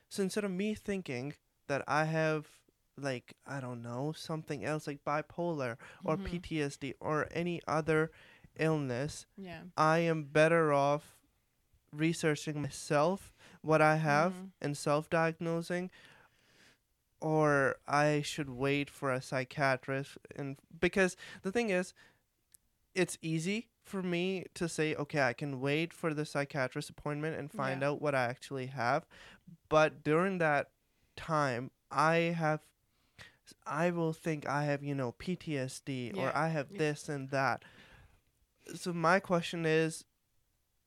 so 0.08 0.22
instead 0.22 0.44
of 0.44 0.50
me 0.50 0.74
thinking 0.74 1.34
that 1.68 1.82
I 1.88 2.04
have 2.04 2.46
like 2.96 3.34
I 3.46 3.60
don't 3.60 3.82
know 3.82 4.12
something 4.16 4.64
else 4.64 4.86
like 4.86 5.04
bipolar 5.04 5.76
or 6.04 6.16
Mhm. 6.16 6.24
PTSD 6.42 6.94
or 7.00 7.26
any 7.32 7.60
other 7.66 8.10
illness, 8.58 9.26
Yeah. 9.36 9.62
I 9.76 9.98
am 9.98 10.24
better 10.24 10.72
off 10.72 11.15
researching 11.96 12.60
myself 12.62 13.32
what 13.62 13.80
I 13.82 13.96
have 13.96 14.32
Mhm. 14.34 14.50
and 14.60 14.76
self-diagnosing 14.76 15.90
or 17.20 17.76
I 17.86 18.22
should 18.22 18.50
wait 18.50 18.90
for 18.90 19.10
a 19.10 19.22
psychiatrist 19.22 20.18
and 20.36 20.56
because 20.80 21.16
the 21.42 21.50
thing 21.50 21.70
is 21.70 21.94
it's 22.94 23.18
easy 23.22 23.68
for 23.84 24.02
me 24.02 24.44
to 24.54 24.68
say 24.68 24.94
okay 24.94 25.22
I 25.22 25.32
can 25.32 25.60
wait 25.60 25.92
for 25.92 26.12
the 26.12 26.26
psychiatrist 26.26 26.90
appointment 26.90 27.36
and 27.38 27.50
find 27.50 27.82
Yeah. 27.82 27.88
out 27.90 28.02
what 28.02 28.14
I 28.14 28.24
actually 28.24 28.66
have 28.66 29.06
but 29.68 30.02
during 30.04 30.38
that 30.38 30.70
time 31.16 31.70
I 31.90 32.16
have 32.36 32.60
I 33.66 33.90
will 33.90 34.12
think 34.12 34.46
I 34.46 34.64
have 34.64 34.82
you 34.82 34.94
know 34.94 35.12
PTSD 35.12 36.12
or 36.16 36.36
I 36.36 36.48
have 36.48 36.68
Yeah. 36.70 36.78
this 36.78 37.08
and 37.08 37.30
that 37.30 37.62
so 38.74 38.92
my 38.92 39.20
question 39.20 39.64
is 39.64 40.04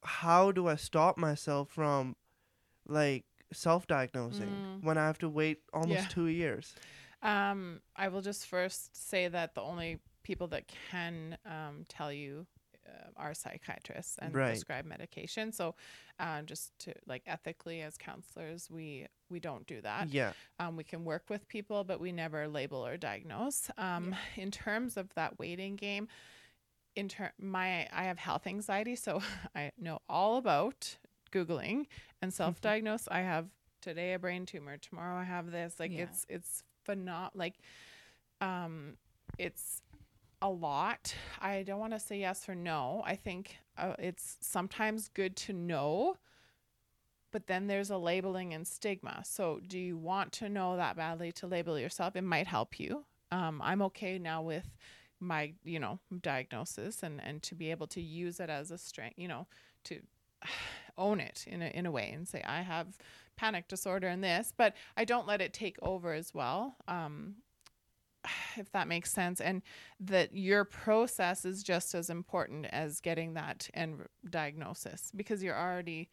how 0.04 0.52
do 0.52 0.68
I 0.68 0.76
stop 0.76 1.18
myself 1.18 1.70
from 1.70 2.16
like 2.88 3.26
self-diagnosing 3.52 4.50
Mm. 4.50 4.84
when 4.84 4.98
I 4.98 5.06
have 5.06 5.18
to 5.20 5.30
wait 5.30 5.60
almost 5.74 5.92
Yeah. 6.04 6.08
2 6.10 6.28
years 6.28 6.76
Um, 7.22 7.82
I 7.98 8.08
will 8.08 8.22
just 8.22 8.46
first 8.48 8.96
say 8.96 9.28
that 9.28 9.54
the 9.54 9.62
only 9.62 10.00
people 10.24 10.48
that 10.48 10.68
can 10.90 11.38
um, 11.46 11.84
tell 11.90 12.14
you 12.14 12.48
uh, 12.88 13.10
are 13.18 13.34
psychiatrists 13.34 14.18
and 14.20 14.34
Right. 14.34 14.48
prescribe 14.52 14.86
medication. 14.86 15.52
So, 15.52 15.76
uh, 16.20 16.42
just 16.44 16.72
to 16.80 16.94
like 17.06 17.24
ethically 17.28 17.82
as 17.82 17.98
counselors, 17.98 18.70
we 18.72 19.06
we 19.30 19.40
don't 19.40 19.68
do 19.68 19.82
that. 19.82 20.08
yeah 20.10 20.34
Um, 20.60 20.76
we 20.78 20.84
can 20.84 21.04
work 21.06 21.30
with 21.30 21.48
people, 21.50 21.84
but 21.84 22.00
we 22.00 22.12
never 22.12 22.48
label 22.48 22.84
or 22.86 22.98
diagnose. 22.98 23.70
Um, 23.78 24.16
In 24.38 24.50
terms 24.50 24.98
of 24.98 25.14
that 25.16 25.38
waiting 25.38 25.76
game, 25.76 26.08
in 26.96 27.10
ter- 27.10 27.34
my 27.40 27.88
I 27.94 28.04
have 28.04 28.18
health 28.20 28.48
anxiety, 28.48 28.96
so 28.96 29.22
I 29.56 29.72
know 29.78 30.00
all 30.10 30.38
about 30.38 30.98
googling 31.32 31.86
and 32.22 32.34
self-diagnose. 32.34 33.08
I 33.10 33.22
have 33.22 33.48
today 33.82 34.14
a 34.14 34.20
brain 34.20 34.46
tumor, 34.46 34.78
tomorrow 34.78 35.18
I 35.18 35.24
have 35.24 35.52
this. 35.52 35.76
Like 35.80 35.92
Yeah. 35.92 36.04
it's 36.04 36.26
it's 36.30 36.64
phenom 36.88 37.30
like 37.34 37.56
um 38.42 38.98
it's 39.38 39.82
a 40.42 40.50
lot. 40.50 41.14
I 41.42 41.64
don't 41.64 41.80
want 41.80 41.94
to 41.94 42.00
say 42.00 42.20
yes 42.20 42.48
or 42.48 42.56
no. 42.56 43.04
I 43.06 43.16
think 43.16 43.58
uh, 43.78 43.94
it's 44.00 44.38
sometimes 44.42 45.10
good 45.10 45.36
to 45.38 45.54
know, 45.54 46.16
but 47.32 47.48
then 47.48 47.68
there's 47.68 47.90
a 47.90 47.98
labeling 47.98 48.54
and 48.54 48.66
stigma. 48.66 49.22
So, 49.26 49.60
do 49.68 49.78
you 49.78 49.98
want 49.98 50.32
to 50.34 50.50
know 50.50 50.78
that 50.78 50.96
badly 50.96 51.32
to 51.34 51.48
label 51.48 51.78
yourself? 51.78 52.16
It 52.16 52.24
might 52.24 52.48
help 52.48 52.80
you. 52.80 53.06
Um, 53.32 53.62
I'm 53.64 53.82
okay 53.84 54.18
now 54.18 54.42
with 54.42 54.66
my, 55.20 55.54
you 55.64 55.80
know, 55.80 56.00
diagnosis 56.22 57.04
and 57.04 57.22
and 57.24 57.42
to 57.44 57.56
be 57.56 57.72
able 57.72 57.88
to 57.88 58.02
use 58.02 58.40
it 58.40 58.50
as 58.50 58.72
a 58.72 58.78
strength, 58.78 59.18
you 59.18 59.28
know, 59.28 59.48
to 59.86 60.02
own 60.98 61.20
it 61.20 61.46
in 61.48 61.62
a 61.62 61.68
in 61.68 61.86
a 61.86 61.92
way 61.92 62.12
and 62.12 62.28
say 62.28 62.44
I 62.46 62.62
have 62.62 62.98
panic 63.36 63.68
disorder 63.68 64.08
and 64.08 64.24
this, 64.24 64.54
but 64.56 64.76
I 64.98 65.06
don't 65.06 65.28
let 65.28 65.42
it 65.42 65.54
take 65.54 65.78
over 65.82 66.14
as 66.14 66.34
well. 66.34 66.76
Um, 66.88 67.36
if 68.58 68.72
that 68.72 68.88
makes 68.88 69.12
sense 69.12 69.40
and 69.42 69.62
that 70.00 70.36
your 70.36 70.66
process 70.66 71.46
is 71.46 71.64
just 71.64 71.96
as 71.96 72.10
important 72.10 72.66
as 72.68 73.00
getting 73.00 73.34
that 73.34 73.70
end 73.74 74.06
diagnosis 74.30 75.12
because 75.16 75.44
you're 75.44 75.58
already 75.58 76.10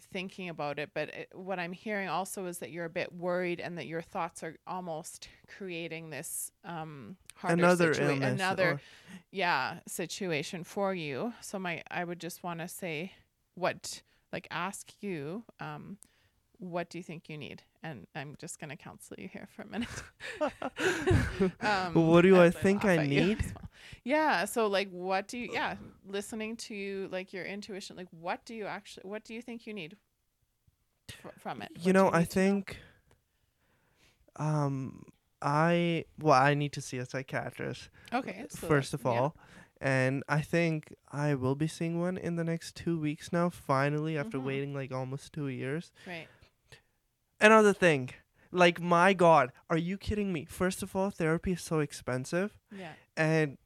thinking 0.00 0.48
about 0.48 0.78
it 0.78 0.90
but 0.94 1.08
it, 1.10 1.28
what 1.34 1.58
i'm 1.58 1.72
hearing 1.72 2.08
also 2.08 2.46
is 2.46 2.58
that 2.58 2.70
you're 2.70 2.84
a 2.84 2.90
bit 2.90 3.12
worried 3.12 3.60
and 3.60 3.76
that 3.76 3.86
your 3.86 4.00
thoughts 4.00 4.42
are 4.42 4.56
almost 4.66 5.28
creating 5.48 6.10
this 6.10 6.50
um 6.64 7.16
harder 7.34 7.54
another 7.54 7.94
situa- 7.94 8.10
illness. 8.10 8.32
another 8.34 8.70
or- 8.70 8.80
yeah 9.30 9.80
situation 9.86 10.64
for 10.64 10.94
you 10.94 11.32
so 11.40 11.58
my 11.58 11.82
i 11.90 12.04
would 12.04 12.20
just 12.20 12.42
want 12.42 12.60
to 12.60 12.68
say 12.68 13.12
what 13.54 14.02
like 14.32 14.46
ask 14.50 14.92
you 15.00 15.44
um 15.60 15.98
what 16.58 16.88
do 16.90 16.98
you 16.98 17.04
think 17.04 17.28
you 17.28 17.36
need 17.36 17.62
and 17.82 18.06
i'm 18.14 18.34
just 18.38 18.58
going 18.58 18.70
to 18.70 18.76
counsel 18.76 19.16
you 19.18 19.28
here 19.28 19.48
for 19.54 19.62
a 19.62 19.66
minute 19.66 19.88
um, 21.60 21.94
What 22.06 22.22
do 22.22 22.40
I 22.40 22.50
think 22.50 22.84
I 22.84 23.06
need? 23.06 23.38
yeah 24.04 24.44
so 24.44 24.66
like 24.66 24.88
what 24.90 25.28
do 25.28 25.38
you 25.38 25.50
yeah 25.52 25.76
listening 26.06 26.56
to 26.56 27.08
like 27.12 27.32
your 27.32 27.44
intuition 27.44 27.96
like 27.96 28.08
what 28.10 28.44
do 28.44 28.54
you 28.54 28.66
actually 28.66 29.02
what 29.08 29.24
do 29.24 29.34
you 29.34 29.42
think 29.42 29.66
you 29.66 29.72
need 29.74 29.96
fr- 31.22 31.28
from 31.38 31.62
it 31.62 31.70
What 31.74 31.86
you 31.86 31.92
know, 31.92 32.10
I 32.10 32.20
need 32.20 32.24
to 32.30 32.30
think 32.34 32.76
um 34.36 35.02
I 35.40 36.04
well, 36.18 36.34
I 36.40 36.54
need 36.54 36.72
to 36.72 36.80
see 36.80 36.98
a 36.98 37.06
psychiatrist 37.06 37.90
okay 38.12 38.46
so 38.48 38.66
first 38.66 38.94
of 38.94 39.02
yeah. 39.04 39.10
all. 39.10 39.36
And 39.80 40.24
I 40.28 40.40
think 40.40 40.92
I 41.12 41.36
will 41.36 41.54
be 41.54 41.68
seeing 41.68 42.00
one 42.00 42.18
in 42.18 42.34
the 42.34 42.42
next 42.42 42.74
two 42.74 42.98
weeks 42.98 43.32
now, 43.32 43.48
finally, 43.48 44.18
after 44.18 44.36
Mhm. 44.38 44.42
waiting 44.44 44.74
like 44.74 44.90
almost 44.90 45.32
two 45.32 45.46
years. 45.46 45.92
right 46.04 46.26
Another 47.40 47.72
thing, 47.72 48.10
like, 48.50 48.80
my 48.80 49.12
God, 49.12 49.52
are 49.70 49.76
you 49.78 49.96
kidding 49.96 50.32
me? 50.32 50.44
First 50.46 50.82
of 50.82 50.96
all, 50.96 51.10
therapy 51.10 51.52
is 51.52 51.62
so 51.62 51.78
expensive. 51.78 52.58
yeah 52.72 52.94
And, 53.16 53.56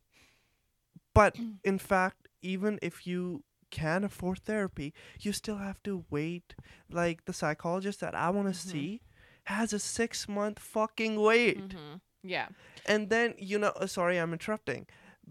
but 1.15 1.37
in 1.65 1.79
fact, 1.79 2.29
even 2.43 2.79
if 2.83 3.07
you 3.07 3.43
can 3.71 4.05
afford 4.05 4.39
therapy, 4.41 4.93
you 5.21 5.33
still 5.33 5.57
have 5.59 5.83
to 5.85 6.05
wait. 6.11 6.55
Like, 6.91 7.25
the 7.25 7.33
psychologist 7.33 8.01
that 8.01 8.15
I 8.15 8.29
want 8.31 8.49
to 8.49 8.59
Mhm. 8.59 8.71
see 8.71 9.01
has 9.45 9.73
a 9.73 9.79
six 9.79 10.29
month 10.29 10.59
fucking 10.59 11.17
wait. 11.21 11.73
hmm 11.73 11.95
yeah 12.23 12.49
And 12.87 13.09
then, 13.11 13.35
you 13.39 13.59
know, 13.59 13.73
uh, 13.77 13.87
sorry, 13.87 14.19
I'm 14.19 14.33
interrupting. 14.33 14.87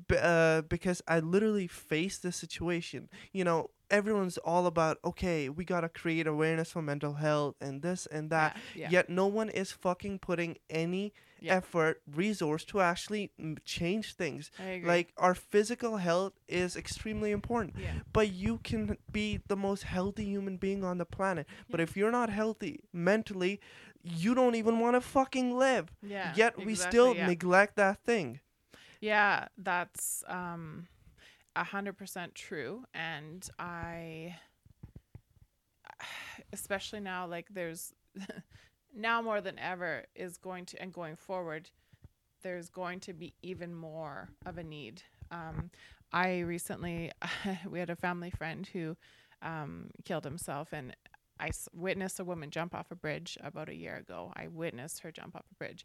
B- 0.07 0.15
uh, 0.17 0.61
because 0.61 1.01
I 1.07 1.19
literally 1.19 1.67
faced 1.67 2.23
this 2.23 2.37
situation. 2.37 3.09
You 3.33 3.43
know, 3.43 3.69
everyone's 3.89 4.37
all 4.37 4.65
about, 4.65 4.97
okay, 5.03 5.49
we 5.49 5.65
gotta 5.65 5.89
create 5.89 6.27
awareness 6.27 6.71
for 6.71 6.81
mental 6.81 7.13
health 7.15 7.55
and 7.61 7.81
this 7.81 8.05
and 8.07 8.29
that. 8.29 8.55
yeah, 8.73 8.83
yeah. 8.83 8.89
Yet 8.89 9.09
no 9.09 9.27
one 9.27 9.49
is 9.49 9.71
fucking 9.73 10.19
putting 10.19 10.57
any 10.69 11.13
Yeah. 11.41 11.55
effort, 11.55 12.01
resource 12.15 12.63
to 12.65 12.81
actually 12.81 13.31
change 13.65 14.13
things. 14.13 14.51
Like, 14.87 15.11
our 15.17 15.33
physical 15.33 15.97
health 15.97 16.33
is 16.47 16.75
extremely 16.75 17.31
important. 17.31 17.75
yeah 17.77 17.93
But 18.13 18.31
you 18.31 18.59
can 18.63 18.97
be 19.11 19.39
the 19.47 19.55
most 19.55 19.83
healthy 19.83 20.25
human 20.25 20.57
being 20.57 20.83
on 20.83 20.97
the 20.99 21.05
planet. 21.05 21.47
But 21.71 21.79
if 21.79 21.97
you're 21.97 22.11
not 22.11 22.29
healthy 22.29 22.83
mentally, 22.93 23.59
you 24.03 24.35
don't 24.35 24.55
even 24.55 24.79
want 24.79 24.95
to 24.95 25.01
fucking 25.01 25.57
live. 25.57 25.91
yeah 26.03 26.33
Yet 26.35 26.63
we 26.63 26.75
still 26.75 27.15
yeah. 27.15 27.27
neglect 27.27 27.75
that 27.75 28.03
thing. 28.03 28.39
Yeah, 28.99 29.47
that's 29.57 30.23
um 30.27 30.87
a 31.55 31.63
hundred 31.63 31.97
percent 31.97 32.35
true. 32.35 32.85
And 32.93 33.47
I 33.57 34.35
especially 36.53 36.99
now 36.99 37.27
like 37.27 37.47
there's 37.49 37.93
now 38.95 39.21
more 39.21 39.41
than 39.41 39.57
ever 39.59 40.05
is 40.15 40.37
going 40.37 40.65
to 40.67 40.81
and 40.81 40.93
going 40.93 41.15
forward, 41.15 41.69
there's 42.43 42.69
going 42.69 42.99
to 43.01 43.13
be 43.13 43.33
even 43.41 43.73
more 43.73 44.29
of 44.45 44.57
a 44.57 44.63
need. 44.63 45.03
Um 45.31 45.71
I 46.11 46.39
recently 46.39 47.11
we 47.69 47.79
had 47.79 47.89
a 47.89 47.95
family 47.95 48.31
friend 48.31 48.67
who 48.67 48.97
um 49.41 49.89
killed 50.05 50.23
himself 50.25 50.69
and 50.73 50.95
I 51.39 51.47
s- 51.47 51.69
witnessed 51.73 52.19
a 52.19 52.23
woman 52.23 52.51
jump 52.51 52.75
off 52.75 52.91
a 52.91 52.95
bridge 52.95 53.37
about 53.41 53.69
a 53.69 53.75
year 53.75 53.95
ago. 53.97 54.31
I 54.35 54.47
witnessed 54.47 54.99
her 55.01 55.11
jump 55.11 55.35
off 55.35 55.45
a 55.51 55.55
bridge. 55.55 55.83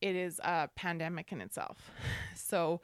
It 0.00 0.14
is 0.16 0.38
a 0.44 0.68
pandemic 0.76 1.32
in 1.32 1.40
itself. 1.40 1.90
So, 2.36 2.80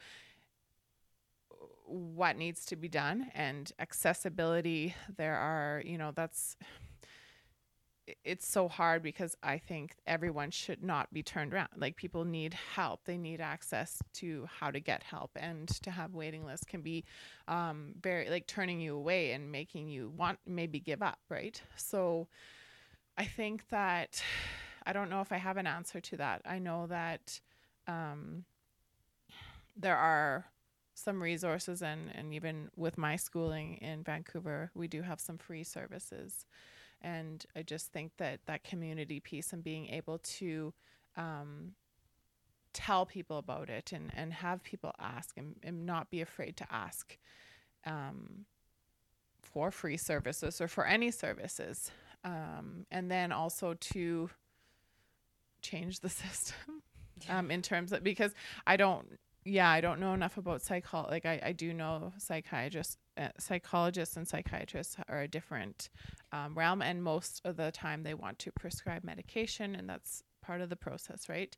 what 1.85 2.37
needs 2.37 2.65
to 2.67 2.75
be 2.75 2.87
done 2.87 3.31
and 3.33 3.71
accessibility, 3.79 4.95
there 5.17 5.35
are, 5.35 5.81
you 5.85 5.97
know, 5.97 6.11
that's 6.15 6.55
it's 8.23 8.47
so 8.47 8.67
hard 8.67 9.03
because 9.03 9.35
I 9.43 9.57
think 9.57 9.95
everyone 10.07 10.51
should 10.51 10.83
not 10.83 11.13
be 11.13 11.23
turned 11.23 11.53
around. 11.53 11.69
Like 11.77 11.95
people 11.95 12.25
need 12.25 12.53
help. 12.53 13.01
They 13.05 13.17
need 13.17 13.41
access 13.41 14.01
to 14.15 14.47
how 14.59 14.71
to 14.71 14.79
get 14.79 15.03
help 15.03 15.31
and 15.35 15.67
to 15.83 15.91
have 15.91 16.13
waiting 16.13 16.45
lists 16.45 16.65
can 16.65 16.81
be 16.81 17.05
um, 17.47 17.93
very 18.01 18.29
like 18.29 18.47
turning 18.47 18.79
you 18.81 18.95
away 18.95 19.31
and 19.31 19.51
making 19.51 19.89
you 19.89 20.11
want 20.15 20.39
maybe 20.45 20.79
give 20.79 21.01
up, 21.01 21.19
right? 21.29 21.61
So 21.75 22.27
I 23.17 23.25
think 23.25 23.67
that 23.69 24.21
I 24.85 24.93
don't 24.93 25.11
know 25.11 25.21
if 25.21 25.31
I 25.31 25.37
have 25.37 25.57
an 25.57 25.67
answer 25.67 25.99
to 26.01 26.17
that. 26.17 26.41
I 26.43 26.57
know 26.57 26.87
that 26.87 27.39
um, 27.87 28.45
there 29.77 29.97
are 29.97 30.45
some 30.95 31.21
resources 31.21 31.81
and, 31.83 32.09
and 32.15 32.33
even 32.33 32.69
with 32.75 32.97
my 32.97 33.15
schooling 33.15 33.75
in 33.75 34.03
Vancouver, 34.03 34.71
we 34.73 34.87
do 34.87 35.03
have 35.03 35.19
some 35.19 35.37
free 35.37 35.63
services. 35.63 36.45
And 37.01 37.45
I 37.55 37.63
just 37.63 37.91
think 37.91 38.13
that 38.17 38.41
that 38.45 38.63
community 38.63 39.19
piece 39.19 39.53
and 39.53 39.63
being 39.63 39.87
able 39.87 40.19
to 40.19 40.73
um, 41.17 41.73
tell 42.73 43.05
people 43.05 43.37
about 43.37 43.69
it 43.69 43.91
and, 43.91 44.11
and 44.15 44.33
have 44.33 44.63
people 44.63 44.93
ask 44.99 45.37
and, 45.37 45.55
and 45.63 45.85
not 45.85 46.09
be 46.09 46.21
afraid 46.21 46.57
to 46.57 46.65
ask 46.71 47.17
um, 47.85 48.45
for 49.41 49.71
free 49.71 49.97
services 49.97 50.61
or 50.61 50.67
for 50.67 50.85
any 50.85 51.11
services. 51.11 51.91
Um, 52.23 52.85
and 52.91 53.09
then 53.09 53.31
also 53.31 53.73
to 53.73 54.29
change 55.61 55.99
the 55.99 56.09
system 56.09 56.83
um, 57.29 57.51
in 57.51 57.61
terms 57.61 57.91
of 57.91 58.03
because 58.03 58.33
I 58.65 58.77
don't 58.77 59.19
yeah 59.43 59.69
I 59.69 59.81
don't 59.81 59.99
know 59.99 60.13
enough 60.13 60.37
about 60.37 60.61
psycho 60.61 61.07
like 61.09 61.25
I, 61.25 61.39
I 61.43 61.51
do 61.51 61.73
know 61.73 62.13
psychiatrists 62.17 62.97
uh, 63.17 63.29
psychologists 63.37 64.17
and 64.17 64.27
psychiatrists 64.27 64.95
are 65.09 65.21
a 65.21 65.27
different 65.27 65.89
um, 66.31 66.57
realm 66.57 66.81
and 66.81 67.03
most 67.03 67.41
of 67.45 67.57
the 67.57 67.71
time 67.71 68.03
they 68.03 68.13
want 68.13 68.39
to 68.39 68.51
prescribe 68.51 69.03
medication 69.03 69.75
and 69.75 69.89
that's 69.89 70.23
part 70.41 70.61
of 70.61 70.69
the 70.69 70.75
process 70.75 71.27
right? 71.29 71.55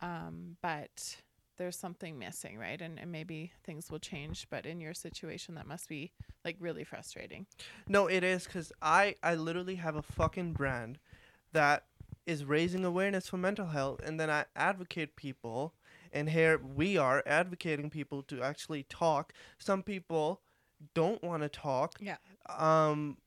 Um, 0.00 0.56
but 0.62 1.16
there's 1.56 1.76
something 1.76 2.18
missing 2.18 2.58
right? 2.58 2.80
And, 2.80 2.98
and 2.98 3.10
maybe 3.10 3.52
things 3.64 3.90
will 3.90 3.98
change 3.98 4.46
but 4.50 4.66
in 4.66 4.80
your 4.80 4.94
situation 4.94 5.54
that 5.54 5.66
must 5.66 5.88
be 5.88 6.12
like 6.44 6.56
really 6.60 6.84
frustrating. 6.84 7.46
No, 7.88 8.06
it 8.06 8.24
is 8.24 8.44
because 8.44 8.72
I 8.82 9.14
I 9.22 9.34
literally 9.34 9.76
have 9.76 9.96
a 9.96 10.02
fucking 10.02 10.52
brand 10.52 10.98
that 11.52 11.84
is 12.26 12.44
raising 12.44 12.84
awareness 12.84 13.28
for 13.28 13.38
mental 13.38 13.68
health, 13.68 14.00
and 14.04 14.20
then 14.20 14.28
I 14.28 14.44
advocate 14.54 15.16
people, 15.16 15.72
and 16.12 16.28
here 16.28 16.58
we 16.58 16.98
are 16.98 17.22
advocating 17.26 17.88
people 17.88 18.22
to 18.24 18.42
actually 18.42 18.82
talk. 18.82 19.32
Some 19.58 19.82
people 19.82 20.42
don't 20.94 21.22
want 21.22 21.42
to 21.42 21.48
talk. 21.48 21.98
Yeah. 22.00 22.16
Um, 22.48 23.18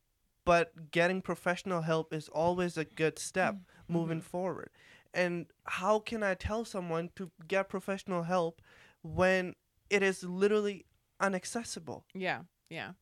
but 0.45 0.91
getting 0.91 1.21
professional 1.21 1.81
help 1.81 2.13
is 2.13 2.27
always 2.29 2.77
a 2.77 2.85
good 2.85 3.19
step 3.19 3.55
Mm-hmm. 3.55 3.93
moving 3.93 4.21
forward. 4.21 4.69
And 5.13 5.47
how 5.65 5.99
can 5.99 6.23
I 6.23 6.33
tell 6.35 6.63
someone 6.65 7.09
to 7.15 7.29
get 7.47 7.69
professional 7.69 8.23
help 8.23 8.61
when 9.03 9.55
it 9.89 10.01
is 10.01 10.23
literally 10.23 10.85
inaccessible? 11.21 12.05
Yeah, 12.13 12.43
yeah, 12.69 12.93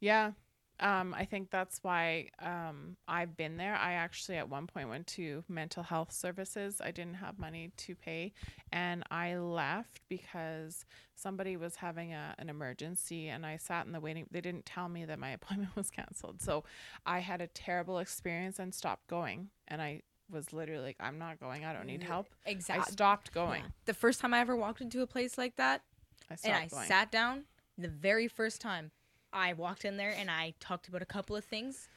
yeah. 0.00 0.32
Um, 0.80 1.14
I 1.14 1.24
think 1.24 1.50
that's 1.50 1.78
why 1.82 2.28
um, 2.40 2.96
I've 3.06 3.36
been 3.36 3.56
there. 3.56 3.76
I 3.76 3.92
actually 3.92 4.38
at 4.38 4.48
one 4.48 4.66
point 4.66 4.88
went 4.88 5.06
to 5.08 5.44
mental 5.48 5.84
health 5.84 6.12
services. 6.12 6.80
I 6.82 6.90
didn't 6.90 7.14
have 7.14 7.38
money 7.38 7.70
to 7.76 7.94
pay, 7.94 8.32
and 8.72 9.04
I 9.10 9.36
left 9.36 10.00
because 10.08 10.84
somebody 11.14 11.56
was 11.56 11.76
having 11.76 12.12
a, 12.12 12.34
an 12.38 12.48
emergency, 12.48 13.28
and 13.28 13.46
I 13.46 13.56
sat 13.56 13.86
in 13.86 13.92
the 13.92 14.00
waiting. 14.00 14.26
They 14.32 14.40
didn't 14.40 14.66
tell 14.66 14.88
me 14.88 15.04
that 15.04 15.18
my 15.18 15.30
appointment 15.32 15.76
was 15.76 15.90
canceled, 15.90 16.42
so 16.42 16.64
I 17.06 17.20
had 17.20 17.40
a 17.40 17.46
terrible 17.46 17.98
experience 18.00 18.58
and 18.58 18.74
stopped 18.74 19.06
going. 19.06 19.50
And 19.68 19.80
I 19.80 20.02
was 20.28 20.52
literally 20.52 20.82
like, 20.82 20.96
"I'm 20.98 21.18
not 21.18 21.38
going. 21.38 21.64
I 21.64 21.72
don't 21.72 21.86
need 21.86 22.02
help." 22.02 22.26
Exactly. 22.46 22.84
I 22.88 22.90
stopped 22.90 23.32
going. 23.32 23.62
The 23.84 23.94
first 23.94 24.20
time 24.20 24.34
I 24.34 24.40
ever 24.40 24.56
walked 24.56 24.80
into 24.80 25.02
a 25.02 25.06
place 25.06 25.38
like 25.38 25.54
that, 25.54 25.82
I 26.28 26.34
stopped 26.34 26.52
and 26.52 26.64
I 26.64 26.66
going. 26.66 26.88
sat 26.88 27.12
down, 27.12 27.44
the 27.78 27.88
very 27.88 28.26
first 28.26 28.60
time 28.60 28.90
I 29.34 29.52
walked 29.52 29.84
in 29.84 29.96
there 29.96 30.14
and 30.16 30.30
I 30.30 30.54
talked 30.60 30.88
about 30.88 31.02
a 31.02 31.06
couple 31.06 31.36
of 31.36 31.44
things, 31.44 31.88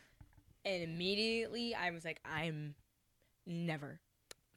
and 0.66 0.84
immediately 0.84 1.76
I 1.76 1.92
was 1.92 2.04
like, 2.04 2.20
I'm 2.26 2.76
never 3.46 4.02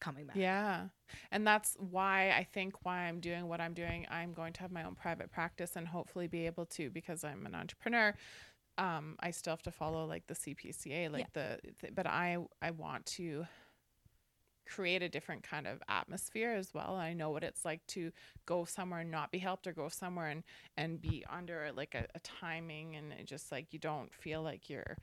coming 0.00 0.26
back. 0.26 0.36
Yeah. 0.36 0.86
And 1.30 1.46
that's 1.46 1.76
why 1.78 2.30
I 2.30 2.44
think 2.44 2.84
why 2.84 3.00
I'm 3.02 3.20
doing 3.20 3.46
what 3.48 3.60
I'm 3.60 3.74
doing. 3.74 4.06
I'm 4.10 4.32
going 4.32 4.54
to 4.54 4.60
have 4.62 4.72
my 4.72 4.82
own 4.82 4.94
private 4.94 5.30
practice 5.30 5.76
and 5.76 5.86
hopefully 5.86 6.26
be 6.26 6.46
able 6.46 6.64
to 6.66 6.90
because 6.90 7.22
I'm 7.22 7.44
an 7.46 7.54
entrepreneur. 7.54 8.14
Um, 8.78 9.16
I 9.20 9.30
still 9.30 9.52
have 9.52 9.62
to 9.64 9.70
follow 9.70 10.06
like 10.06 10.26
the 10.26 10.34
CPCA, 10.34 11.12
like 11.12 11.32
the, 11.34 11.58
th- 11.80 11.94
but 11.94 12.06
I 12.06 12.38
I 12.62 12.70
want 12.70 13.04
to 13.06 13.46
create 14.70 15.02
a 15.02 15.08
different 15.08 15.42
kind 15.42 15.66
of 15.66 15.82
atmosphere 15.88 16.52
as 16.52 16.72
well. 16.72 16.94
I 16.94 17.12
know 17.12 17.30
what 17.30 17.42
it's 17.44 17.64
like 17.64 17.84
to 17.88 18.12
go 18.46 18.64
somewhere 18.64 19.00
and 19.00 19.10
not 19.10 19.30
be 19.32 19.38
helped 19.38 19.66
or 19.66 19.72
go 19.72 19.88
somewhere 19.88 20.28
and 20.28 20.42
and 20.76 21.00
be 21.00 21.24
under 21.28 21.70
like 21.74 21.94
a, 21.94 22.06
a 22.14 22.20
timing 22.20 22.96
and 22.96 23.12
it 23.12 23.26
just 23.26 23.50
like 23.52 23.72
you 23.72 23.78
don't 23.78 24.14
feel 24.14 24.42
like 24.42 24.70
you're 24.70 24.96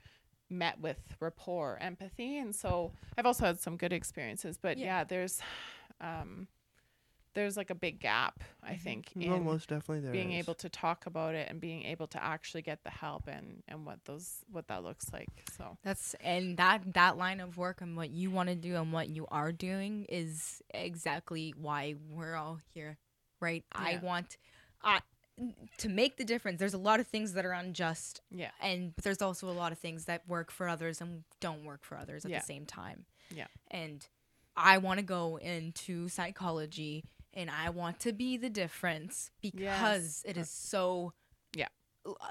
met 0.50 0.80
with 0.80 0.96
rapport 1.20 1.76
empathy 1.82 2.38
and 2.38 2.56
so 2.56 2.90
i've 3.18 3.26
also 3.26 3.44
had 3.44 3.60
some 3.60 3.76
good 3.76 3.92
experiences 3.92 4.56
but 4.56 4.78
Yeah. 4.78 4.86
yeah, 4.86 5.04
there's 5.04 5.40
um 6.00 6.48
there's 7.38 7.56
like 7.56 7.70
a 7.70 7.74
big 7.74 8.00
gap 8.00 8.42
i 8.62 8.72
Mhm. 8.74 8.80
think 8.82 9.12
No, 9.14 9.34
in 9.36 9.44
most 9.44 9.68
definitely 9.68 10.00
there 10.00 10.12
being 10.12 10.32
is. 10.32 10.40
able 10.44 10.54
to 10.56 10.68
talk 10.68 11.06
about 11.06 11.34
it 11.34 11.48
and 11.48 11.60
being 11.60 11.84
able 11.84 12.06
to 12.08 12.22
actually 12.22 12.62
get 12.62 12.82
the 12.82 12.90
help 12.90 13.28
and 13.28 13.62
and 13.68 13.86
what 13.86 14.04
those 14.04 14.44
what 14.50 14.66
that 14.68 14.82
looks 14.82 15.12
like 15.12 15.28
so 15.56 15.78
That's 15.82 16.14
and 16.20 16.56
that 16.56 16.94
that 16.94 17.16
line 17.16 17.40
of 17.40 17.56
work 17.56 17.80
and 17.80 17.96
what 17.96 18.10
you 18.10 18.30
want 18.30 18.48
to 18.48 18.54
do 18.54 18.74
and 18.76 18.92
what 18.92 19.08
you 19.08 19.26
are 19.30 19.52
doing 19.52 20.04
is 20.08 20.62
exactly 20.74 21.54
why 21.56 21.94
we're 22.10 22.34
all 22.34 22.58
here, 22.74 22.98
right? 23.40 23.64
I 23.72 23.98
want 24.02 24.36
I 24.82 25.00
to 25.76 25.88
make 25.88 26.16
the 26.16 26.24
difference. 26.24 26.58
There's 26.58 26.74
a 26.74 26.78
lot 26.78 26.98
of 26.98 27.06
things 27.06 27.34
that 27.34 27.44
are 27.46 27.52
unjust 27.52 28.20
yeah 28.30 28.50
and 28.60 28.94
but 28.96 29.04
there's 29.04 29.22
also 29.22 29.48
a 29.48 29.54
lot 29.62 29.70
of 29.70 29.78
things 29.78 30.06
that 30.06 30.26
work 30.28 30.50
for 30.50 30.68
others 30.68 31.00
and 31.00 31.22
don't 31.40 31.64
work 31.64 31.84
for 31.84 31.96
others 31.96 32.24
at 32.24 32.30
Yeah. 32.32 32.40
the 32.40 32.44
same 32.46 32.66
time. 32.66 33.06
Yeah. 33.30 33.46
And 33.70 34.04
I 34.56 34.78
want 34.78 34.98
to 34.98 35.04
go 35.04 35.36
into 35.36 36.08
psychology 36.08 37.04
and 37.38 37.48
I 37.50 37.70
want 37.70 38.00
to 38.00 38.12
be 38.12 38.36
the 38.36 38.50
difference 38.50 39.30
because 39.40 40.22
it 40.26 40.36
is 40.36 40.50
so 40.50 41.12
Yeah. 41.56 41.68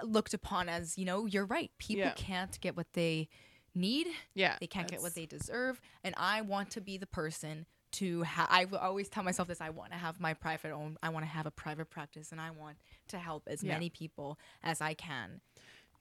looked 0.03 0.33
upon 0.33 0.67
as, 0.69 0.97
you 0.97 1.05
know, 1.05 1.25
you're 1.25 1.45
right. 1.45 1.71
People 1.77 2.05
Yeah. 2.07 2.13
can't 2.15 2.59
get 2.61 2.75
what 2.75 2.91
they 2.93 3.29
need. 3.73 4.07
yeah 4.33 4.57
They 4.59 4.67
can't 4.67 4.87
get 4.89 5.01
what 5.01 5.13
they 5.15 5.25
deserve 5.25 5.79
and 6.03 6.13
I 6.17 6.41
want 6.41 6.71
to 6.71 6.81
be 6.81 6.97
the 6.97 7.05
person 7.07 7.65
to 7.91 8.23
ha- 8.23 8.47
I 8.49 8.65
will 8.65 8.79
always 8.79 9.07
tell 9.07 9.23
myself 9.23 9.47
this 9.47 9.61
I 9.61 9.69
want 9.69 9.91
to 9.91 9.97
have 9.97 10.19
my 10.19 10.33
private 10.33 10.71
own 10.71 10.97
I 11.01 11.09
want 11.09 11.23
to 11.25 11.29
have 11.29 11.45
a 11.45 11.51
private 11.51 11.89
practice 11.89 12.31
and 12.31 12.41
I 12.41 12.49
want 12.51 12.77
to 13.09 13.17
help 13.17 13.43
as 13.47 13.63
Yeah. 13.63 13.73
many 13.73 13.89
people 13.89 14.37
as 14.63 14.81
I 14.81 14.93
can. 14.93 15.41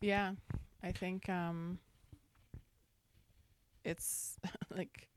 yeah 0.00 0.32
i 0.82 0.92
think 0.92 1.28
um 1.28 1.78
it's 3.84 4.36
like 4.76 5.08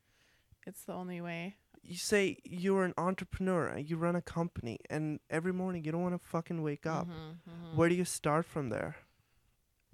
it's 0.66 0.82
the 0.84 0.92
only 0.92 1.20
way 1.20 1.56
you 1.82 1.96
say 1.96 2.36
you're 2.44 2.84
an 2.84 2.94
entrepreneur, 2.98 3.66
and 3.66 3.88
you 3.88 3.96
run 3.96 4.16
a 4.16 4.22
company, 4.22 4.78
and 4.88 5.20
every 5.30 5.52
morning 5.52 5.84
you 5.84 5.92
don't 5.92 6.02
want 6.02 6.20
to 6.20 6.28
fucking 6.28 6.62
wake 6.62 6.86
up. 6.86 7.06
Mhm, 7.08 7.38
mhm. 7.48 7.74
Where 7.74 7.88
do 7.88 7.94
you 7.94 8.04
start 8.04 8.44
from 8.46 8.68
there? 8.68 8.96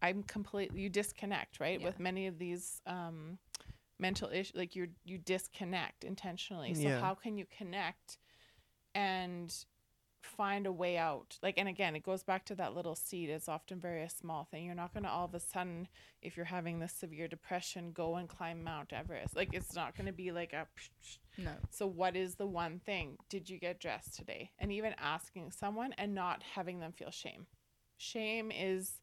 I'm 0.02 0.22
completely 0.22 0.80
you 0.82 0.90
disconnect 0.90 1.58
right 1.60 1.80
Yeah. 1.80 1.86
with 1.86 1.98
many 1.98 2.26
of 2.26 2.38
these 2.38 2.80
um, 2.86 3.38
mental 3.98 4.28
issues. 4.30 4.54
Like 4.54 4.76
you're 4.76 4.88
you 5.04 5.18
disconnect 5.18 6.04
intentionally. 6.04 6.74
So 6.74 6.88
Yeah. 6.88 7.00
how 7.00 7.14
can 7.14 7.38
you 7.38 7.46
connect 7.46 8.18
and 8.94 9.52
find 10.26 10.66
a 10.66 10.72
way 10.72 10.96
out? 10.96 11.38
Like 11.42 11.58
and 11.58 11.68
again, 11.68 11.96
it 11.96 12.02
goes 12.02 12.22
back 12.22 12.44
to 12.46 12.54
that 12.56 12.74
little 12.74 12.94
seed. 12.94 13.30
It's 13.30 13.48
often 13.48 13.80
very 13.80 14.02
a 14.02 14.10
small 14.10 14.44
thing. 14.50 14.64
You're 14.64 14.74
not 14.74 14.92
going 14.92 15.04
to 15.04 15.10
all 15.10 15.24
of 15.24 15.34
a 15.34 15.40
sudden, 15.40 15.88
if 16.22 16.36
you're 16.36 16.46
having 16.46 16.78
this 16.78 16.92
severe 16.92 17.28
depression, 17.28 17.92
go 17.92 18.16
and 18.16 18.28
climb 18.28 18.62
Mount 18.62 18.92
Everest. 18.92 19.36
Like 19.36 19.50
it's 19.52 19.74
not 19.74 19.96
going 19.96 20.06
to 20.06 20.12
be 20.12 20.32
like 20.32 20.52
a. 20.52 20.66
No. 21.38 21.52
So 21.70 21.86
what 21.86 22.16
is 22.16 22.34
the 22.34 22.46
one 22.46 22.80
thing? 22.84 23.16
Did 23.28 23.48
you 23.48 23.58
get 23.58 23.80
dressed 23.80 24.14
today? 24.16 24.50
And 24.58 24.72
even 24.72 24.94
asking 24.98 25.52
someone 25.52 25.92
and 25.98 26.14
not 26.14 26.42
having 26.42 26.80
them 26.80 26.92
feel 26.92 27.10
shame. 27.10 27.46
Shame 27.98 28.50
is 28.50 29.00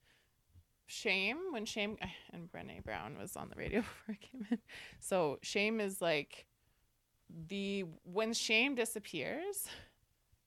shame 0.86 1.38
when 1.52 1.66
shame 1.66 1.98
and 2.34 2.52
Brene 2.52 2.84
Brown 2.84 3.18
was 3.18 3.36
on 3.36 3.50
the 3.50 3.56
radio 3.56 3.82
before 4.06 4.16
I 4.16 4.26
came 4.26 4.48
in. 4.52 4.60
So 5.00 5.40
shame 5.42 5.80
is 5.80 6.02
like 6.02 6.46
the 7.48 7.86
when 8.04 8.34
shame 8.34 8.76
disappears, 8.76 9.68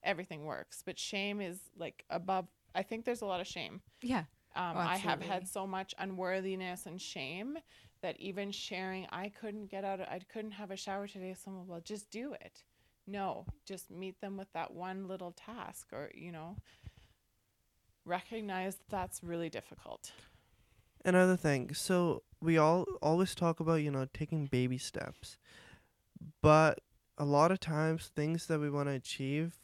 everything 0.07 0.45
works. 0.45 0.81
But 0.83 0.97
shame 0.97 1.41
is 1.41 1.59
like 1.77 2.03
above 2.09 2.47
I 2.73 2.83
think 2.83 3.05
there's 3.05 3.21
a 3.21 3.25
lot 3.25 3.41
of 3.41 3.47
shame. 3.47 3.81
Yeah. 4.01 4.23
Um, 4.55 4.73
Oh, 4.75 4.79
I 4.79 4.97
have 4.97 5.21
had 5.21 5.47
so 5.47 5.67
much 5.67 5.93
unworthiness 5.97 6.85
and 6.85 7.01
shame 7.01 7.57
that 8.01 8.19
even 8.19 8.51
sharing, 8.51 9.07
I 9.11 9.29
couldn't 9.29 9.67
get 9.67 9.83
out, 9.83 9.99
of, 9.99 10.07
I 10.07 10.19
couldn't 10.31 10.51
have 10.51 10.71
a 10.71 10.77
shower 10.77 11.07
today. 11.07 11.33
Someone, 11.33 11.67
well, 11.67 11.79
just 11.79 12.09
do 12.11 12.33
it. 12.33 12.63
No, 13.07 13.45
just 13.65 13.89
meet 13.89 14.19
them 14.21 14.37
with 14.37 14.51
that 14.53 14.73
one 14.73 15.07
little 15.07 15.31
task 15.31 15.87
or, 15.93 16.11
you 16.13 16.31
know, 16.31 16.55
recognize 18.05 18.75
that 18.75 18.89
that's 18.89 19.23
really 19.23 19.49
difficult. 19.49 20.11
Another 21.05 21.37
thing, 21.37 21.73
so 21.73 22.23
we 22.41 22.57
all 22.57 22.85
always 23.01 23.33
talk 23.33 23.59
about, 23.59 23.75
you 23.75 23.91
know, 23.91 24.07
taking 24.13 24.45
baby 24.45 24.77
steps. 24.77 25.37
But 26.41 26.81
a 27.17 27.25
lot 27.25 27.51
of 27.51 27.59
times 27.59 28.11
things 28.15 28.47
that 28.47 28.59
we 28.59 28.69
want 28.69 28.89
to 28.89 28.93
achieve 28.93 29.55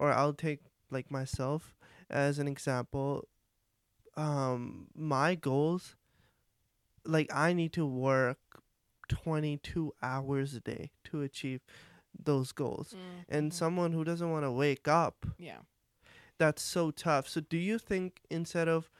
or 0.00 0.10
I'll 0.12 0.32
take 0.34 0.60
like 0.90 1.10
myself 1.10 1.76
as 2.08 2.38
an 2.40 2.48
example, 2.48 3.28
um 4.16 4.88
my 4.96 5.34
goals 5.36 5.94
like 7.04 7.32
I 7.32 7.52
need 7.52 7.72
to 7.74 7.86
work 7.86 8.38
22 9.08 9.92
hours 10.02 10.54
a 10.54 10.60
day 10.60 10.90
to 11.04 11.22
achieve 11.22 11.60
those 12.18 12.52
goals. 12.52 12.94
And 13.28 13.50
Mhm. 13.50 13.54
someone 13.54 13.92
who 13.92 14.04
doesn't 14.04 14.30
want 14.30 14.44
to 14.44 14.50
wake 14.50 14.88
up 14.88 15.26
yeah. 15.38 15.60
that's 16.38 16.62
so 16.62 16.90
tough. 16.90 17.28
So 17.28 17.40
do 17.40 17.56
you 17.56 17.78
think 17.78 18.20
instead 18.30 18.68
of 18.68 18.90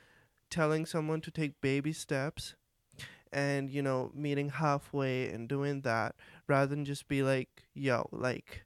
telling 0.51 0.87
someone 0.87 1.21
to 1.23 1.31
take 1.31 1.61
baby 1.61 1.93
steps 1.93 2.55
and 3.33 3.71
you 3.71 3.83
know 3.83 4.11
meeting 4.15 4.49
halfway 4.51 5.29
and 5.29 5.49
doing 5.49 5.83
that 5.83 6.15
rather 6.49 6.67
than 6.75 6.85
just 6.85 7.07
be 7.09 7.23
like, 7.23 7.67
yo, 7.75 8.09
like 8.13 8.65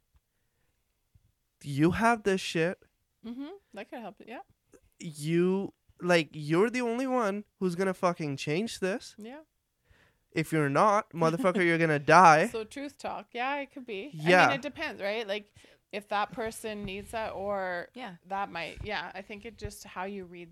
you 1.65 1.93
have 1.93 2.23
this 2.23 2.41
shit, 2.41 2.79
Mm-hmm. 3.27 3.47
That 3.73 3.89
could 3.91 4.01
help. 4.01 4.17
Yeah. 4.27 4.41
you 5.01 5.73
like 6.03 6.29
you're 6.33 6.69
the 6.69 6.83
only 6.83 7.07
one 7.07 7.45
who's 7.59 7.75
going 7.75 7.87
to 7.87 7.95
fucking 7.95 8.37
change 8.37 8.81
this. 8.81 9.15
Yeah. 9.17 9.39
If 10.33 10.53
you're 10.53 10.69
not, 10.69 11.11
motherfucker, 11.15 11.65
you're 11.65 11.79
going 11.79 11.89
to 11.91 11.99
die. 11.99 12.49
So 12.49 12.65
truth 12.65 12.99
talk. 12.99 13.29
Yeah, 13.33 13.57
it 13.61 13.73
could 13.73 13.87
be. 13.87 14.11
I 14.25 14.29
Yeah. 14.29 14.47
mean, 14.49 14.57
it 14.57 14.63
depends, 14.63 15.01
right? 15.01 15.27
Like 15.27 15.51
if 15.93 16.09
that 16.09 16.33
person 16.33 16.85
needs 16.85 17.13
that 17.13 17.31
or 17.33 17.89
Yeah. 17.95 18.17
that 18.29 18.51
might, 18.53 18.79
yeah, 18.85 19.11
I 19.15 19.23
think 19.23 19.47
it 19.47 19.57
just 19.57 19.85
how 19.85 20.05
you 20.05 20.25
read, 20.27 20.51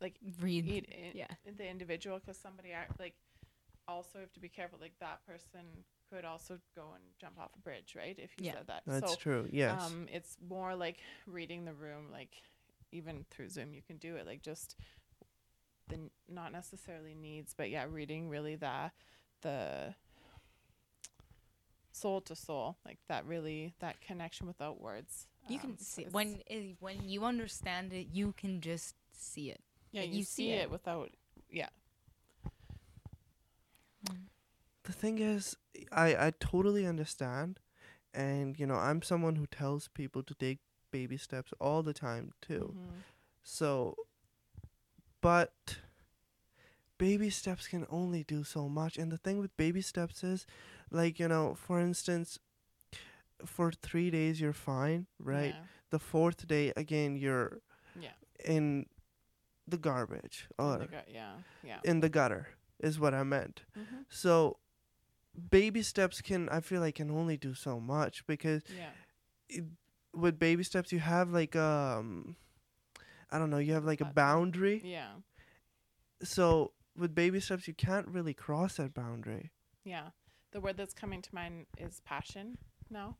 like 0.00 0.14
Read. 0.40 0.66
eat 0.66 0.84
in, 0.84 1.16
yeah. 1.18 1.26
the 1.56 1.68
individual 1.68 2.20
because 2.20 2.36
somebody 2.38 2.70
act, 2.70 3.00
like 3.00 3.14
also 3.88 4.18
have 4.20 4.32
to 4.34 4.40
be 4.40 4.48
careful 4.48 4.78
like 4.80 4.94
that 5.00 5.18
person 5.26 5.62
could 6.10 6.24
also 6.24 6.58
go 6.74 6.92
and 6.94 7.02
jump 7.20 7.38
off 7.38 7.50
a 7.54 7.58
bridge 7.60 7.94
right 7.96 8.18
if 8.18 8.30
you 8.38 8.46
Yeah. 8.46 8.52
said 8.54 8.66
that 8.68 8.82
That's 8.86 9.12
so 9.12 9.16
true. 9.18 9.48
Yes. 9.52 9.80
um 9.82 10.06
it's 10.10 10.36
more 10.48 10.74
like 10.76 10.98
reading 11.26 11.64
the 11.64 11.72
room 11.74 12.06
like 12.12 12.30
even 12.92 13.24
through 13.30 13.48
zoom 13.48 13.72
you 13.74 13.82
can 13.82 13.96
do 13.96 14.16
it 14.16 14.26
like 14.26 14.42
just 14.42 14.76
the 15.88 15.94
n- 15.96 16.10
not 16.28 16.52
necessarily 16.52 17.14
needs 17.14 17.54
but 17.56 17.70
yeah 17.70 17.84
reading 17.90 18.28
really 18.28 18.54
the 18.56 18.90
the 19.42 19.94
soul 21.92 22.20
to 22.22 22.34
soul 22.34 22.76
like 22.84 22.98
that 23.08 23.24
really 23.26 23.74
that 23.80 24.00
connection 24.00 24.46
without 24.46 24.80
words 24.80 25.26
You 25.48 25.56
um, 25.56 25.60
can 25.60 25.78
see 25.78 26.02
is- 26.04 26.12
when 26.12 26.40
i- 26.50 26.76
when 26.80 27.08
you 27.08 27.24
understand 27.24 27.92
it, 27.92 28.06
you 28.12 28.32
can 28.32 28.60
just 28.60 28.94
see 29.12 29.50
it. 29.50 29.60
yeah 29.92 30.00
like, 30.02 30.10
you, 30.10 30.18
you 30.18 30.24
see 30.24 30.34
see 30.34 30.50
it 30.52 30.62
it. 30.62 30.70
without 30.70 31.10
yeah 31.50 31.68
the 34.84 34.92
thing 34.92 35.18
is 35.18 35.56
i 35.92 36.26
i 36.26 36.32
totally 36.38 36.86
understand 36.86 37.60
and 38.12 38.58
you 38.58 38.66
know 38.66 38.76
i'm 38.76 39.02
someone 39.02 39.36
who 39.36 39.46
tells 39.46 39.88
people 39.88 40.22
to 40.22 40.34
take 40.34 40.58
baby 40.90 41.16
steps 41.16 41.52
all 41.60 41.82
the 41.82 41.92
time 41.94 42.32
too 42.40 42.74
Mhm. 42.76 43.02
so 43.42 43.96
but 45.20 45.78
baby 46.98 47.30
steps 47.30 47.66
can 47.66 47.86
only 47.90 48.22
do 48.24 48.44
so 48.44 48.68
much 48.68 48.96
and 48.98 49.10
the 49.10 49.16
thing 49.18 49.38
with 49.38 49.56
baby 49.56 49.80
steps 49.80 50.22
is 50.22 50.46
like 50.90 51.18
you 51.18 51.28
know 51.28 51.54
for 51.54 51.80
instance 51.80 52.38
for 53.44 53.72
3 53.72 54.10
days 54.10 54.40
you're 54.40 54.52
fine 54.52 55.06
right 55.18 55.54
the 55.90 55.98
fourth 55.98 56.46
day 56.46 56.72
again 56.76 57.16
you're 57.16 57.60
Yeah. 58.00 58.12
in 58.44 58.86
the 59.66 59.76
garbage 59.78 60.48
or 60.58 60.74
In 60.74 60.78
the 60.80 60.86
gut- 60.86 61.08
yeah. 61.08 61.36
Yeah. 61.62 61.80
in 61.84 62.00
the 62.00 62.08
gutter 62.08 62.48
is 62.80 62.98
what 62.98 63.14
I 63.14 63.22
meant. 63.22 63.64
hmm 63.74 64.02
So 64.08 64.58
baby 65.50 65.82
steps 65.82 66.20
can 66.20 66.48
I 66.48 66.60
feel 66.60 66.80
like 66.80 66.96
can 66.96 67.10
only 67.10 67.36
do 67.36 67.54
so 67.54 67.80
much 67.80 68.26
because 68.26 68.62
Yeah. 68.68 69.60
with 70.12 70.38
baby 70.38 70.62
steps 70.62 70.92
you 70.92 71.00
have 71.00 71.30
like 71.30 71.56
um 71.56 72.36
I 73.30 73.38
don't 73.38 73.50
know, 73.50 73.58
you 73.58 73.72
have 73.72 73.84
like 73.84 74.00
a 74.00 74.04
boundary. 74.04 74.80
Yeah. 74.84 75.14
So 76.22 76.72
with 76.96 77.14
baby 77.14 77.40
steps 77.40 77.66
you 77.66 77.74
can't 77.74 78.08
really 78.08 78.34
cross 78.34 78.76
that 78.76 78.94
boundary. 78.94 79.50
Yeah. 79.84 80.10
The 80.52 80.60
word 80.60 80.76
that's 80.76 80.94
coming 80.94 81.20
to 81.22 81.34
mind 81.34 81.66
is 81.78 82.00
passion 82.04 82.58
now. 82.90 83.16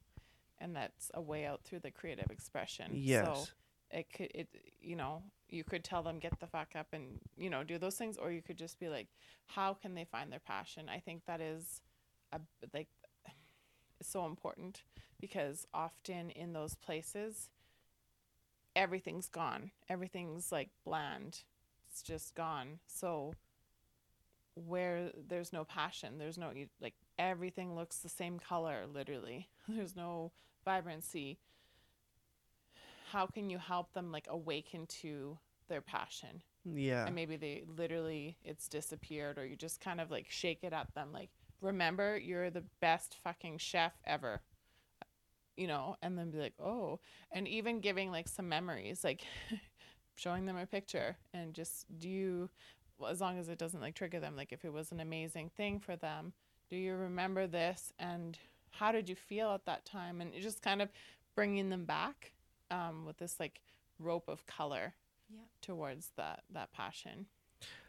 And 0.59 0.75
that's 0.77 1.11
a 1.15 1.21
way 1.21 1.45
out 1.47 1.65
through 1.65 1.81
the 1.81 1.91
creative 1.91 2.31
expression. 2.31 2.93
Yes. 2.95 3.25
So 3.27 3.45
it 3.91 4.13
could 4.13 4.31
it 4.35 4.49
you 4.81 4.95
know, 4.97 5.23
you 5.49 5.65
could 5.65 5.83
tell 5.83 6.03
them 6.03 6.19
get 6.21 6.39
the 6.39 6.47
fuck 6.47 6.69
up 6.77 6.89
and, 6.93 7.19
you 7.37 7.51
know, 7.51 7.65
do 7.65 7.77
those 7.79 7.97
things 7.97 8.17
or 8.17 8.31
you 8.31 8.41
could 8.43 8.57
just 8.57 8.79
be 8.79 8.89
like, 8.89 9.09
how 9.47 9.75
can 9.75 9.95
they 9.95 10.05
find 10.05 10.31
their 10.31 10.41
passion? 10.41 10.89
I 10.89 11.01
think 11.01 11.23
that 11.27 11.41
is 11.41 11.81
a 12.35 12.41
like 12.73 12.89
so 14.03 14.27
important 14.27 14.83
because 15.21 15.67
often 15.73 16.31
in 16.31 16.53
those 16.53 16.75
places 16.75 17.49
everything's 18.77 19.29
gone. 19.29 19.71
Everything's 19.89 20.51
like 20.53 20.71
bland. 20.85 21.45
It's 21.91 22.03
just 22.03 22.35
gone. 22.35 22.81
So 22.87 23.35
where 24.55 25.11
there's 25.29 25.53
no 25.53 25.65
passion, 25.65 26.19
there's 26.19 26.39
no 26.39 26.51
like 26.81 26.95
everything 27.19 27.75
looks 27.75 27.99
the 27.99 28.09
same 28.09 28.39
color 28.39 28.85
literally. 28.93 29.49
There's 29.69 29.97
no 29.97 30.33
vibrancy. 30.65 31.39
How 33.11 33.27
can 33.27 33.49
you 33.49 33.59
help 33.59 33.93
them 33.93 34.13
like 34.13 34.27
awaken 34.29 34.87
to 35.03 35.39
their 35.69 35.81
passion? 35.81 36.43
Yeah. 36.67 37.05
and 37.05 37.15
maybe 37.15 37.37
they 37.37 37.63
literally 37.77 38.39
it's 38.43 38.69
disappeared 38.69 39.37
or 39.37 39.45
you 39.45 39.55
just 39.55 39.83
kind 39.83 40.01
of 40.01 40.11
like 40.11 40.27
shake 40.31 40.61
it 40.63 40.73
at 40.73 40.95
them 40.95 41.11
like 41.13 41.29
remember 41.65 42.17
you're 42.19 42.51
the 42.51 42.65
best 42.81 43.17
fucking 43.23 43.59
chef 43.59 43.95
ever 44.07 44.43
you 45.57 45.67
know 45.67 45.97
and 46.03 46.19
then 46.19 46.31
be 46.31 46.39
like 46.39 46.55
oh 46.61 46.99
and 47.33 47.47
even 47.49 47.81
giving 47.81 48.11
like 48.11 48.29
some 48.29 48.49
memories 48.49 49.05
like 49.05 49.23
showing 50.17 50.47
them 50.47 50.57
a 50.57 50.67
picture 50.67 51.17
and 51.33 51.55
just 51.55 51.87
do 51.99 52.09
you 52.09 52.51
well, 52.99 53.11
as 53.11 53.21
long 53.21 53.39
as 53.39 53.49
it 53.49 53.59
doesn't 53.59 53.81
like 53.81 53.95
trigger 53.95 54.21
them 54.21 54.37
like 54.37 54.53
if 54.53 54.65
it 54.65 54.73
was 54.73 54.93
an 54.93 55.01
amazing 55.01 55.51
thing 55.57 55.81
for 55.81 55.97
them 55.97 56.33
do 56.71 56.77
you 56.77 56.95
remember 56.95 57.47
this 57.47 57.93
and 57.99 58.39
how 58.71 58.93
did 58.93 59.09
you 59.09 59.15
feel 59.17 59.51
at 59.51 59.65
that 59.67 59.85
time 59.85 60.21
and 60.21 60.33
just 60.41 60.63
kind 60.63 60.83
of 60.83 60.89
bringing 61.35 61.71
them 61.71 61.85
back 61.85 62.33
um, 62.71 63.05
with 63.07 63.19
this 63.19 63.39
like 63.39 63.61
rope 63.99 64.29
of 64.29 64.47
color 64.47 64.95
Yeah. 65.31 65.41
towards 65.63 66.11
that 66.17 66.43
that 66.53 66.73
passion 66.73 67.27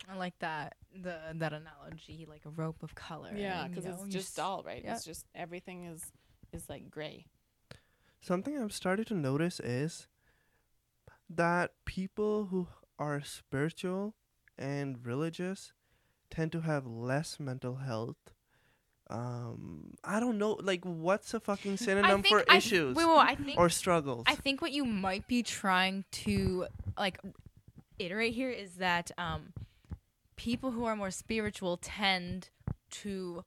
I 0.10 0.16
like 0.16 0.38
that 0.40 0.76
the 0.94 1.18
that 1.36 1.54
analogy, 1.54 2.26
like 2.30 2.46
a 2.46 2.50
rope 2.50 2.84
of 2.84 2.96
color. 2.96 3.32
yeah 3.36 3.68
because 3.68 3.86
it's 3.86 4.04
you 4.06 4.12
just 4.12 4.40
all 4.40 4.64
right. 4.64 4.82
yeah. 4.84 4.94
it's 4.96 5.04
just 5.06 5.26
everything 5.36 5.86
is 5.86 6.02
is 6.54 6.70
like 6.70 6.90
gray 6.90 7.26
Something 8.22 8.58
I've 8.58 8.74
started 8.74 9.06
to 9.08 9.14
notice 9.14 9.60
is 9.60 10.08
that 11.30 11.74
people 11.86 12.46
who 12.46 12.68
are 12.98 13.22
spiritual 13.22 14.16
and 14.58 15.06
religious 15.06 15.74
tend 16.32 16.52
to 16.54 16.62
have 16.62 16.88
less 16.88 17.40
mental 17.40 17.76
health. 17.76 18.18
Um, 19.12 19.94
I 20.04 20.20
don't 20.20 20.40
know, 20.40 20.54
like 20.60 20.84
what's 20.84 21.36
a 21.36 21.40
fucking 21.40 21.74
I 21.74 21.76
synonym 21.76 22.24
think 22.24 22.36
for 22.36 22.52
I- 22.52 22.58
issues 22.58 22.96
Wait, 22.96 23.06
wait, 23.06 23.16
I 23.16 23.36
think 23.36 23.60
or 23.60 23.70
struggles? 23.70 24.24
I 24.26 24.34
think 24.34 24.60
what 24.60 24.72
you 24.72 24.86
might 24.86 25.28
be 25.28 25.44
trying 25.44 26.06
to 26.24 26.66
like 26.98 27.20
iterate 28.00 28.34
here 28.34 28.50
is 28.50 28.76
that 28.76 29.12
um, 29.18 29.54
people 30.36 30.72
who 30.72 30.86
are 30.86 30.96
more 30.96 31.12
spiritual 31.12 31.78
tend 31.78 32.50
to 32.92 33.44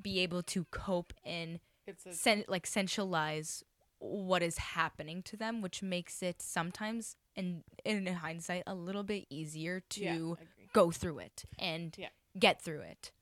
be 0.00 0.20
able 0.20 0.42
to 0.42 0.64
cope 0.70 1.12
and 1.24 1.60
it's 1.86 2.04
a 2.06 2.12
sen- 2.12 2.44
like 2.48 2.66
centralize 2.66 3.62
what 3.98 4.42
is 4.42 4.58
happening 4.58 5.22
to 5.22 5.36
them, 5.36 5.62
which 5.62 5.82
makes 5.82 6.22
it 6.22 6.42
sometimes, 6.42 7.16
in 7.36 7.62
in 7.84 8.06
hindsight, 8.06 8.62
a 8.66 8.74
little 8.74 9.02
bit 9.02 9.26
easier 9.30 9.80
to 9.90 10.00
yeah, 10.04 10.34
go 10.72 10.90
through 10.90 11.20
it 11.20 11.44
and 11.58 11.94
Yeah. 11.98 12.08
get 12.38 12.60
through 12.60 12.80
it. 12.80 13.12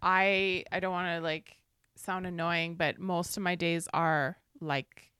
i 0.00 0.64
i 0.72 0.80
don't 0.80 0.92
want 0.92 1.08
to 1.16 1.20
like 1.20 1.56
sound 1.96 2.26
annoying 2.26 2.74
but 2.76 2.98
most 2.98 3.36
of 3.36 3.42
my 3.42 3.54
days 3.54 3.86
are 3.92 4.38
like 4.60 5.11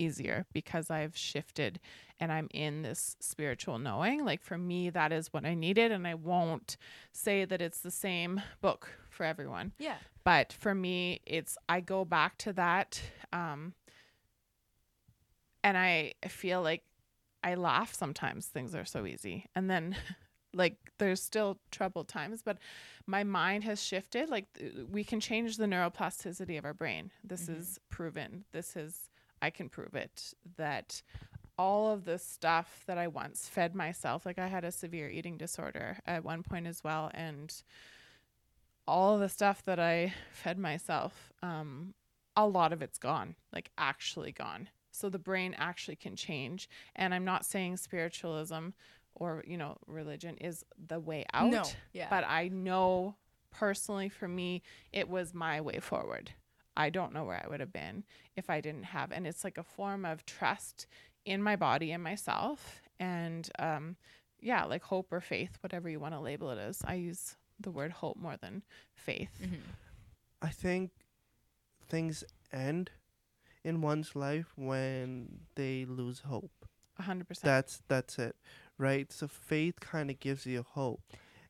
easier 0.00 0.46
because 0.52 0.90
i've 0.90 1.16
shifted 1.16 1.78
and 2.18 2.32
i'm 2.32 2.48
in 2.52 2.82
this 2.82 3.16
spiritual 3.20 3.78
knowing. 3.78 4.24
Like 4.24 4.42
for 4.42 4.56
me 4.58 4.90
that 4.90 5.12
is 5.12 5.32
what 5.32 5.44
i 5.44 5.54
needed 5.54 5.92
and 5.92 6.06
i 6.06 6.14
won't 6.14 6.76
say 7.12 7.44
that 7.44 7.60
it's 7.60 7.80
the 7.80 7.90
same 7.90 8.40
book 8.60 8.88
for 9.10 9.24
everyone. 9.24 9.72
Yeah. 9.78 9.96
but 10.24 10.52
for 10.52 10.74
me 10.74 11.20
it's 11.26 11.56
i 11.68 11.80
go 11.80 12.04
back 12.04 12.38
to 12.38 12.52
that 12.54 13.00
um 13.32 13.74
and 15.62 15.76
i 15.76 16.12
feel 16.28 16.62
like 16.62 16.82
i 17.44 17.54
laugh 17.54 17.92
sometimes 17.94 18.46
things 18.46 18.74
are 18.74 18.84
so 18.84 19.06
easy. 19.06 19.46
And 19.54 19.68
then 19.70 19.96
like 20.54 20.76
there's 20.98 21.22
still 21.22 21.58
troubled 21.70 22.08
times 22.08 22.42
but 22.42 22.58
my 23.06 23.24
mind 23.24 23.64
has 23.64 23.82
shifted. 23.82 24.28
Like 24.28 24.46
th- 24.54 24.72
we 24.90 25.04
can 25.04 25.20
change 25.20 25.56
the 25.56 25.66
neuroplasticity 25.66 26.58
of 26.58 26.64
our 26.64 26.74
brain. 26.74 27.10
This 27.24 27.46
Mhm. 27.48 27.58
is 27.58 27.78
proven. 27.88 28.44
This 28.52 28.76
is 28.76 29.09
i 29.42 29.50
can 29.50 29.68
prove 29.68 29.94
it 29.94 30.34
that 30.56 31.02
all 31.58 31.90
of 31.90 32.04
the 32.04 32.18
stuff 32.18 32.82
that 32.86 32.98
i 32.98 33.06
once 33.06 33.48
fed 33.48 33.74
myself 33.74 34.24
like 34.24 34.38
i 34.38 34.46
had 34.46 34.64
a 34.64 34.72
severe 34.72 35.08
eating 35.08 35.36
disorder 35.36 35.98
at 36.06 36.24
one 36.24 36.42
point 36.42 36.66
as 36.66 36.82
well 36.82 37.10
and 37.14 37.62
all 38.90 39.18
the 39.18 39.28
stuff 39.28 39.62
that 39.64 39.78
I 39.78 40.12
fed 40.32 40.58
myself, 40.58 41.32
um, 41.42 41.94
a 42.36 42.46
lot 42.46 42.72
of 42.72 42.82
it's 42.82 42.98
gone, 42.98 43.36
like 43.52 43.70
actually 43.78 44.32
gone. 44.32 44.68
So 44.90 45.08
the 45.08 45.18
brain 45.18 45.54
actually 45.56 45.94
can 45.96 46.16
change. 46.16 46.68
And 46.96 47.14
I'm 47.14 47.24
not 47.24 47.44
saying 47.44 47.76
spiritualism 47.76 48.70
or, 49.14 49.44
you 49.46 49.56
know, 49.56 49.76
religion 49.86 50.36
is 50.38 50.64
the 50.88 50.98
way 50.98 51.24
out. 51.32 51.50
No. 51.50 51.62
Yeah. 51.92 52.08
But 52.10 52.24
I 52.26 52.48
know 52.48 53.14
personally 53.52 54.08
for 54.08 54.26
me, 54.26 54.62
it 54.92 55.08
was 55.08 55.32
my 55.32 55.60
way 55.60 55.78
forward. 55.78 56.32
I 56.80 56.90
don't 56.90 57.12
know 57.12 57.24
where 57.24 57.40
I 57.44 57.48
would 57.48 57.60
have 57.60 57.72
been 57.72 58.04
if 58.36 58.48
I 58.50 58.60
didn't 58.60 58.84
have. 58.84 59.12
And 59.12 59.26
it's 59.26 59.44
like 59.44 59.58
a 59.58 59.62
form 59.62 60.04
of 60.04 60.24
trust 60.24 60.86
in 61.24 61.42
my 61.42 61.56
body 61.56 61.92
and 61.92 62.02
myself. 62.02 62.80
And 62.98 63.48
um, 63.58 63.96
yeah, 64.40 64.64
like 64.64 64.82
hope 64.84 65.08
or 65.12 65.20
faith, 65.20 65.58
whatever 65.62 65.88
you 65.88 66.00
want 66.00 66.14
to 66.14 66.20
label 66.20 66.50
it 66.50 66.58
as. 66.58 66.82
I 66.84 66.94
use 66.94 67.36
the 67.58 67.70
word 67.70 67.92
hope 67.92 68.16
more 68.16 68.36
than 68.36 68.62
faith. 68.94 69.34
Mhm. 69.42 69.60
I 70.42 70.48
think 70.48 70.90
things 71.88 72.24
end 72.52 72.90
in 73.64 73.80
one's 73.82 74.16
life 74.16 74.52
when 74.56 75.40
they 75.54 75.84
lose 75.84 76.20
hope. 76.20 76.52
A 76.98 77.02
hundred 77.02 77.28
percent. 77.28 77.44
That's 77.44 77.82
that's 77.88 78.18
it, 78.18 78.36
right? 78.78 79.12
So 79.12 79.28
faith 79.28 79.80
kind 79.80 80.10
of 80.10 80.18
gives 80.20 80.46
you 80.46 80.64
hope, 80.80 81.02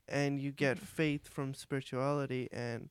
and 0.09 0.41
you 0.41 0.51
get 0.53 0.79
Mhm. 0.79 0.87
faith 0.87 1.29
from 1.29 1.55
spirituality 1.55 2.49
and 2.53 2.91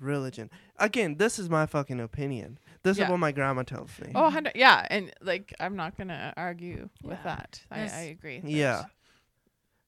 religion. 0.00 0.50
Again, 0.78 1.16
this 1.16 1.38
is 1.38 1.48
my 1.50 1.66
fucking 1.66 2.00
opinion. 2.00 2.58
This 2.82 2.98
Yeah. 2.98 3.04
is 3.04 3.10
what 3.10 3.18
my 3.18 3.32
grandma 3.32 3.62
tells 3.62 3.90
me. 4.00 4.12
Oh, 4.14 4.24
100 4.24 4.52
yeah, 4.54 4.86
and 4.90 5.12
like 5.20 5.52
I'm 5.60 5.76
not 5.76 5.96
gonna 5.96 6.32
argue 6.36 6.88
with 7.02 7.18
Yeah. 7.18 7.22
that. 7.24 7.64
I, 7.70 7.76
There's- 7.78 7.94
I 7.94 8.00
agree. 8.02 8.40
that- 8.40 8.50
Yeah. 8.50 8.84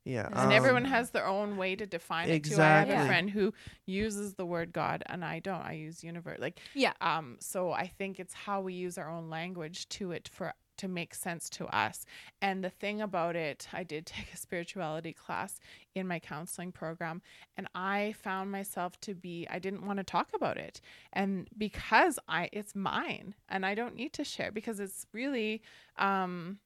yeah, 0.05 0.29
and 0.33 0.53
everyone 0.53 0.87
um, 0.87 0.91
has 0.91 1.11
their 1.11 1.27
own 1.27 1.57
way 1.57 1.77
to 1.77 1.87
define 1.87 2.29
it 2.29 2.45
too. 2.45 2.55
I 2.61 2.65
have 2.65 2.89
a 2.89 2.91
Exactly. 2.91 3.07
friend 3.09 3.31
who 3.31 3.53
uses 3.87 4.35
the 4.35 4.47
word 4.47 4.73
God, 4.73 5.03
and 5.07 5.25
I 5.25 5.39
don't. 5.41 5.61
I 5.65 5.73
use 5.73 6.03
universe. 6.03 6.39
Like 6.41 6.59
Yeah. 6.75 6.95
um. 7.01 7.37
So 7.41 7.71
I 7.73 7.87
think 7.87 8.19
it's 8.19 8.35
how 8.35 8.61
we 8.61 8.75
use 8.75 8.97
our 8.99 9.11
own 9.11 9.29
language 9.31 9.89
to 9.91 10.13
it 10.13 10.29
for 10.29 10.55
to 10.81 10.89
make 10.89 11.15
sense 11.15 11.49
to 11.51 11.67
us. 11.67 12.05
And 12.43 12.63
the 12.63 12.71
thing 12.71 13.01
about 13.01 13.37
it, 13.37 13.69
I 13.73 13.83
did 13.85 14.07
take 14.17 14.33
a 14.33 14.37
spirituality 14.37 15.13
class 15.13 15.61
in 15.95 16.07
my 16.07 16.19
counseling 16.19 16.73
program, 16.73 17.23
and 17.57 17.67
I 17.75 18.15
found 18.23 18.51
myself 18.51 19.01
to 19.03 19.15
be 19.15 19.47
I 19.51 19.59
didn't 19.59 19.87
want 19.87 19.99
to 19.99 20.05
talk 20.05 20.29
about 20.35 20.57
it, 20.57 20.81
and 21.13 21.49
because 21.57 22.19
I 22.29 22.49
it's 22.53 22.75
mine, 22.75 23.35
and 23.49 23.65
I 23.65 23.75
don't 23.75 23.97
need 23.97 24.13
to 24.15 24.25
share 24.25 24.53
because 24.53 24.81
it's 24.81 25.07
really 25.13 25.63
um 25.97 26.59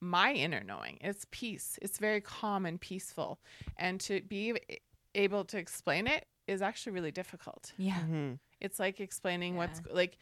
my 0.00 0.32
inner 0.32 0.62
knowing. 0.64 0.98
It's 1.02 1.26
peace. 1.30 1.78
It's 1.82 1.98
very 1.98 2.20
calm 2.20 2.64
and 2.64 2.80
peaceful. 2.80 3.38
And 3.76 4.00
to 4.00 4.22
be 4.22 4.54
able 5.14 5.44
to 5.44 5.58
explain 5.58 6.06
it 6.06 6.24
is 6.46 6.62
actually 6.62 6.92
really 6.92 7.10
difficult. 7.12 7.72
Yeah. 7.76 8.00
mhm. 8.00 8.38
It's 8.60 8.78
like 8.78 9.00
explaining 9.00 9.56
what's 9.56 9.80
like 9.90 10.18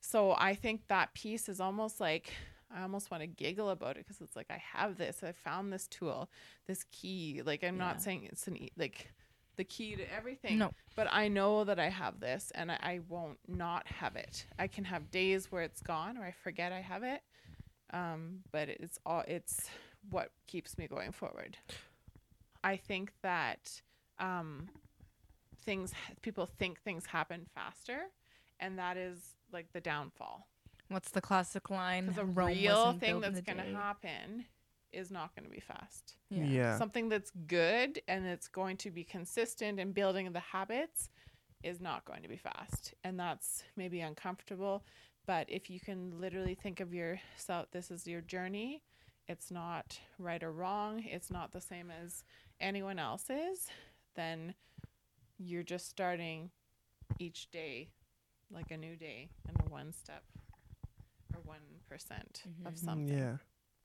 so 0.00 0.32
I 0.32 0.54
think 0.54 0.88
that 0.88 1.14
piece 1.14 1.48
is 1.48 1.60
almost 1.60 2.00
like 2.00 2.32
I 2.74 2.82
almost 2.82 3.10
want 3.10 3.22
to 3.22 3.26
giggle 3.26 3.70
about 3.70 3.96
it 3.96 4.06
because 4.06 4.20
it's 4.20 4.36
like 4.36 4.50
I 4.50 4.62
have 4.72 4.96
this. 4.96 5.22
I 5.22 5.32
found 5.32 5.72
this 5.72 5.86
tool, 5.88 6.30
this 6.66 6.84
key. 6.90 7.42
Like 7.44 7.62
I'm 7.64 7.76
Yeah. 7.76 7.84
not 7.88 8.02
saying 8.02 8.24
it's 8.30 8.46
an 8.46 8.56
e- 8.56 8.72
like 8.76 9.12
the 9.56 9.64
key 9.64 9.96
to 9.96 10.12
everything. 10.14 10.58
No. 10.58 10.70
But 10.96 11.08
I 11.10 11.28
know 11.28 11.64
that 11.64 11.78
I 11.78 11.90
have 11.90 12.20
this, 12.20 12.50
and 12.54 12.72
I, 12.72 12.78
I 12.82 13.00
won't 13.08 13.38
not 13.46 13.86
have 13.88 14.16
it. 14.16 14.46
I 14.58 14.66
can 14.66 14.84
have 14.84 15.10
days 15.10 15.52
where 15.52 15.62
it's 15.62 15.80
gone 15.82 16.16
or 16.16 16.24
I 16.24 16.30
forget 16.32 16.72
I 16.72 16.80
have 16.80 17.02
it. 17.02 17.20
Um, 17.92 18.38
but 18.52 18.68
it's 18.70 18.98
all 19.04 19.22
it's 19.28 19.68
what 20.10 20.30
keeps 20.46 20.78
me 20.78 20.86
going 20.88 21.12
forward. 21.12 21.58
I 22.64 22.76
think 22.76 23.12
that 23.22 23.82
um, 24.18 24.68
things 25.64 25.92
people 26.22 26.46
think 26.46 26.80
things 26.80 27.06
happen 27.06 27.46
faster, 27.54 28.04
and 28.60 28.78
that 28.78 28.96
is 28.96 29.18
like 29.52 29.72
the 29.72 29.80
downfall. 29.80 30.46
What's 30.92 31.10
the 31.10 31.20
classic 31.20 31.70
line? 31.70 32.06
Because 32.06 32.18
a 32.18 32.24
Rome 32.24 32.48
real 32.48 32.92
thing 32.92 33.20
that's 33.20 33.40
going 33.40 33.58
to 33.58 33.74
happen 33.74 34.44
is 34.92 35.10
not 35.10 35.34
going 35.34 35.44
to 35.44 35.50
be 35.50 35.60
fast. 35.60 36.16
Yeah. 36.28 36.76
Something 36.76 37.08
that's 37.08 37.32
good 37.46 38.00
and 38.08 38.26
it's 38.26 38.48
going 38.48 38.76
to 38.78 38.90
be 38.90 39.04
consistent 39.04 39.80
and 39.80 39.94
building 39.94 40.30
the 40.32 40.40
habits 40.40 41.08
is 41.62 41.80
not 41.80 42.04
going 42.04 42.22
to 42.22 42.28
be 42.28 42.36
fast. 42.36 42.94
And 43.04 43.18
that's 43.18 43.64
maybe 43.76 44.00
uncomfortable. 44.00 44.84
But 45.26 45.46
if 45.48 45.70
you 45.70 45.80
can 45.80 46.20
literally 46.20 46.54
think 46.54 46.80
of 46.80 46.92
yourself, 46.92 47.70
this 47.70 47.90
is 47.90 48.06
your 48.06 48.20
journey, 48.20 48.82
it's 49.28 49.50
not 49.50 49.98
right 50.18 50.42
or 50.42 50.52
wrong, 50.52 51.04
it's 51.06 51.30
not 51.30 51.52
the 51.52 51.60
same 51.60 51.90
as 51.90 52.24
anyone 52.60 52.98
else's, 52.98 53.68
then 54.14 54.54
you're 55.38 55.62
just 55.62 55.88
starting 55.88 56.50
each 57.18 57.50
day 57.50 57.88
like 58.52 58.70
a 58.70 58.76
new 58.76 58.96
day 58.96 59.28
and 59.48 59.70
one 59.70 59.92
step 59.92 60.24
or 61.46 61.54
1% 61.54 62.42
of 62.66 62.78
something. 62.78 63.08
Yeah. 63.16 63.36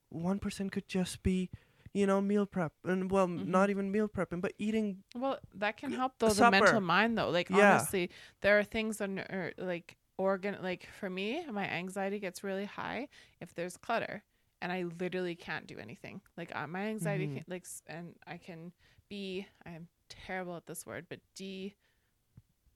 One 0.10 0.40
percent 0.40 0.72
could 0.72 0.88
just 0.88 1.22
be, 1.24 1.50
you 1.94 2.06
know, 2.08 2.22
meal 2.22 2.46
prep, 2.46 2.72
and 2.86 3.12
well, 3.12 3.28
Mhm. 3.28 3.48
not 3.48 3.70
even 3.70 3.92
meal 3.92 4.08
prepping, 4.08 4.40
but 4.42 4.54
eating. 4.58 5.04
Well, 5.16 5.40
that 5.56 5.76
can 5.78 5.92
help 5.92 6.14
though 6.20 6.30
the 6.30 6.36
supper. 6.36 6.52
mental 6.52 6.82
mind 6.82 7.18
though. 7.18 7.30
Like 7.30 7.50
Yeah. 7.50 7.74
honestly, 7.74 8.10
there 8.42 8.58
are 8.58 8.64
things 8.64 9.02
on 9.02 9.20
er, 9.20 9.54
like 9.58 9.98
organ 10.18 10.58
like 10.62 10.88
for 11.00 11.10
me, 11.10 11.46
my 11.52 11.68
anxiety 11.68 12.20
gets 12.20 12.44
really 12.44 12.66
high 12.66 13.10
if 13.42 13.54
there's 13.54 13.76
clutter, 13.78 14.24
and 14.62 14.72
I 14.72 14.84
literally 14.84 15.36
can't 15.36 15.68
do 15.68 15.78
anything. 15.78 16.22
Like 16.38 16.56
uh, 16.56 16.68
my 16.68 16.84
anxiety 16.88 17.28
Mhm. 17.28 17.34
can, 17.34 17.44
like 17.48 17.66
and 17.88 18.16
I 18.26 18.38
can 18.38 18.72
be 19.10 19.46
I'm 19.66 19.90
terrible 20.08 20.56
at 20.56 20.68
this 20.68 20.86
word, 20.86 21.08
but 21.10 21.20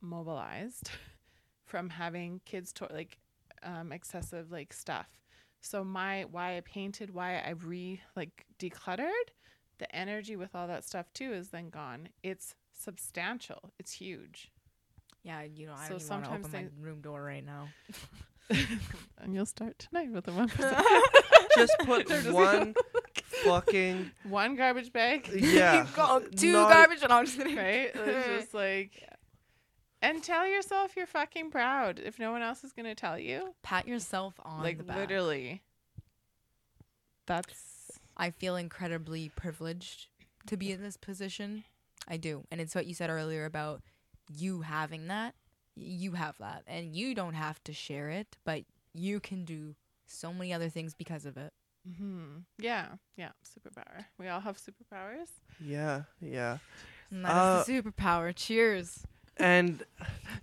demobilized 0.02 0.90
from 1.66 1.90
having 1.92 2.42
kids 2.46 2.74
to 2.74 2.88
like 2.92 3.18
um 3.64 3.91
excessive 3.91 4.51
like 4.51 4.74
stuff. 4.74 5.07
So 5.62 5.84
my 5.84 6.26
why 6.32 6.57
I 6.57 6.62
painted, 6.62 7.14
why 7.14 7.38
I 7.39 7.51
re 7.51 8.01
like 8.16 8.45
decluttered, 8.59 9.30
the 9.80 9.93
energy 9.95 10.36
with 10.36 10.55
all 10.55 10.68
that 10.68 10.84
stuff 10.84 11.05
too 11.14 11.34
is 11.34 11.49
then 11.49 11.70
gone. 11.70 12.09
It's 12.24 12.55
substantial. 12.74 13.72
It's 13.80 13.93
huge. 13.93 14.51
Yeah, 15.24 15.43
you 15.43 15.68
know, 15.68 15.74
I 15.78 15.88
So 15.88 15.99
don't 15.99 16.01
even 16.01 16.09
want 16.09 16.24
to 16.24 16.30
sometimes 16.30 16.45
open 16.47 16.72
my 16.80 16.86
room 16.88 17.01
door 17.01 17.22
right 17.24 17.45
now. 17.45 17.68
and 19.20 19.34
you'll 19.34 19.45
start 19.45 19.78
tonight 19.80 20.12
with 20.12 20.26
the 20.26 20.32
one 20.32 20.49
percent. 20.49 20.84
Just 21.55 21.76
put 21.86 22.07
They're 22.07 22.32
one 22.34 22.74
fucking 23.43 24.12
one 24.24 24.55
garbage 24.55 24.91
bag. 24.93 25.30
yeah. 25.34 25.86
Two 26.36 26.53
not- 26.53 26.72
garbage 26.72 27.03
and 27.03 27.12
I'm 27.12 27.26
just 27.26 27.38
kidding. 27.38 27.57
Right? 27.57 27.91
It's 27.93 28.28
just 28.28 28.53
like 28.53 29.03
and 30.02 30.24
tell 30.24 30.47
yourself 30.47 30.95
you're 30.95 31.06
fucking 31.06 31.52
proud 31.52 31.99
if 31.99 32.18
no 32.20 32.32
one 32.32 32.41
else 32.41 32.64
is 32.64 32.74
gonna 32.74 32.95
tell 32.95 33.18
you. 33.20 33.54
Pat 33.64 33.88
yourself 33.88 34.34
on 34.43 34.64
like 34.64 34.78
the 34.78 34.84
back. 34.84 34.97
literally. 34.97 35.62
That's 37.28 37.99
I 38.18 38.30
feel 38.32 38.56
incredibly 38.56 39.30
privileged 39.30 40.08
to 40.47 40.58
be 40.58 40.72
in 40.72 40.82
this 40.82 40.97
position. 40.97 41.64
I 42.08 42.18
do. 42.18 42.43
And 42.52 42.60
it's 42.60 42.76
what 42.76 42.86
you 42.86 42.93
said 42.93 43.10
earlier 43.10 43.45
about 43.45 43.82
you 44.36 44.62
having 44.62 45.08
that. 45.08 45.36
You 45.76 46.14
have 46.14 46.38
that. 46.39 46.64
And 46.68 46.95
you 46.95 47.16
don't 47.16 47.36
have 47.36 47.64
to 47.66 47.74
share 47.74 48.10
it, 48.10 48.38
but 48.43 48.64
you 48.93 49.20
can 49.20 49.45
do 49.45 49.76
so 50.08 50.34
many 50.34 50.52
other 50.54 50.68
things 50.70 50.93
because 50.93 51.26
of 51.26 51.38
it. 51.38 51.54
hmm 51.97 52.39
yeah, 52.60 52.88
yeah, 53.18 53.30
superpower. 53.47 54.06
We 54.20 54.28
all 54.28 54.41
have 54.41 54.58
superpowers. 54.58 55.30
Yeah, 55.60 56.04
yeah. 56.20 56.58
And 57.10 57.24
that 57.26 57.30
is 57.32 57.70
Uh, 57.70 57.74
the 57.74 57.82
superpower. 57.82 58.34
Cheers. 58.36 59.06
And 59.42 59.84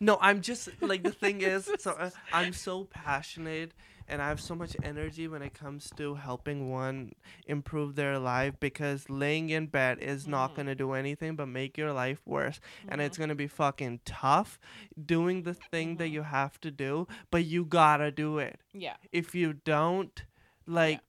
no, 0.01 0.18
I'm 0.20 0.40
just 0.42 0.68
like 0.82 1.03
the 1.05 1.12
thing 1.12 1.40
is, 1.40 1.70
so 1.78 1.92
uh, 1.92 2.11
I'm 2.32 2.53
so 2.53 2.84
passionate 2.84 3.72
and 4.09 4.20
I 4.22 4.28
have 4.28 4.40
so 4.40 4.55
much 4.55 4.74
energy 4.82 5.28
when 5.28 5.42
it 5.42 5.53
comes 5.55 5.90
to 5.99 6.14
helping 6.14 6.70
one 6.70 7.12
improve 7.46 7.94
their 7.94 8.18
life 8.18 8.55
because 8.59 9.09
laying 9.11 9.51
in 9.51 9.66
bed 9.66 9.99
is 10.01 10.26
not 10.26 10.51
Mhm. 10.53 10.55
going 10.57 10.66
to 10.66 10.74
do 10.74 10.92
anything 10.92 11.36
but 11.36 11.46
make 11.46 11.76
your 11.78 11.92
life 11.92 12.22
worse 12.26 12.59
and 12.88 13.01
it's 13.03 13.16
Mhm. 13.16 13.18
going 13.18 13.28
to 13.28 13.34
be 13.34 13.46
fucking 13.46 14.01
tough 14.07 14.59
doing 15.14 15.42
the 15.42 15.53
thing 15.55 15.96
that 15.99 16.09
Mhm. 16.09 16.12
you 16.12 16.22
have 16.22 16.59
to 16.62 16.70
do 16.70 17.07
but 17.30 17.44
you 17.44 17.64
got 17.66 17.99
to 17.99 18.11
do 18.11 18.38
it 18.38 18.59
yeah. 18.72 18.96
if 19.12 19.34
you 19.34 19.53
don't 19.53 20.24
like 20.66 21.03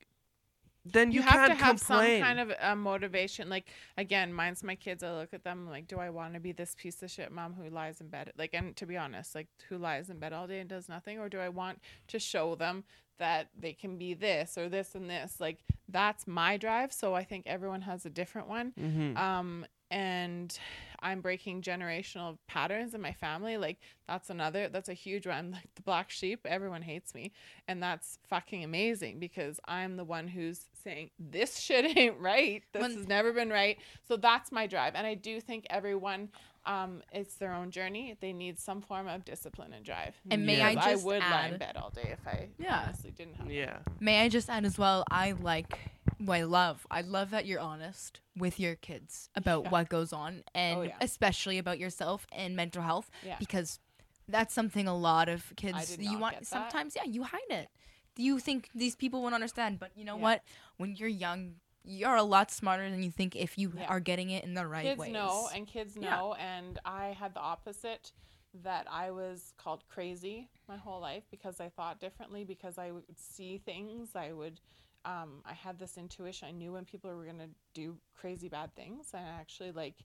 then 0.85 1.11
you, 1.11 1.21
you, 1.21 1.27
have 1.27 1.47
to 1.47 1.55
have 1.55 1.79
complain 1.79 2.19
some 2.19 2.27
kind 2.27 2.39
of 2.39 2.53
a 2.61 2.75
motivation. 2.75 3.49
Like 3.49 3.67
again, 3.97 4.33
mine's 4.33 4.63
my 4.63 4.75
kids. 4.75 5.03
I 5.03 5.11
look 5.13 5.33
at 5.33 5.43
them 5.43 5.69
like, 5.69 5.87
do 5.87 5.99
I 5.99 6.09
want 6.09 6.33
to 6.33 6.39
be 6.39 6.51
this 6.51 6.75
piece 6.77 7.01
of 7.03 7.11
shit 7.11 7.31
mom 7.31 7.53
who 7.53 7.69
lies 7.69 8.01
in 8.01 8.07
bed? 8.07 8.31
Like, 8.37 8.53
and 8.53 8.75
to 8.77 8.85
be 8.85 8.97
honest, 8.97 9.35
like 9.35 9.47
who 9.67 9.77
lies 9.77 10.09
in 10.09 10.19
bed 10.19 10.33
all 10.33 10.47
day 10.47 10.59
and 10.59 10.69
does 10.69 10.89
nothing, 10.89 11.19
or 11.19 11.29
do 11.29 11.39
I 11.39 11.49
want 11.49 11.79
to 12.07 12.19
show 12.19 12.55
them 12.55 12.83
that 13.17 13.49
they 13.59 13.73
can 13.73 13.97
be 13.97 14.13
this 14.13 14.57
or 14.57 14.69
this 14.69 14.95
and 14.95 15.09
this? 15.09 15.39
Like 15.39 15.59
that's 15.87 16.27
my 16.27 16.57
drive. 16.57 16.93
So 16.93 17.13
I 17.13 17.23
think 17.23 17.45
everyone 17.47 17.81
has 17.81 18.05
a 18.05 18.09
different 18.09 18.47
one. 18.47 18.73
hmm 18.77 19.17
Um, 19.17 19.65
and 19.91 20.57
I'm 21.01 21.21
breaking 21.21 21.61
generational 21.61 22.37
patterns 22.47 22.93
in 22.93 23.01
my 23.01 23.13
family. 23.13 23.57
Like 23.57 23.77
that's 24.07 24.29
another, 24.29 24.67
that's 24.67 24.89
a 24.89 24.93
huge 24.93 25.25
one. 25.27 25.35
I'm 25.37 25.51
like 25.51 25.69
the 25.75 25.81
black 25.81 26.09
sheep. 26.09 26.41
Everyone 26.45 26.81
hates 26.81 27.15
me. 27.15 27.31
And 27.67 27.81
that's 27.81 28.19
fucking 28.27 28.63
amazing 28.63 29.19
because 29.19 29.59
I'm 29.65 29.95
the 29.95 30.03
one 30.03 30.27
who's 30.27 30.65
saying 30.83 31.11
this 31.17 31.57
shit 31.61 31.97
ain't 31.97 32.19
right. 32.19 32.63
This 32.73 32.81
When- 32.81 32.95
has 32.97 33.07
never 33.07 33.31
been 33.31 33.49
right. 33.49 33.77
So 34.07 34.17
that's 34.17 34.51
my 34.51 34.67
drive. 34.67 34.93
And 34.95 35.07
I 35.07 35.13
do 35.13 35.39
think 35.39 35.65
everyone, 35.69 36.29
um, 36.65 37.01
it's 37.13 37.35
their 37.35 37.53
own 37.53 37.71
journey. 37.71 38.17
They 38.19 38.33
need 38.33 38.59
some 38.59 38.81
form 38.81 39.07
of 39.07 39.23
discipline 39.23 39.71
and 39.71 39.85
drive. 39.85 40.15
And 40.29 40.45
may 40.45 40.57
Yeah. 40.57 40.67
I 40.67 40.75
Because 40.75 40.91
just 40.95 41.05
would 41.05 41.19
lie 41.21 41.47
in 41.47 41.57
bed 41.59 41.77
all 41.77 41.91
day 41.91 42.09
if 42.11 42.27
I 42.27 42.49
Yeah. 42.59 42.83
honestly 42.87 43.11
didn't 43.11 43.35
have. 43.35 43.49
yeah 43.49 43.77
may 44.01 44.19
I 44.21 44.27
just 44.29 44.49
add 44.49 44.65
as 44.65 44.77
well, 44.77 45.05
I 45.09 45.31
like 45.31 45.79
what 46.19 46.35
I 46.37 46.43
love. 46.43 46.85
I 46.91 47.01
love 47.01 47.31
that 47.31 47.45
you're 47.45 47.59
honest 47.59 48.19
with 48.37 48.59
your 48.59 48.75
kids 48.75 49.29
about 49.35 49.63
Yeah. 49.63 49.69
what 49.69 49.89
goes 49.89 50.13
on 50.13 50.43
and 50.53 50.77
Oh, 50.79 50.81
yeah. 50.83 50.95
especially 51.01 51.57
about 51.57 51.79
yourself 51.79 52.27
and 52.31 52.55
mental 52.55 52.81
health 52.81 53.09
Yeah. 53.23 53.37
because 53.39 53.79
that's 54.27 54.53
something 54.53 54.87
a 54.87 54.95
lot 54.95 55.27
of 55.29 55.53
kids 55.55 55.97
you 55.97 56.19
want 56.19 56.45
sometimes 56.45 56.95
yeah 56.95 57.03
you 57.05 57.23
hide 57.23 57.39
it 57.49 57.67
you 58.15 58.37
think 58.37 58.69
these 58.75 58.95
people 58.95 59.21
won't 59.23 59.33
understand 59.33 59.79
but 59.79 59.91
you 59.95 60.03
know 60.05 60.17
what 60.17 60.43
when 60.77 60.95
you're 60.95 61.07
young 61.09 61.55
you're 61.83 62.15
a 62.15 62.21
lot 62.23 62.51
smarter 62.51 62.87
than 62.89 63.01
you 63.01 63.09
think 63.09 63.35
if 63.35 63.57
you 63.57 63.73
are 63.87 63.99
getting 63.99 64.29
it 64.29 64.43
in 64.43 64.53
the 64.53 64.67
right 64.67 64.83
way. 64.83 64.89
kids 64.89 64.99
ways 64.99 65.13
know 65.13 65.49
and 65.55 65.65
kids 65.67 65.95
know 65.95 66.35
and 66.39 66.79
i 66.85 67.07
had 67.19 67.33
the 67.33 67.39
opposite 67.39 68.11
that 68.53 68.85
i 68.91 69.09
was 69.09 69.53
called 69.57 69.83
crazy 69.89 70.47
my 70.67 70.77
whole 70.77 70.99
life 70.99 71.23
because 71.31 71.59
i 71.59 71.69
thought 71.69 71.99
differently 71.99 72.43
because 72.43 72.77
i 72.77 72.91
would 72.91 73.05
see 73.17 73.57
things 73.65 74.09
i 74.15 74.31
would 74.31 74.59
um, 75.05 75.41
i 75.45 75.53
had 75.53 75.79
this 75.79 75.97
intuition. 75.97 76.47
I 76.47 76.51
knew 76.51 76.73
when 76.73 76.85
people 76.85 77.13
were 77.13 77.25
to 77.25 77.49
do 77.73 77.97
crazy 78.15 78.49
bad 78.49 78.75
things 78.75 79.07
and 79.13 79.25
i 79.25 79.39
actually 79.39 79.71
like 79.71 79.95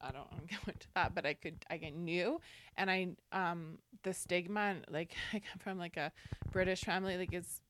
i 0.00 0.10
don't 0.10 0.30
want 0.30 0.48
to 0.48 0.54
go 0.56 0.60
into 0.66 0.86
that 0.94 1.14
but 1.14 1.26
i 1.26 1.34
could 1.34 1.64
i 1.70 1.78
knew 1.94 2.40
and 2.76 2.90
i 2.90 3.08
um 3.32 3.78
the 4.02 4.12
stigma 4.14 4.60
and 4.60 4.84
like 4.90 5.14
i 5.32 5.38
come 5.38 5.58
from 5.58 5.78
like 5.78 5.96
a 5.96 6.12
british 6.52 6.82
family 6.82 7.16
like 7.16 7.32
it's 7.32 7.60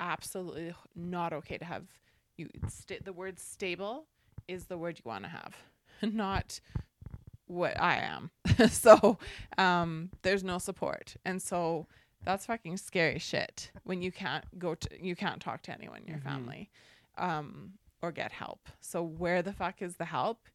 absolutely 0.00 0.72
not 0.94 1.32
okay 1.32 1.58
to 1.58 1.64
have 1.64 1.84
you 2.36 2.48
st- 2.68 3.04
the 3.04 3.12
word 3.12 3.38
stable 3.38 4.06
is 4.46 4.66
the 4.66 4.78
word 4.78 4.98
you 4.98 5.08
want 5.08 5.24
to 5.24 5.30
have 5.30 5.56
not 6.02 6.60
what 7.48 7.80
I 7.80 7.96
am. 7.96 8.30
so 8.70 9.18
um, 9.56 10.10
there's 10.22 10.44
no 10.44 10.58
support, 10.58 11.16
and 11.24 11.42
so 11.42 11.86
that's 12.28 12.44
fucking 12.44 12.76
scary 12.76 13.18
shit 13.18 13.70
when 13.84 14.02
you 14.02 14.12
can't 14.12 14.44
go 14.58 14.74
to 14.74 14.88
you 15.04 15.16
can't 15.16 15.40
talk 15.40 15.62
to 15.62 15.72
anyone 15.72 16.02
in 16.02 16.08
your 16.08 16.18
Mhm. 16.18 16.24
family, 16.24 16.70
um, 17.16 17.78
or 18.02 18.12
get 18.12 18.32
help. 18.32 18.68
So 18.80 19.02
where 19.02 19.40
the 19.40 19.54
fuck 19.54 19.80
is 19.80 19.96
the 19.96 20.04
help? 20.04 20.46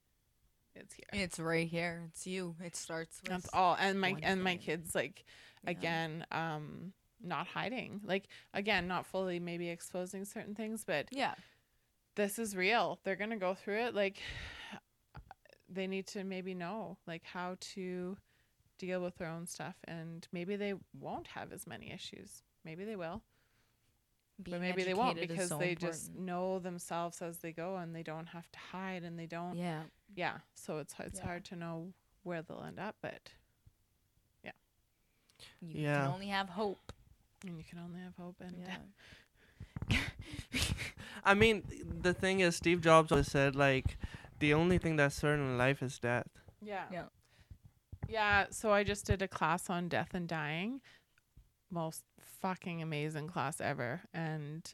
It's 0.75 0.93
here. 0.93 1.05
it's 1.13 1.39
right 1.39 1.67
here 1.67 2.03
it's 2.09 2.25
you 2.27 2.55
it 2.63 2.75
starts 2.75 3.21
with 3.23 3.31
That's 3.31 3.49
all. 3.53 3.75
And 3.79 3.99
my 3.99 4.15
and 4.21 4.43
my 4.43 4.55
kids 4.57 4.93
like 4.93 5.25
yeah. 5.63 5.71
again, 5.71 6.25
um, 6.31 6.93
not 7.19 7.47
hiding. 7.47 8.01
Like 8.03 8.27
again, 8.53 8.87
not 8.87 9.07
fully 9.07 9.39
maybe 9.39 9.69
exposing 9.69 10.25
certain 10.25 10.53
things, 10.53 10.83
but 10.85 11.07
yeah 11.11 11.33
this 12.15 12.37
is 12.37 12.55
real. 12.55 12.99
They're 13.03 13.15
gonna 13.15 13.37
go 13.37 13.55
through 13.55 13.79
it. 13.87 13.95
Like 13.95 14.21
they 15.69 15.87
need 15.87 16.05
to 16.07 16.23
maybe 16.23 16.53
know 16.53 16.99
like 17.07 17.23
how 17.23 17.57
to 17.73 18.15
deal 18.85 19.01
with 19.01 19.17
their 19.17 19.29
own 19.29 19.45
stuff, 19.47 19.75
and 19.85 20.27
maybe 20.31 20.55
they 20.55 20.73
won't 20.99 21.27
have 21.27 21.51
as 21.53 21.65
many 21.65 21.91
issues. 21.91 22.43
Maybe 22.65 22.83
they 22.85 22.95
will. 22.95 23.21
Being 24.41 24.57
but 24.57 24.61
maybe 24.61 24.83
they 24.83 24.93
won't 24.95 25.19
because 25.19 25.49
so 25.49 25.57
they 25.57 25.75
just 25.75 26.13
know 26.15 26.59
themselves 26.59 27.21
as 27.21 27.37
they 27.37 27.51
go 27.51 27.75
and 27.77 27.95
they 27.95 28.03
don't 28.03 28.27
have 28.27 28.51
to 28.51 28.59
hide 28.71 29.03
and 29.03 29.17
they 29.17 29.27
don't 29.27 29.55
Yeah. 29.55 29.83
yeah 30.15 30.37
so 30.55 30.79
it's 30.79 30.95
it's 30.99 31.19
Yeah. 31.19 31.25
hard 31.25 31.45
to 31.45 31.55
know 31.55 31.93
where 32.23 32.41
they'll 32.41 32.63
end 32.63 32.79
up 32.79 32.95
but 33.01 33.29
yeah. 34.43 34.51
You 35.61 35.81
Yeah. 35.81 36.01
can 36.05 36.13
only 36.13 36.27
have 36.27 36.49
hope. 36.49 36.91
and 37.45 37.57
you 37.57 37.63
can 37.63 37.77
only 37.77 37.99
have 38.01 38.15
hope 38.17 38.41
and 38.41 38.57
Yeah. 39.89 39.99
I 41.23 41.33
mean, 41.35 41.63
the 42.01 42.13
thing 42.13 42.39
is, 42.39 42.55
Steve 42.55 42.81
Jobs 42.81 43.11
always 43.11 43.27
said 43.31 43.55
like, 43.55 43.97
the 44.39 44.53
only 44.53 44.77
thing 44.79 44.95
that's 44.95 45.15
certain 45.15 45.45
in 45.45 45.57
life 45.57 45.81
is 45.83 45.99
death. 45.99 46.27
yeah 46.61 46.85
Yeah. 46.91 47.05
Yeah 48.07 48.45
so 48.49 48.71
i 48.71 48.83
just 48.83 49.05
did 49.05 49.21
a 49.21 49.27
class 49.27 49.69
on 49.69 49.87
death 49.87 50.13
and 50.13 50.27
dying. 50.27 50.81
Most 51.71 52.03
fucking 52.41 52.81
amazing 52.81 53.27
class 53.27 53.59
ever. 53.61 54.01
And 54.13 54.71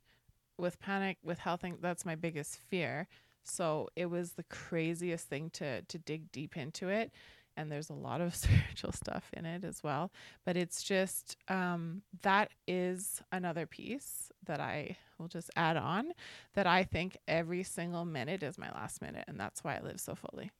with 0.57 0.79
panic 0.79 1.17
with 1.23 1.39
health 1.39 1.63
that's 1.81 2.05
my 2.05 2.15
biggest 2.15 2.57
fear. 2.67 3.07
So 3.43 3.87
it 3.95 4.07
was 4.07 4.33
the 4.33 4.43
craziest 4.43 5.27
thing 5.27 5.49
to 5.51 5.81
to 5.83 5.97
dig 5.97 6.31
deep 6.31 6.57
into 6.57 6.89
it. 6.89 7.11
And 7.55 7.71
there's 7.71 7.89
a 7.89 7.93
lot 7.93 8.21
of 8.21 8.35
spiritual 8.43 8.91
stuff 8.91 9.29
in 9.33 9.45
it 9.45 9.63
as 9.63 9.83
well. 9.83 10.11
But 10.45 10.57
it's 10.57 10.83
just 10.83 11.37
um 11.47 12.01
that 12.23 12.51
is 12.67 13.21
another 13.31 13.65
piece 13.65 14.31
that 14.45 14.59
i 14.59 14.97
will 15.19 15.27
just 15.27 15.51
add 15.57 15.75
on 15.77 16.13
that 16.55 16.65
i 16.65 16.83
think 16.83 17.17
every 17.27 17.61
single 17.63 18.05
minute 18.05 18.41
is 18.43 18.57
my 18.57 18.71
last 18.71 19.01
minute. 19.01 19.25
And 19.27 19.39
that's 19.39 19.63
why 19.63 19.77
i 19.77 19.81
live 19.81 19.99
so 19.99 20.15
fully 20.15 20.51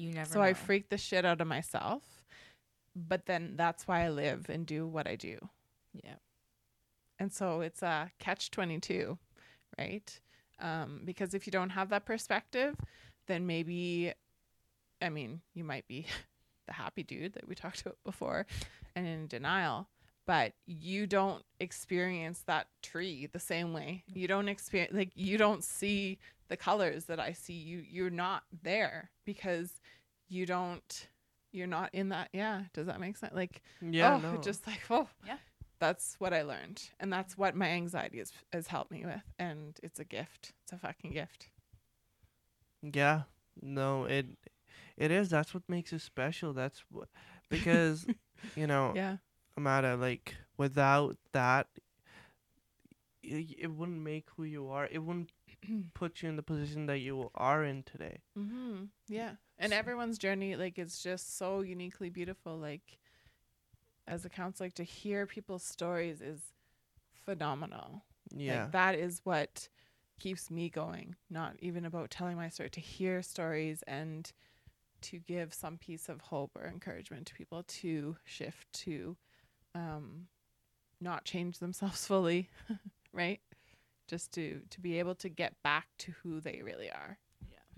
You 0.00 0.12
never 0.12 0.30
so 0.32 0.38
know. 0.38 0.44
I 0.46 0.54
freak 0.54 0.88
the 0.88 0.96
shit 0.96 1.24
out 1.26 1.40
of 1.40 1.46
myself. 1.46 2.02
But 2.96 3.26
then 3.26 3.54
that's 3.56 3.86
why 3.86 4.04
I 4.04 4.08
live 4.08 4.48
and 4.48 4.66
do 4.66 4.86
what 4.86 5.06
I 5.06 5.16
do. 5.16 5.38
Yeah. 5.92 6.16
And 7.18 7.32
so 7.32 7.60
it's 7.60 7.82
a 7.82 8.10
catch 8.18 8.50
22, 8.50 9.18
right? 9.78 10.20
Um, 10.58 11.02
because 11.04 11.34
if 11.34 11.46
you 11.46 11.50
don't 11.50 11.70
have 11.70 11.90
that 11.90 12.06
perspective, 12.06 12.74
then 13.26 13.46
maybe, 13.46 14.12
I 15.02 15.10
mean, 15.10 15.42
you 15.54 15.64
might 15.64 15.86
be 15.86 16.06
the 16.66 16.72
happy 16.72 17.02
dude 17.02 17.34
that 17.34 17.46
we 17.46 17.54
talked 17.56 17.82
about 17.82 17.98
before 18.04 18.46
and 18.96 19.06
in 19.06 19.26
denial, 19.26 19.88
but 20.30 20.52
you 20.64 21.08
don't 21.08 21.42
experience 21.58 22.44
that 22.46 22.68
tree 22.84 23.26
the 23.32 23.40
same 23.40 23.72
way. 23.72 24.04
You 24.14 24.28
don't 24.28 24.48
experience, 24.48 24.94
like, 24.94 25.10
you 25.16 25.36
don't 25.36 25.64
see 25.64 26.18
the 26.48 26.56
colors 26.56 27.06
that 27.06 27.18
I 27.18 27.32
see. 27.32 27.54
You, 27.54 27.82
you're 27.84 28.10
not 28.10 28.44
there 28.62 29.10
because 29.26 29.80
you 30.28 30.46
don't, 30.46 31.08
you're 31.50 31.66
not 31.66 31.90
in 31.92 32.10
that. 32.10 32.28
Yeah. 32.32 32.62
Does 32.72 32.86
that 32.86 33.00
make 33.00 33.16
sense? 33.16 33.34
Like, 33.34 33.60
Yeah, 33.80 34.20
oh, 34.24 34.34
no. 34.34 34.40
just 34.40 34.68
like, 34.68 34.82
oh, 34.88 35.08
Yeah. 35.26 35.38
That's 35.80 36.14
what 36.20 36.32
I 36.32 36.42
learned, 36.42 36.80
and 37.00 37.12
that's 37.12 37.36
what 37.36 37.56
my 37.56 37.66
anxiety 37.68 38.18
has 38.18 38.32
has 38.52 38.66
helped 38.68 38.90
me 38.92 39.04
with, 39.06 39.22
and 39.38 39.76
it's 39.82 39.98
a 39.98 40.04
gift. 40.04 40.52
It's 40.62 40.72
a 40.72 40.76
fucking 40.78 41.12
gift. 41.12 41.48
Yeah, 42.82 43.22
no, 43.62 44.04
it 44.04 44.26
it 44.98 45.10
is. 45.10 45.30
That's 45.30 45.54
what 45.54 45.62
makes 45.68 45.92
it 45.94 46.02
special. 46.02 46.52
That's 46.52 46.84
what 46.90 47.08
because 47.48 48.04
you 48.56 48.66
know, 48.66 48.92
Yeah, 48.94 49.16
Amada, 49.60 49.96
like 49.96 50.34
without 50.56 51.16
that, 51.32 51.66
it, 53.22 53.54
it 53.58 53.70
wouldn't 53.70 54.00
make 54.02 54.26
who 54.36 54.44
you 54.44 54.68
are. 54.68 54.88
It 54.90 54.98
wouldn't 55.00 55.32
put 55.94 56.22
you 56.22 56.28
in 56.28 56.36
the 56.36 56.42
position 56.42 56.86
that 56.86 56.98
you 57.00 57.30
are 57.34 57.62
in 57.64 57.82
today. 57.82 58.18
mm-hmm. 58.38 58.84
yeah, 59.08 59.32
and 59.58 59.72
So- 59.72 59.78
everyone's 59.78 60.18
journey, 60.18 60.56
like, 60.56 60.78
it's 60.78 61.02
just 61.02 61.36
so 61.36 61.60
uniquely 61.60 62.08
beautiful. 62.10 62.56
Like, 62.56 62.98
as 64.06 64.24
a 64.24 64.30
counselor, 64.30 64.66
like, 64.66 64.74
to 64.74 64.84
hear 64.84 65.26
people's 65.26 65.62
stories 65.62 66.20
is 66.20 66.40
phenomenal. 67.24 68.02
Yeah, 68.34 68.62
Like, 68.62 68.72
that 68.72 68.94
is 68.94 69.20
what 69.24 69.68
keeps 70.18 70.50
me 70.50 70.70
going. 70.70 71.16
Not 71.28 71.56
even 71.60 71.84
about 71.84 72.10
telling 72.10 72.36
my 72.36 72.48
story, 72.48 72.70
to 72.70 72.80
hear 72.80 73.22
stories 73.22 73.82
and 73.86 74.30
to 75.02 75.18
give 75.18 75.52
some 75.54 75.78
piece 75.78 76.08
of 76.08 76.20
hope 76.20 76.52
or 76.56 76.66
encouragement 76.66 77.26
to 77.26 77.34
people 77.34 77.62
to 77.64 78.16
shift 78.24 78.70
to 78.84 79.16
um, 79.74 80.26
not 81.00 81.24
change 81.24 81.58
themselves 81.58 82.06
fully, 82.06 82.50
right? 83.12 83.40
Just 84.08 84.32
to 84.32 84.60
to 84.70 84.80
be 84.80 84.98
able 84.98 85.14
to 85.16 85.28
get 85.28 85.54
back 85.62 85.86
to 85.98 86.12
who 86.22 86.40
they 86.40 86.62
really 86.64 86.90
are. 86.90 87.18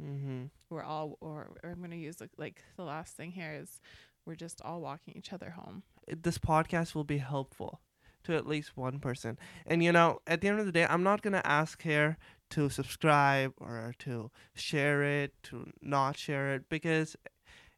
mm-hmm. 0.00 0.44
We're 0.70 0.82
all, 0.82 1.18
or, 1.20 1.50
or 1.62 1.70
I'm 1.70 1.78
going 1.78 1.90
to 1.90 1.96
use 1.96 2.20
like, 2.20 2.30
like 2.38 2.62
the 2.76 2.84
last 2.84 3.14
thing 3.14 3.32
here 3.32 3.52
is 3.60 3.80
we're 4.24 4.34
just 4.34 4.62
all 4.62 4.80
walking 4.80 5.14
each 5.16 5.32
other 5.32 5.50
home. 5.50 5.82
this 6.08 6.38
podcast 6.38 6.94
will 6.94 7.04
be 7.04 7.18
helpful 7.18 7.80
to 8.24 8.34
at 8.34 8.46
least 8.46 8.76
one 8.76 8.98
person. 8.98 9.38
And 9.66 9.82
you 9.82 9.92
know, 9.92 10.20
at 10.26 10.40
the 10.40 10.48
end 10.48 10.60
of 10.60 10.66
the 10.66 10.72
day, 10.72 10.86
I'm 10.88 11.02
not 11.02 11.22
gonna 11.22 11.42
ask 11.44 11.82
here 11.82 12.16
to 12.50 12.68
subscribe 12.68 13.52
or 13.58 13.94
to 14.00 14.30
share 14.54 15.02
it, 15.02 15.34
to 15.44 15.70
not 15.80 16.16
share 16.16 16.54
it, 16.54 16.68
because 16.68 17.16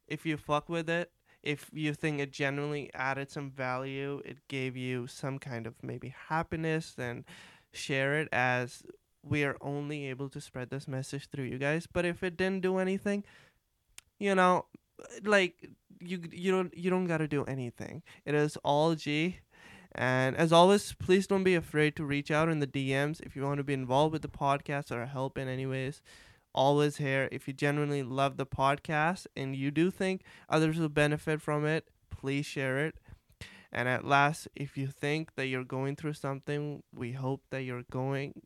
if 0.07 0.25
you 0.25 0.37
fuck 0.37 0.69
with 0.69 0.89
it, 0.89 1.11
if 1.45 1.69
you 1.71 1.93
think 1.93 2.19
it 2.19 2.31
genuinely 2.31 2.89
added 2.93 3.29
some 3.31 3.51
value, 3.51 4.21
it 4.25 4.39
gave 4.47 4.75
you 4.75 5.07
some 5.07 5.39
kind 5.39 5.67
of 5.67 5.75
maybe 5.83 6.13
happiness, 6.27 6.93
then 6.97 7.23
share 7.71 8.19
it 8.19 8.27
as 8.31 8.83
we 9.23 9.43
are 9.43 9.57
only 9.61 10.07
able 10.07 10.29
to 10.29 10.41
spread 10.41 10.69
this 10.69 10.87
message 10.87 11.29
through 11.29 11.45
you 11.45 11.57
guys. 11.57 11.87
But 11.91 12.05
if 12.05 12.23
it 12.23 12.35
didn't 12.35 12.61
do 12.61 12.77
anything, 12.77 13.23
you 14.19 14.35
know, 14.35 14.65
like 15.23 15.69
you 15.99 16.21
you 16.31 16.51
don't 16.51 16.75
you 16.77 16.89
don't 16.89 17.05
gotta 17.05 17.27
do 17.27 17.43
anything. 17.45 18.03
It 18.25 18.35
is 18.35 18.57
all 18.57 18.95
G. 18.95 19.39
And 19.97 20.35
as 20.35 20.51
always, 20.51 20.93
please 20.93 21.25
don't 21.25 21.45
be 21.45 21.55
afraid 21.55 21.95
to 21.95 22.03
reach 22.03 22.29
out 22.29 22.49
in 22.49 22.59
the 22.59 22.67
DMs 22.67 23.21
if 23.21 23.35
you 23.35 23.43
want 23.43 23.59
to 23.59 23.63
be 23.63 23.73
involved 23.73 24.11
with 24.11 24.23
the 24.23 24.27
podcast 24.27 24.91
or 24.91 25.05
help 25.05 25.37
in 25.37 25.47
any 25.47 25.65
ways. 25.65 26.01
Always 26.55 26.95
here. 26.95 27.27
If 27.33 27.49
you 27.49 27.53
genuinely 27.53 28.01
love 28.01 28.37
the 28.37 28.45
podcast 28.45 29.27
and 29.35 29.53
you 29.53 29.71
do 29.71 29.91
think 29.91 30.21
others 30.47 30.79
will 30.79 30.87
benefit 30.87 31.41
from 31.41 31.65
it, 31.65 31.89
please 32.09 32.45
share 32.45 32.77
it. 32.85 32.95
And 33.73 33.89
at 33.89 34.05
last, 34.05 34.47
if 34.55 34.77
you 34.77 34.87
think 34.87 35.35
that 35.35 35.47
you're 35.47 35.65
going 35.65 35.97
through 35.97 36.13
something, 36.13 36.81
we 36.93 37.11
hope 37.11 37.41
that 37.49 37.63
you're 37.63 37.83
going 37.91 38.41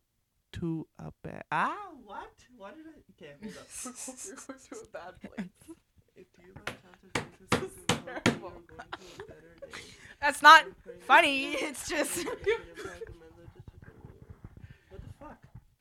to 0.54 0.88
a 0.98 1.12
bad. 1.22 1.44
Ah, 1.52 1.76
what? 2.04 2.32
What 2.56 2.74
did 2.76 2.86
I? 2.86 3.24
Okay, 3.24 3.34
hold 3.40 3.56
up. 3.56 3.68
You're 4.26 4.34
going 4.34 4.58
to 4.58 4.76
a 4.76 4.86
bad 4.92 5.20
place. 5.20 5.48
If 6.16 6.26
you 6.38 6.52
by 6.52 6.72
chance 6.72 7.04
are 7.04 7.20
going 7.20 7.30
through 7.48 7.70
something, 7.88 8.24
we 8.34 8.40
hope 8.40 8.64
you're 8.68 8.76
going 8.76 8.88
to 8.90 9.22
a 9.22 9.26
better 9.26 9.54
day. 9.60 9.82
That's 10.20 10.42
not 10.42 10.64
funny. 11.06 11.52
It's 11.52 11.88
just. 11.88 12.26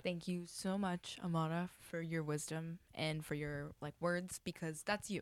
Thank 0.03 0.27
you 0.27 0.43
so 0.45 0.77
much, 0.77 1.17
Amada, 1.23 1.69
for 1.81 2.01
your 2.01 2.23
wisdom 2.23 2.79
and 2.95 3.25
for 3.25 3.35
your 3.35 3.71
like 3.81 3.95
words 3.99 4.39
because 4.43 4.81
that's 4.85 5.09
you. 5.11 5.21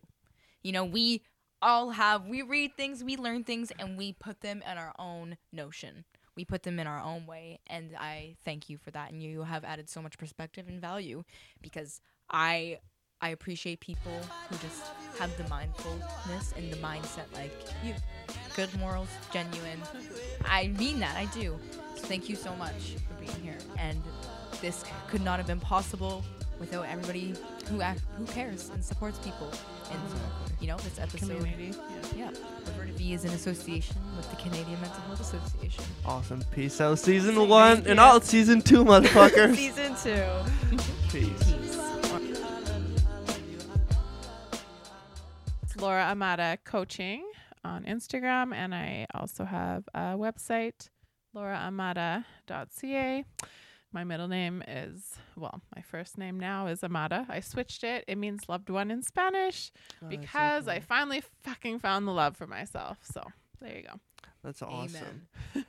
You 0.62 0.72
know, 0.72 0.86
we 0.86 1.24
all 1.62 1.90
have 1.92 2.26
we 2.28 2.44
read 2.44 2.76
things, 2.78 3.04
we 3.04 3.18
learn 3.18 3.44
things 3.44 3.72
and 3.80 3.98
we 3.98 4.14
put 4.14 4.42
them 4.42 4.62
in 4.70 4.78
our 4.78 4.94
own 5.00 5.38
notion. 5.52 6.06
We 6.36 6.46
put 6.46 6.62
them 6.62 6.78
in 6.80 6.86
our 6.86 7.00
own 7.02 7.26
way 7.26 7.60
and 7.66 7.96
I 8.00 8.36
thank 8.46 8.70
you 8.70 8.78
for 8.78 8.92
that 8.92 9.12
and 9.12 9.22
you 9.24 9.42
have 9.44 9.64
added 9.64 9.90
so 9.90 10.02
much 10.02 10.18
perspective 10.20 10.68
and 10.68 10.80
value 10.80 11.24
because 11.62 12.00
I 12.30 12.78
I 13.20 13.30
appreciate 13.30 13.80
people 13.80 14.12
who 14.48 14.58
just 14.58 14.84
have 15.18 15.36
the 15.38 15.50
mindfulness 15.50 16.54
and 16.56 16.72
the 16.72 16.78
mindset 16.78 17.26
like 17.34 17.52
you. 17.84 17.96
Good 18.56 18.70
morals, 18.78 19.10
genuine. 19.34 19.82
I 20.46 20.68
mean 20.68 21.00
that, 21.00 21.16
I 21.18 21.26
do. 21.26 21.60
Thank 21.98 22.30
you 22.30 22.36
so 22.36 22.56
much 22.56 22.96
for 23.08 23.16
being 23.16 23.42
here. 23.42 23.58
And 23.80 24.02
this 24.62 24.84
could 25.10 25.22
not 25.22 25.38
have 25.38 25.48
been 25.48 25.60
possible 25.60 26.24
without 26.60 26.84
everybody 26.88 27.34
who 27.70 27.82
act, 27.82 28.02
who 28.18 28.26
cares 28.26 28.70
and 28.70 28.84
supports 28.84 29.20
people. 29.20 29.52
And 29.92 30.00
you 30.60 30.68
know, 30.68 30.78
this 30.78 31.00
episode, 31.00 31.38
Community. 31.38 31.78
Yeah. 32.16 32.32
yeah, 32.32 32.72
Averta 32.72 32.92
V 32.94 33.14
is 33.14 33.26
in 33.26 33.32
association 33.32 33.96
with 34.16 34.30
the 34.30 34.36
Canadian 34.38 34.80
Mental 34.82 35.02
Health 35.02 35.22
Association. 35.22 35.84
Awesome. 36.06 36.42
Peace 36.52 36.82
out. 36.82 36.98
Season 37.00 37.36
Thank 37.36 37.50
one 37.50 37.78
and 37.86 37.88
you. 37.88 38.00
all 38.00 38.20
season 38.22 38.62
two, 38.62 38.84
motherfuckers. 38.84 39.56
Season 39.56 39.96
two. 39.96 40.78
Peace. 41.10 41.44
Peace. 41.44 41.78
It's 45.64 45.76
Laura 45.78 46.04
Amata 46.12 46.58
Coaching 46.64 47.24
on 47.64 47.84
Instagram, 47.84 48.54
and 48.54 48.74
I 48.74 49.06
also 49.14 49.46
have 49.46 49.84
a 49.94 50.16
website, 50.16 50.90
lauraamata.ca. 51.36 53.26
My 53.94 54.04
middle 54.04 54.28
name 54.28 54.64
is, 54.68 55.16
well, 55.36 55.62
my 55.76 55.82
first 55.82 56.18
name 56.18 56.40
now 56.40 56.68
is 56.68 56.84
Amada. 56.84 57.26
I 57.30 57.40
switched 57.40 57.84
it. 57.84 58.04
It 58.08 58.18
means 58.18 58.50
loved 58.50 58.70
one 58.70 58.92
in 58.92 59.02
Spanish 59.02 59.72
Oh, 60.04 60.08
because 60.08 60.68
I 60.68 60.80
finally 60.80 61.24
fucking 61.44 61.80
found 61.80 62.08
the 62.08 62.12
love 62.12 62.36
for 62.36 62.48
myself. 62.48 63.00
So 63.02 63.24
there 63.62 63.76
you 63.78 63.84
go. 63.84 64.00
That's 64.44 64.62
awesome. 64.62 65.28